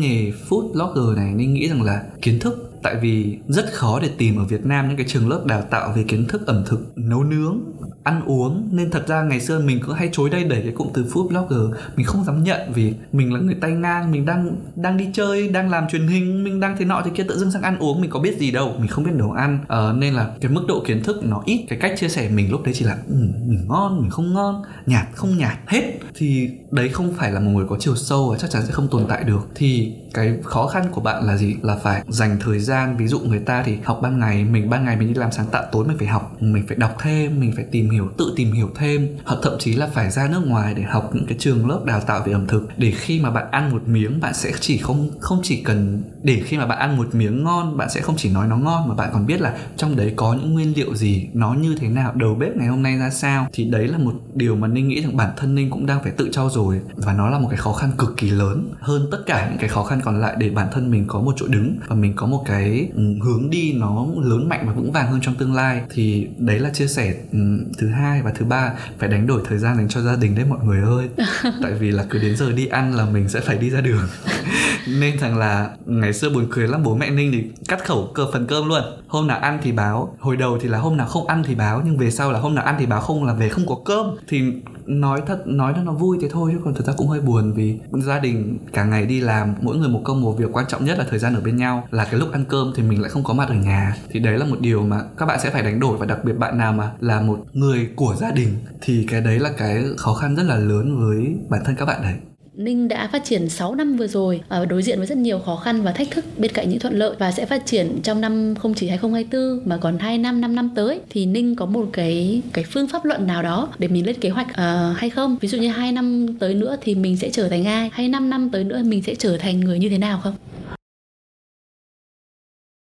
nghề 0.00 0.32
food 0.48 0.72
blogger 0.72 1.16
này 1.16 1.34
ninh 1.34 1.54
nghĩ 1.54 1.68
rằng 1.68 1.82
là 1.82 2.02
kiến 2.22 2.38
thức 2.38 2.65
tại 2.86 2.96
vì 3.00 3.38
rất 3.48 3.72
khó 3.72 4.00
để 4.02 4.10
tìm 4.18 4.36
ở 4.36 4.44
Việt 4.44 4.66
Nam 4.66 4.88
những 4.88 4.96
cái 4.96 5.06
trường 5.08 5.28
lớp 5.28 5.42
đào 5.46 5.62
tạo 5.62 5.92
về 5.96 6.02
kiến 6.02 6.26
thức 6.28 6.46
ẩm 6.46 6.62
thực 6.66 6.92
nấu 6.96 7.24
nướng 7.24 7.60
ăn 8.04 8.22
uống. 8.26 8.68
Nên 8.72 8.90
thật 8.90 9.08
ra 9.08 9.22
ngày 9.22 9.40
xưa 9.40 9.60
mình 9.60 9.80
cứ 9.86 9.92
hay 9.92 10.08
chối 10.12 10.30
đây 10.30 10.44
đẩy 10.44 10.60
cái 10.62 10.72
cụm 10.72 10.88
từ 10.94 11.04
food 11.04 11.28
blogger. 11.28 11.80
Mình 11.96 12.06
không 12.06 12.24
dám 12.24 12.42
nhận 12.42 12.60
vì 12.74 12.94
mình 13.12 13.32
là 13.32 13.40
người 13.40 13.54
tay 13.60 13.70
ngang 13.70 14.12
mình 14.12 14.26
đang 14.26 14.56
đang 14.76 14.96
đi 14.96 15.08
chơi 15.12 15.48
đang 15.48 15.70
làm 15.70 15.88
truyền 15.88 16.08
hình 16.08 16.44
mình 16.44 16.60
đang 16.60 16.76
thế 16.78 16.84
nọ 16.84 17.02
thế 17.04 17.10
kia 17.14 17.22
tự 17.28 17.38
dưng 17.38 17.50
sang 17.50 17.62
ăn 17.62 17.78
uống 17.78 18.00
mình 18.00 18.10
có 18.10 18.20
biết 18.20 18.38
gì 18.38 18.50
đâu. 18.50 18.74
Mình 18.78 18.88
không 18.88 19.04
biết 19.04 19.14
nấu 19.14 19.32
ăn. 19.32 19.58
Ờ, 19.68 19.94
nên 19.98 20.14
là 20.14 20.30
cái 20.40 20.50
mức 20.50 20.64
độ 20.68 20.82
kiến 20.86 21.02
thức 21.02 21.24
nó 21.24 21.42
ít. 21.46 21.66
Cái 21.68 21.78
cách 21.78 21.92
chia 21.96 22.08
sẻ 22.08 22.28
mình 22.28 22.50
lúc 22.50 22.64
đấy 22.64 22.74
chỉ 22.74 22.84
là 22.84 22.96
ừ, 23.08 23.16
mình 23.46 23.64
ngon 23.68 24.00
mình 24.00 24.10
không 24.10 24.34
ngon 24.34 24.62
nhạt 24.86 25.06
không 25.14 25.38
nhạt 25.38 25.56
hết. 25.66 25.98
Thì 26.14 26.50
đấy 26.70 26.88
không 26.88 27.14
phải 27.16 27.32
là 27.32 27.40
một 27.40 27.50
người 27.50 27.66
có 27.68 27.76
chiều 27.80 27.96
sâu 27.96 28.30
và 28.30 28.38
chắc 28.38 28.50
chắn 28.50 28.62
sẽ 28.66 28.72
không 28.72 28.88
tồn 28.88 29.04
tại 29.08 29.24
được. 29.24 29.48
Thì 29.54 29.92
cái 30.16 30.36
khó 30.44 30.66
khăn 30.66 30.86
của 30.92 31.00
bạn 31.00 31.24
là 31.24 31.36
gì? 31.36 31.56
Là 31.62 31.76
phải 31.76 32.02
dành 32.08 32.36
thời 32.40 32.58
gian, 32.58 32.96
ví 32.96 33.06
dụ 33.06 33.18
người 33.20 33.38
ta 33.38 33.62
thì 33.62 33.78
học 33.84 33.98
ban 34.02 34.18
ngày, 34.18 34.44
mình 34.44 34.70
ban 34.70 34.84
ngày 34.84 34.96
mình 34.96 35.08
đi 35.08 35.14
làm 35.14 35.32
sáng 35.32 35.46
tạo 35.46 35.64
tối 35.72 35.84
mình 35.86 35.98
phải 35.98 36.08
học, 36.08 36.36
mình 36.40 36.64
phải 36.68 36.76
đọc 36.76 36.96
thêm, 37.00 37.40
mình 37.40 37.52
phải 37.56 37.64
tìm 37.64 37.90
hiểu, 37.90 38.08
tự 38.18 38.32
tìm 38.36 38.52
hiểu 38.52 38.70
thêm. 38.74 39.08
Hoặc 39.24 39.38
thậm 39.42 39.52
chí 39.58 39.74
là 39.74 39.86
phải 39.94 40.10
ra 40.10 40.28
nước 40.28 40.42
ngoài 40.46 40.74
để 40.74 40.82
học 40.82 41.10
những 41.12 41.26
cái 41.26 41.36
trường 41.38 41.68
lớp 41.68 41.80
đào 41.84 42.00
tạo 42.00 42.22
về 42.26 42.32
ẩm 42.32 42.46
thực. 42.46 42.68
Để 42.76 42.92
khi 42.96 43.20
mà 43.20 43.30
bạn 43.30 43.46
ăn 43.50 43.70
một 43.70 43.88
miếng, 43.88 44.20
bạn 44.20 44.34
sẽ 44.34 44.52
chỉ 44.60 44.78
không 44.78 45.10
không 45.20 45.40
chỉ 45.42 45.62
cần, 45.62 46.02
để 46.22 46.42
khi 46.44 46.58
mà 46.58 46.66
bạn 46.66 46.78
ăn 46.78 46.96
một 46.96 47.14
miếng 47.14 47.44
ngon, 47.44 47.76
bạn 47.76 47.90
sẽ 47.90 48.00
không 48.00 48.16
chỉ 48.16 48.30
nói 48.30 48.46
nó 48.46 48.56
ngon, 48.56 48.88
mà 48.88 48.94
bạn 48.94 49.10
còn 49.12 49.26
biết 49.26 49.40
là 49.40 49.54
trong 49.76 49.96
đấy 49.96 50.12
có 50.16 50.34
những 50.34 50.54
nguyên 50.54 50.72
liệu 50.76 50.94
gì, 50.94 51.28
nó 51.34 51.54
như 51.54 51.76
thế 51.80 51.88
nào, 51.88 52.12
đầu 52.14 52.34
bếp 52.34 52.56
ngày 52.56 52.68
hôm 52.68 52.82
nay 52.82 52.98
ra 52.98 53.10
sao. 53.10 53.48
Thì 53.52 53.64
đấy 53.64 53.88
là 53.88 53.98
một 53.98 54.14
điều 54.34 54.56
mà 54.56 54.68
ninh 54.68 54.88
nghĩ 54.88 55.02
rằng 55.02 55.16
bản 55.16 55.30
thân 55.36 55.54
ninh 55.54 55.70
cũng 55.70 55.86
đang 55.86 56.02
phải 56.02 56.12
tự 56.12 56.28
trau 56.32 56.50
dồi. 56.50 56.80
Và 56.96 57.12
nó 57.12 57.30
là 57.30 57.38
một 57.38 57.48
cái 57.50 57.56
khó 57.56 57.72
khăn 57.72 57.90
cực 57.98 58.16
kỳ 58.16 58.30
lớn. 58.30 58.74
Hơn 58.80 59.08
tất 59.10 59.18
cả 59.26 59.48
những 59.50 59.58
cái 59.58 59.68
khó 59.68 59.84
khăn 59.84 60.00
còn 60.06 60.20
lại 60.20 60.34
để 60.38 60.50
bản 60.50 60.68
thân 60.72 60.90
mình 60.90 61.04
có 61.08 61.20
một 61.20 61.34
chỗ 61.36 61.46
đứng 61.46 61.78
và 61.88 61.96
mình 61.96 62.12
có 62.16 62.26
một 62.26 62.44
cái 62.46 62.88
ừ, 62.94 63.02
hướng 63.22 63.50
đi 63.50 63.72
nó 63.72 64.06
lớn 64.22 64.48
mạnh 64.48 64.64
và 64.66 64.72
vững 64.72 64.92
vàng 64.92 65.06
hơn 65.06 65.20
trong 65.22 65.34
tương 65.34 65.54
lai 65.54 65.82
thì 65.90 66.28
đấy 66.38 66.58
là 66.58 66.70
chia 66.70 66.86
sẻ 66.86 67.14
ừ, 67.32 67.38
thứ 67.78 67.88
hai 67.88 68.22
và 68.22 68.30
thứ 68.30 68.44
ba. 68.44 68.72
Phải 68.98 69.08
đánh 69.08 69.26
đổi 69.26 69.42
thời 69.48 69.58
gian 69.58 69.76
dành 69.76 69.88
cho 69.88 70.00
gia 70.00 70.16
đình 70.16 70.34
đấy 70.34 70.44
mọi 70.44 70.58
người 70.64 70.82
ơi. 70.82 71.08
Tại 71.62 71.72
vì 71.72 71.90
là 71.90 72.04
cứ 72.10 72.18
đến 72.18 72.36
giờ 72.36 72.52
đi 72.52 72.66
ăn 72.66 72.94
là 72.94 73.04
mình 73.04 73.28
sẽ 73.28 73.40
phải 73.40 73.58
đi 73.58 73.70
ra 73.70 73.80
đường. 73.80 74.08
Nên 75.00 75.18
rằng 75.18 75.38
là 75.38 75.70
ngày 75.86 76.12
xưa 76.12 76.30
buồn 76.30 76.46
cười 76.50 76.68
lắm 76.68 76.82
bố 76.82 76.96
mẹ 76.96 77.10
ninh 77.10 77.32
thì 77.32 77.44
cắt 77.68 77.84
khẩu 77.84 78.10
cơ 78.14 78.26
phần 78.32 78.46
cơm 78.46 78.68
luôn. 78.68 78.82
Hôm 79.08 79.26
nào 79.26 79.38
ăn 79.38 79.58
thì 79.62 79.72
báo. 79.72 80.16
Hồi 80.18 80.36
đầu 80.36 80.58
thì 80.60 80.68
là 80.68 80.78
hôm 80.78 80.96
nào 80.96 81.06
không 81.06 81.26
ăn 81.26 81.42
thì 81.46 81.54
báo 81.54 81.82
nhưng 81.84 81.96
về 81.96 82.10
sau 82.10 82.32
là 82.32 82.38
hôm 82.38 82.54
nào 82.54 82.64
ăn 82.64 82.76
thì 82.78 82.86
báo 82.86 83.00
không 83.00 83.24
là 83.24 83.34
về 83.34 83.48
không 83.48 83.66
có 83.66 83.76
cơm. 83.84 84.06
Thì 84.28 84.52
nói 84.86 85.22
thật, 85.26 85.42
nói 85.46 85.72
nó 85.76 85.82
nó 85.82 85.92
vui 85.92 86.18
thế 86.20 86.28
thôi, 86.28 86.50
chứ 86.54 86.60
còn 86.64 86.74
thực 86.74 86.86
ra 86.86 86.92
cũng 86.96 87.08
hơi 87.08 87.20
buồn 87.20 87.52
vì 87.52 87.78
gia 87.92 88.18
đình 88.18 88.58
cả 88.72 88.84
ngày 88.84 89.06
đi 89.06 89.20
làm, 89.20 89.54
mỗi 89.60 89.76
người 89.76 89.88
một 89.88 90.00
công 90.04 90.20
một 90.20 90.32
việc, 90.32 90.52
quan 90.52 90.66
trọng 90.68 90.84
nhất 90.84 90.98
là 90.98 91.04
thời 91.10 91.18
gian 91.18 91.34
ở 91.34 91.40
bên 91.40 91.56
nhau. 91.56 91.88
Là 91.90 92.04
cái 92.04 92.20
lúc 92.20 92.32
ăn 92.32 92.44
cơm 92.48 92.72
thì 92.76 92.82
mình 92.82 93.00
lại 93.00 93.10
không 93.10 93.24
có 93.24 93.34
mặt 93.34 93.48
ở 93.48 93.54
nhà. 93.54 93.96
Thì 94.10 94.20
đấy 94.20 94.38
là 94.38 94.46
một 94.46 94.56
điều 94.60 94.82
mà 94.82 95.02
các 95.18 95.26
bạn 95.26 95.40
sẽ 95.40 95.50
phải 95.50 95.62
đánh 95.62 95.80
đổi, 95.80 95.96
và 95.96 96.06
đặc 96.06 96.24
biệt 96.24 96.32
bạn 96.32 96.58
nào 96.58 96.72
mà 96.72 96.92
là 97.00 97.20
một 97.20 97.38
người 97.52 97.90
của 97.96 98.14
gia 98.20 98.30
đình 98.30 98.48
thì 98.80 99.06
cái 99.10 99.20
đấy 99.20 99.38
là 99.38 99.50
cái 99.56 99.84
khó 99.96 100.14
khăn 100.14 100.36
rất 100.36 100.42
là 100.42 100.56
lớn 100.56 100.98
với 101.00 101.36
bản 101.50 101.60
thân 101.64 101.76
các 101.76 101.84
bạn 101.84 102.02
đấy. 102.02 102.14
Ninh 102.56 102.88
đã 102.88 103.08
phát 103.12 103.24
triển 103.24 103.48
6 103.48 103.74
năm 103.74 103.96
vừa 103.96 104.06
rồi 104.06 104.40
à, 104.48 104.64
đối 104.64 104.82
diện 104.82 104.98
với 104.98 105.06
rất 105.06 105.18
nhiều 105.18 105.38
khó 105.38 105.56
khăn 105.56 105.82
và 105.82 105.92
thách 105.92 106.10
thức 106.10 106.24
bên 106.38 106.52
cạnh 106.52 106.70
những 106.70 106.78
thuận 106.78 106.94
lợi 106.94 107.16
và 107.18 107.32
sẽ 107.32 107.46
phát 107.46 107.66
triển 107.66 108.00
trong 108.02 108.20
năm 108.20 108.54
không 108.54 108.74
chỉ 108.74 108.88
2024 108.88 109.68
mà 109.68 109.76
còn 109.76 109.98
2 109.98 110.18
năm 110.18 110.40
5 110.40 110.54
năm 110.54 110.70
tới 110.74 111.00
thì 111.10 111.26
Ninh 111.26 111.56
có 111.56 111.66
một 111.66 111.88
cái 111.92 112.42
cái 112.52 112.64
phương 112.64 112.88
pháp 112.88 113.04
luận 113.04 113.26
nào 113.26 113.42
đó 113.42 113.68
để 113.78 113.88
mình 113.88 114.06
lên 114.06 114.20
kế 114.20 114.28
hoạch 114.28 114.46
uh, 114.50 114.98
hay 114.98 115.10
không? 115.10 115.36
Ví 115.40 115.48
dụ 115.48 115.58
như 115.58 115.68
2 115.68 115.92
năm 115.92 116.26
tới 116.38 116.54
nữa 116.54 116.76
thì 116.80 116.94
mình 116.94 117.16
sẽ 117.16 117.30
trở 117.30 117.48
thành 117.48 117.64
ai? 117.64 117.90
Hay 117.92 118.08
5 118.08 118.30
năm 118.30 118.50
tới 118.50 118.64
nữa 118.64 118.82
mình 118.84 119.02
sẽ 119.02 119.14
trở 119.14 119.36
thành 119.36 119.60
người 119.60 119.78
như 119.78 119.88
thế 119.88 119.98
nào 119.98 120.20
không? 120.22 120.34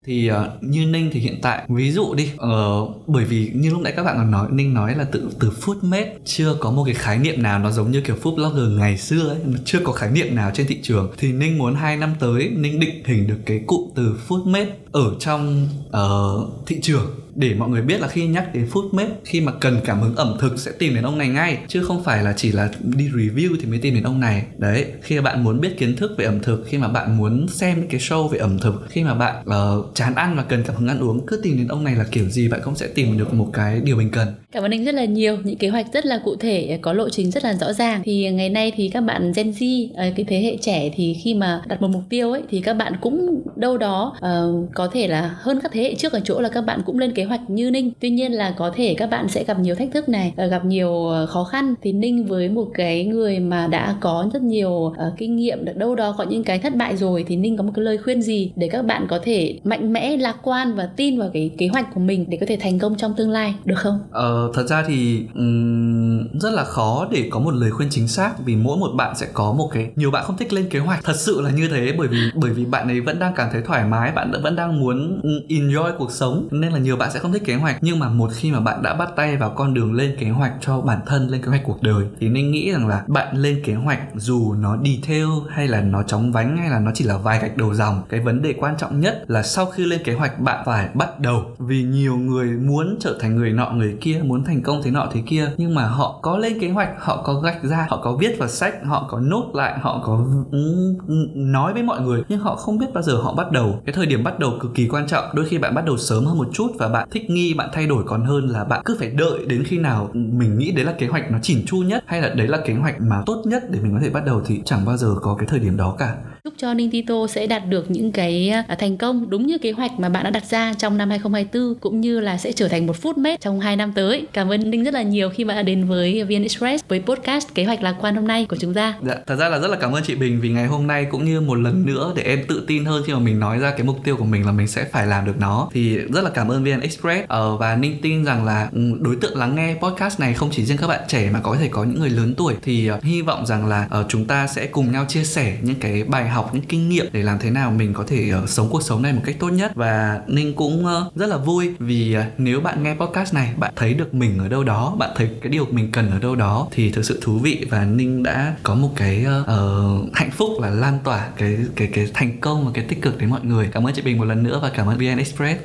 Thì 0.09 0.31
uh, 0.31 0.63
như 0.63 0.87
ninh 0.87 1.11
thì 1.13 1.21
hiện 1.21 1.39
tại 1.43 1.65
ví 1.69 1.93
dụ 1.93 2.15
đi 2.15 2.31
uh, 2.35 3.07
bởi 3.07 3.25
vì 3.25 3.51
như 3.55 3.71
lúc 3.71 3.81
nãy 3.81 3.93
các 3.97 4.03
bạn 4.03 4.17
còn 4.17 4.31
nói 4.31 4.49
ninh 4.51 4.75
nói 4.75 4.95
là 4.95 5.05
từ 5.13 5.31
từ 5.41 5.51
food 5.61 5.77
made 5.83 6.15
chưa 6.25 6.57
có 6.61 6.71
một 6.71 6.85
cái 6.85 6.95
khái 6.95 7.19
niệm 7.19 7.43
nào 7.43 7.59
nó 7.59 7.71
giống 7.71 7.91
như 7.91 8.01
kiểu 8.01 8.17
food 8.23 8.35
blogger 8.35 8.79
ngày 8.79 8.99
xưa 8.99 9.29
ấy 9.29 9.39
chưa 9.65 9.79
có 9.85 9.93
khái 9.93 10.11
niệm 10.11 10.35
nào 10.35 10.51
trên 10.55 10.67
thị 10.67 10.79
trường. 10.83 11.13
Thì 11.19 11.33
ninh 11.33 11.59
muốn 11.59 11.75
hai 11.75 11.97
năm 11.97 12.15
tới 12.21 12.49
ninh 12.49 12.81
định 12.81 13.03
hình 13.05 13.27
được 13.27 13.39
cái 13.47 13.61
cụm 13.67 13.91
từ 13.95 14.17
food 14.29 14.45
made 14.45 14.71
ở 14.93 15.15
trong 15.19 15.69
uh, 15.89 16.67
thị 16.67 16.79
trường 16.83 17.07
để 17.39 17.55
mọi 17.55 17.69
người 17.69 17.83
biết 17.83 18.01
là 18.01 18.09
khi 18.09 18.27
nhắc 18.27 18.55
đến 18.55 18.67
food 18.73 18.89
map 18.93 19.09
khi 19.25 19.41
mà 19.41 19.53
cần 19.61 19.81
cảm 19.85 20.01
hứng 20.01 20.17
ẩm 20.17 20.37
thực 20.41 20.59
sẽ 20.59 20.71
tìm 20.79 20.95
đến 20.95 21.05
ông 21.05 21.19
này 21.19 21.29
ngay 21.29 21.59
chứ 21.69 21.83
không 21.83 22.05
phải 22.05 22.23
là 22.23 22.33
chỉ 22.37 22.53
là 22.53 22.71
đi 22.83 23.09
review 23.09 23.57
thì 23.61 23.67
mới 23.67 23.79
tìm 23.79 23.95
đến 23.95 24.03
ông 24.03 24.21
này. 24.21 24.43
Đấy 24.57 24.85
khi 25.03 25.17
mà 25.17 25.23
bạn 25.23 25.45
muốn 25.45 25.61
biết 25.61 25.79
kiến 25.79 25.97
thức 25.97 26.15
về 26.19 26.25
ẩm 26.25 26.41
thực 26.43 26.65
khi 26.69 26.79
mà 26.79 26.89
bạn 26.89 27.17
muốn 27.17 27.47
xem 27.49 27.87
cái 27.91 28.01
show 28.01 28.29
về 28.29 28.39
ẩm 28.39 28.59
thực 28.59 28.87
khi 28.89 29.05
mà 29.05 29.15
bạn 29.15 29.45
uh, 29.45 29.95
chán 29.95 30.15
ăn 30.15 30.37
và 30.37 30.43
cần 30.43 30.63
cảm 30.67 30.77
hứng 30.77 30.89
ăn 30.89 30.99
uống 30.99 31.27
cứ 31.27 31.41
tìm 31.43 31.57
đến 31.57 31.69
ông 31.69 31.85
này 31.85 31.95
là 31.97 32.05
kiểu 32.11 32.29
gì 32.29 32.49
bạn 32.49 32.61
cũng 32.65 32.75
sẽ 32.75 32.87
tìm 32.87 33.19
được 33.19 33.35
một 33.35 33.51
cái 33.53 33.81
điều 33.81 33.97
mình 33.97 34.11
cần. 34.11 34.29
Cảm 34.53 34.63
ơn 34.63 34.71
anh 34.71 34.85
rất 34.85 34.95
là 34.95 35.05
nhiều. 35.05 35.37
Những 35.45 35.59
kế 35.59 35.69
hoạch 35.69 35.87
rất 35.93 36.07
là 36.07 36.21
cụ 36.25 36.37
thể 36.37 36.79
có 36.83 36.93
lộ 36.93 37.09
trình 37.09 37.31
rất 37.31 37.45
là 37.45 37.55
rõ 37.55 37.73
ràng. 37.73 38.03
Thì 38.05 38.31
ngày 38.31 38.49
nay 38.49 38.73
thì 38.77 38.89
các 38.89 39.01
bạn 39.01 39.33
Gen 39.37 39.51
Z 39.51 39.89
ờ, 39.97 40.05
cái 40.17 40.27
thế 40.29 40.41
hệ 40.41 40.57
trẻ 40.61 40.91
thì 40.95 41.17
khi 41.25 41.35
mà 41.35 41.63
đặt 41.67 41.83
một 41.83 41.89
mục 41.89 42.03
tiêu 42.09 42.33
ấy 42.33 42.43
thì 42.51 42.61
các 42.61 42.75
bạn 42.75 42.93
cũng 43.01 43.43
đâu 43.57 43.79
đó 43.79 44.17
uh, 44.17 44.69
có 44.75 44.89
thể 44.93 45.09
là 45.09 45.37
hơn 45.41 45.61
các 45.63 45.73
thế 45.73 45.83
hệ 45.83 45.95
trước 45.95 46.13
ở 46.13 46.21
chỗ 46.25 46.41
là 46.41 46.49
các 46.49 46.61
bạn 46.61 46.83
cũng 46.87 46.99
lên 46.99 47.13
kế 47.13 47.28
hoạch 47.29 47.51
như 47.51 47.71
Ninh. 47.71 47.91
Tuy 48.01 48.11
nhiên 48.11 48.33
là 48.33 48.55
có 48.59 48.73
thể 48.75 48.95
các 48.99 49.11
bạn 49.11 49.29
sẽ 49.29 49.45
gặp 49.45 49.59
nhiều 49.59 49.75
thách 49.75 49.89
thức 49.93 50.09
này 50.09 50.33
gặp 50.51 50.65
nhiều 50.65 51.09
ờ, 51.09 51.27
khó 51.27 51.45
khăn. 51.45 51.75
Thì 51.83 51.93
Ninh 51.93 52.27
với 52.27 52.49
một 52.49 52.69
cái 52.75 53.05
người 53.05 53.39
mà 53.39 53.67
đã 53.67 53.97
có 54.01 54.31
rất 54.33 54.43
nhiều 54.43 54.71
uh, 54.71 54.95
kinh 55.19 55.37
nghiệm 55.37 55.65
được 55.65 55.77
đâu 55.77 55.95
đó 55.95 56.15
có 56.19 56.25
những 56.25 56.45
cái 56.45 56.59
thất 56.59 56.77
bại 56.77 56.97
rồi 56.97 57.25
thì 57.29 57.37
Ninh 57.37 57.57
có 57.57 57.63
một 57.63 57.73
cái 57.75 57.85
lời 57.85 57.99
khuyên 57.99 58.23
gì 58.23 58.53
để 58.57 58.69
các 58.69 58.83
bạn 58.83 59.07
có 59.09 59.19
thể 59.23 59.59
mạnh 59.65 59.93
mẽ 59.93 60.17
lạc 60.17 60.37
quan 60.43 60.75
và 60.75 60.89
tin 60.97 61.19
vào 61.19 61.31
cái 61.33 61.51
kế 61.59 61.69
hoạch 61.69 61.95
của 61.95 62.01
mình 62.01 62.25
để 62.29 62.39
có 62.41 62.47
thể 62.49 62.57
thành 62.61 62.79
công 62.79 62.97
trong 62.97 63.15
tương 63.17 63.31
lai? 63.31 63.55
Được 63.65 63.79
không? 63.79 64.01
Ờ, 64.11 64.51
thật 64.55 64.67
ra 64.67 64.85
thì 64.89 65.27
um, 65.35 66.39
rất 66.39 66.51
là 66.53 66.65
khó 66.65 67.09
để 67.11 67.29
có 67.31 67.41
một 67.41 67.55
lời 67.55 67.71
khuyên 67.71 67.89
chính 67.91 68.09
xác 68.09 68.33
vì 68.45 68.57
mỗi 68.57 68.79
một 68.79 68.91
bạn 68.95 69.17
sẽ 69.17 69.27
có 69.33 69.53
một 69.53 69.69
cái 69.73 69.91
nhiều 69.97 70.11
bạn 70.11 70.25
không 70.25 70.37
thích 70.37 70.53
lên 70.53 70.69
kế 70.71 70.79
hoạch. 70.79 71.05
Thật 71.05 71.17
sự 71.17 71.41
là 71.41 71.51
như 71.51 71.69
thế 71.69 71.93
bởi 71.99 72.09
vì 72.09 72.19
bởi 72.35 72.51
vì 72.51 72.65
bạn 72.65 72.89
ấy 72.89 73.01
vẫn 73.01 73.19
đang 73.19 73.33
cảm 73.37 73.49
thấy 73.53 73.63
thoải 73.63 73.85
mái 73.85 74.13
bạn 74.13 74.33
vẫn 74.43 74.57
đang 74.57 74.81
muốn 74.81 75.21
enjoy 75.49 75.93
cuộc 75.99 76.13
sống. 76.13 76.49
Nên 76.51 76.73
là 76.73 76.79
nhiều 76.79 76.97
bạn 76.97 77.11
sẽ 77.15 77.18
không 77.19 77.33
thích 77.33 77.45
kế 77.45 77.55
hoạch, 77.55 77.77
nhưng 77.81 77.99
mà 77.99 78.09
một 78.09 78.31
khi 78.35 78.53
mà 78.53 78.61
bạn 78.61 78.83
đã 78.83 78.95
bắt 78.95 79.09
tay 79.17 79.37
vào 79.37 79.51
con 79.51 79.75
đường 79.75 79.95
lên 79.95 80.17
kế 80.19 80.29
hoạch 80.29 80.53
cho 80.61 80.81
bản 80.81 81.01
thân, 81.07 81.29
lên 81.29 81.43
kế 81.43 81.49
hoạch 81.49 81.63
cuộc 81.65 81.83
đời, 81.83 82.05
thì 82.21 82.29
nên 82.29 82.51
nghĩ 82.51 82.73
rằng 82.73 82.89
là 82.89 83.05
bạn 83.07 83.37
lên 83.37 83.63
kế 83.65 83.75
hoạch 83.75 84.01
dù 84.15 84.55
nó 84.55 84.77
detail 84.85 85.27
hay 85.49 85.69
là 85.69 85.81
nó 85.81 86.03
chóng 86.03 86.33
vánh 86.33 86.57
hay 86.57 86.71
là 86.71 86.81
nó 86.81 86.91
chỉ 86.95 87.05
là 87.05 87.17
vài 87.17 87.39
gạch 87.39 87.57
đầu 87.57 87.75
dòng, 87.75 88.03
cái 88.09 88.21
vấn 88.21 88.43
đề 88.43 88.55
quan 88.59 88.75
trọng 88.79 89.01
nhất 89.01 89.25
là 89.27 89.43
sau 89.43 89.67
khi 89.67 89.85
lên 89.85 90.01
kế 90.05 90.15
hoạch, 90.15 90.41
bạn 90.41 90.63
phải 90.67 90.89
bắt 90.95 91.21
đầu. 91.21 91.45
Vì 91.59 91.83
nhiều 91.83 92.17
người 92.17 92.51
muốn 92.51 92.97
trở 93.01 93.19
thành 93.21 93.37
người 93.37 93.53
nọ, 93.53 93.71
người 93.71 93.97
kia, 94.01 94.21
muốn 94.25 94.45
thành 94.45 94.63
công 94.63 94.83
thế 94.83 94.91
nọ 94.91 95.09
thế 95.13 95.23
kia, 95.27 95.51
nhưng 95.57 95.75
mà 95.75 95.87
họ 95.87 96.21
có 96.23 96.39
lên 96.39 96.61
kế 96.61 96.71
hoạch, 96.71 96.89
họ 96.99 97.23
có 97.23 97.35
gạch 97.35 97.63
ra, 97.63 97.87
họ 97.91 98.01
có 98.03 98.17
viết 98.17 98.39
vào 98.39 98.49
sách, 98.49 98.75
họ 98.85 99.07
có 99.11 99.21
nốt 99.21 99.51
lại, 99.55 99.79
họ 99.79 100.03
có 100.05 100.27
ừ, 100.53 100.95
ừ, 101.09 101.15
nói 101.35 101.73
với 101.73 101.83
mọi 101.83 102.01
người, 102.01 102.23
nhưng 102.29 102.41
họ 102.41 102.57
không 102.57 102.79
biết 102.79 102.87
bao 102.95 103.03
giờ 103.03 103.17
họ 103.23 103.35
bắt 103.35 103.53
đầu. 103.53 103.81
Cái 103.87 103.93
thời 103.93 104.07
điểm 104.07 104.25
bắt 104.25 104.39
đầu 104.39 104.53
cực 104.61 104.75
kỳ 104.75 104.89
quan 104.89 105.07
trọng, 105.07 105.25
đôi 105.33 105.47
khi 105.47 105.59
bạn 105.59 105.75
bắt 105.75 105.85
đầu 105.85 105.97
sớm 105.97 106.25
hơn 106.25 106.39
một 106.39 106.49
chút 106.53 106.67
và 106.79 106.89
bạn 106.89 107.08
thích 107.11 107.31
nghi, 107.31 107.55
bạn 107.55 107.69
thay 107.73 107.87
đổi 107.87 108.05
còn 108.07 108.25
hơn 108.25 108.49
là 108.49 108.65
bạn 108.65 108.83
cứ 108.85 108.97
phải 108.99 109.11
đợi 109.11 109.47
đến 109.47 109.65
khi 109.65 109.79
nào 109.79 110.11
mình 110.15 110.59
nghĩ 110.59 110.73
đấy 110.73 110.85
là 110.85 110.93
kế 110.99 111.07
hoạch 111.07 111.31
nó 111.31 111.39
chỉn 111.43 111.67
chu 111.67 111.77
nhất 111.77 112.05
hay 112.07 112.23
là 112.23 112.29
đấy 112.29 112.49
là 112.49 112.59
kế 112.67 112.75
hoạch 112.75 113.01
mà 113.01 113.23
tốt 113.27 113.43
nhất 113.47 113.63
để 113.71 113.81
mình 113.81 113.93
có 113.95 114.01
thể 114.03 114.11
bắt 114.11 114.25
đầu 114.27 114.43
thì 114.47 114.61
chẳng 114.65 114.85
bao 114.85 114.97
giờ 114.97 115.15
có 115.23 115.35
cái 115.35 115.47
thời 115.47 115.59
điểm 115.59 115.77
đó 115.77 115.97
cả 115.99 116.17
chúc 116.45 116.55
cho 116.57 116.75
Ninh 116.75 116.91
Tito 116.91 117.27
sẽ 117.27 117.47
đạt 117.47 117.63
được 117.69 117.91
những 117.91 118.13
cái 118.13 118.49
à, 118.49 118.77
thành 118.79 118.97
công 118.97 119.31
đúng 119.31 119.47
như 119.47 119.59
kế 119.59 119.73
hoạch 119.73 120.01
mà 120.01 120.09
bạn 120.09 120.25
đã 120.25 120.31
đặt 120.31 120.45
ra 120.45 120.75
trong 120.79 120.99
năm 120.99 121.11
2024 121.11 121.75
cũng 121.81 122.01
như 122.01 122.21
là 122.21 122.37
sẽ 122.37 122.53
trở 122.53 122.69
thành 122.69 122.87
một 122.87 122.97
food 123.03 123.17
mate 123.17 123.37
trong 123.41 123.61
2 123.61 123.77
năm 123.77 123.93
tới. 123.93 124.27
Cảm 124.33 124.53
ơn 124.53 124.71
Ninh 124.71 124.85
rất 124.85 124.95
là 124.95 125.03
nhiều 125.03 125.31
khi 125.31 125.45
mà 125.45 125.55
đã 125.55 125.63
đến 125.63 125.85
với 125.85 126.25
VN 126.25 126.43
Express 126.43 126.85
với 126.89 127.03
podcast 127.07 127.55
kế 127.55 127.65
hoạch 127.65 127.83
lạc 127.83 127.95
quan 128.01 128.15
hôm 128.15 128.27
nay 128.27 128.47
của 128.49 128.57
chúng 128.57 128.75
ta. 128.75 128.95
Dạ, 129.03 129.15
thật 129.27 129.37
ra 129.37 129.49
là 129.49 129.59
rất 129.59 129.69
là 129.69 129.77
cảm 129.77 129.93
ơn 129.93 130.03
chị 130.07 130.15
Bình 130.15 130.41
vì 130.41 130.49
ngày 130.49 130.67
hôm 130.67 130.87
nay 130.87 131.07
cũng 131.11 131.25
như 131.25 131.41
một 131.41 131.55
lần 131.55 131.87
nữa 131.87 132.13
để 132.17 132.23
em 132.23 132.45
tự 132.49 132.65
tin 132.67 132.85
hơn 132.85 133.03
khi 133.07 133.13
mà 133.13 133.19
mình 133.19 133.41
nói 133.41 133.59
ra 133.59 133.71
cái 133.71 133.83
mục 133.83 133.99
tiêu 134.05 134.17
của 134.17 134.25
mình 134.25 134.47
là 134.47 134.53
mình 134.53 134.67
sẽ 134.67 134.85
phải 134.85 135.07
làm 135.07 135.27
được 135.27 135.41
nó. 135.41 135.69
Thì 135.73 135.97
rất 135.99 136.25
là 136.25 136.31
cảm 136.31 136.51
ơn 136.51 136.65
VN 136.65 136.81
Express 136.81 137.29
ờ, 137.29 137.57
và 137.57 137.77
Ninh 137.77 137.99
tin 138.03 138.25
rằng 138.25 138.45
là 138.45 138.69
ừ, 138.73 138.81
đối 139.01 139.17
tượng 139.17 139.39
lắng 139.39 139.57
nghe 139.57 139.75
podcast 139.83 140.21
này 140.21 140.35
không 140.35 140.49
chỉ 140.53 140.65
riêng 140.65 140.79
các 140.79 140.87
bạn 140.87 141.01
trẻ 141.09 141.31
mà 141.33 141.41
có 141.41 141.57
thể 141.61 141.69
có 141.69 141.85
những 141.85 142.01
người 142.01 142.11
lớn 142.11 142.35
tuổi 142.37 142.55
thì 142.63 142.87
ờ, 142.87 143.01
hy 143.03 143.23
vọng 143.23 143.47
rằng 143.47 143.67
là 143.67 143.89
uh, 144.01 144.07
chúng 144.09 144.25
ta 144.27 144.47
sẽ 144.47 144.67
cùng 144.67 144.93
nhau 144.93 145.05
chia 145.09 145.25
sẻ 145.25 145.57
những 145.63 145.81
cái 145.81 146.05
bài 146.05 146.28
học 146.29 146.51
những 146.53 146.63
kinh 146.63 146.89
nghiệm 146.89 147.07
để 147.13 147.23
làm 147.23 147.39
thế 147.39 147.51
nào 147.51 147.71
mình 147.71 147.95
có 147.95 148.05
thể 148.07 148.33
uh, 148.43 148.49
sống 148.49 148.69
cuộc 148.71 148.83
sống 148.83 149.03
này 149.03 149.13
một 149.13 149.23
cách 149.25 149.37
tốt 149.39 149.49
nhất. 149.49 149.73
Và 149.75 150.21
ninh 150.27 150.55
cũng 150.55 150.85
uh, 150.85 151.17
rất 151.17 151.27
là 151.27 151.37
vui 151.37 151.75
vì 151.79 152.17
uh, 152.19 152.25
nếu 152.39 152.61
bạn 152.61 152.83
nghe 152.83 152.95
podcast 152.95 153.35
này 153.35 153.53
bạn 153.57 153.73
thấy 153.77 153.95
được 153.95 154.15
mình 154.15 154.39
ở 154.39 154.49
đâu 154.49 154.65
đó 154.65 154.97
bạn 154.99 155.11
thấy 155.17 155.31
cái 155.43 155.53
điều 155.53 155.67
mình 155.71 155.93
cần 155.93 156.11
ở 156.11 156.19
đâu 156.19 156.35
đó 156.35 156.69
thì 156.71 156.91
thực 156.91 157.05
sự 157.05 157.21
thú 157.23 157.39
vị. 157.39 157.67
Và 157.71 157.85
ninh 157.85 158.23
đã 158.23 158.55
có 158.63 158.75
một 158.75 158.91
cái 158.97 159.27
uh, 159.27 160.15
hạnh 160.15 160.31
phúc 160.31 160.51
là 160.61 160.71
lan 160.71 160.99
tỏa 161.05 161.29
cái 161.37 161.59
cái 161.77 161.89
cái 161.93 162.09
thành 162.15 162.41
công 162.41 162.65
và 162.65 162.71
cái 162.75 162.85
tích 162.85 163.03
cực 163.03 163.19
đến 163.19 163.31
mọi 163.31 163.41
người. 163.43 163.69
Cảm 163.73 163.87
ơn 163.87 163.95
chị 163.95 164.03
bình 164.03 164.19
một 164.19 164.25
lần 164.25 164.43
nữa 164.43 164.59
và 164.63 164.71
cảm 164.75 164.87
ơn 164.87 164.99
vn 164.99 165.19
express. 165.19 165.61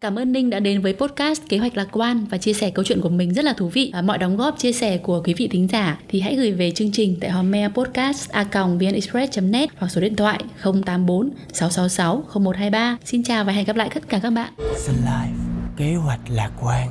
Cảm 0.00 0.18
ơn 0.18 0.32
Ninh 0.32 0.50
đã 0.50 0.60
đến 0.60 0.80
với 0.80 0.94
podcast 0.94 1.42
Kế 1.48 1.58
hoạch 1.58 1.76
lạc 1.76 1.88
quan 1.92 2.26
và 2.30 2.38
chia 2.38 2.52
sẻ 2.52 2.70
câu 2.70 2.84
chuyện 2.84 3.00
của 3.00 3.08
mình 3.08 3.34
rất 3.34 3.44
là 3.44 3.52
thú 3.52 3.68
vị. 3.68 3.90
À, 3.94 4.02
mọi 4.02 4.18
đóng 4.18 4.36
góp 4.36 4.58
chia 4.58 4.72
sẻ 4.72 4.98
của 4.98 5.22
quý 5.24 5.34
vị 5.34 5.48
thính 5.48 5.68
giả 5.68 5.98
thì 6.08 6.20
hãy 6.20 6.36
gửi 6.36 6.52
về 6.52 6.70
chương 6.70 6.92
trình 6.92 7.16
tại 7.20 7.30
hòm 7.30 7.50
mail 7.50 7.70
podcast 7.70 8.30
a 8.30 8.44
vnexpress.net 8.78 9.68
hoặc 9.76 9.88
số 9.88 10.00
điện 10.00 10.16
thoại 10.16 10.44
084 10.62 11.30
666 11.52 12.24
0123. 12.34 12.96
Xin 13.04 13.22
chào 13.22 13.44
và 13.44 13.52
hẹn 13.52 13.64
gặp 13.64 13.76
lại 13.76 13.90
tất 13.94 14.08
cả 14.08 14.20
các 14.22 14.30
bạn. 14.30 14.52
Life, 14.58 15.34
kế 15.76 15.94
hoạch 15.94 16.20
lạc 16.30 16.50
quan 16.60 16.88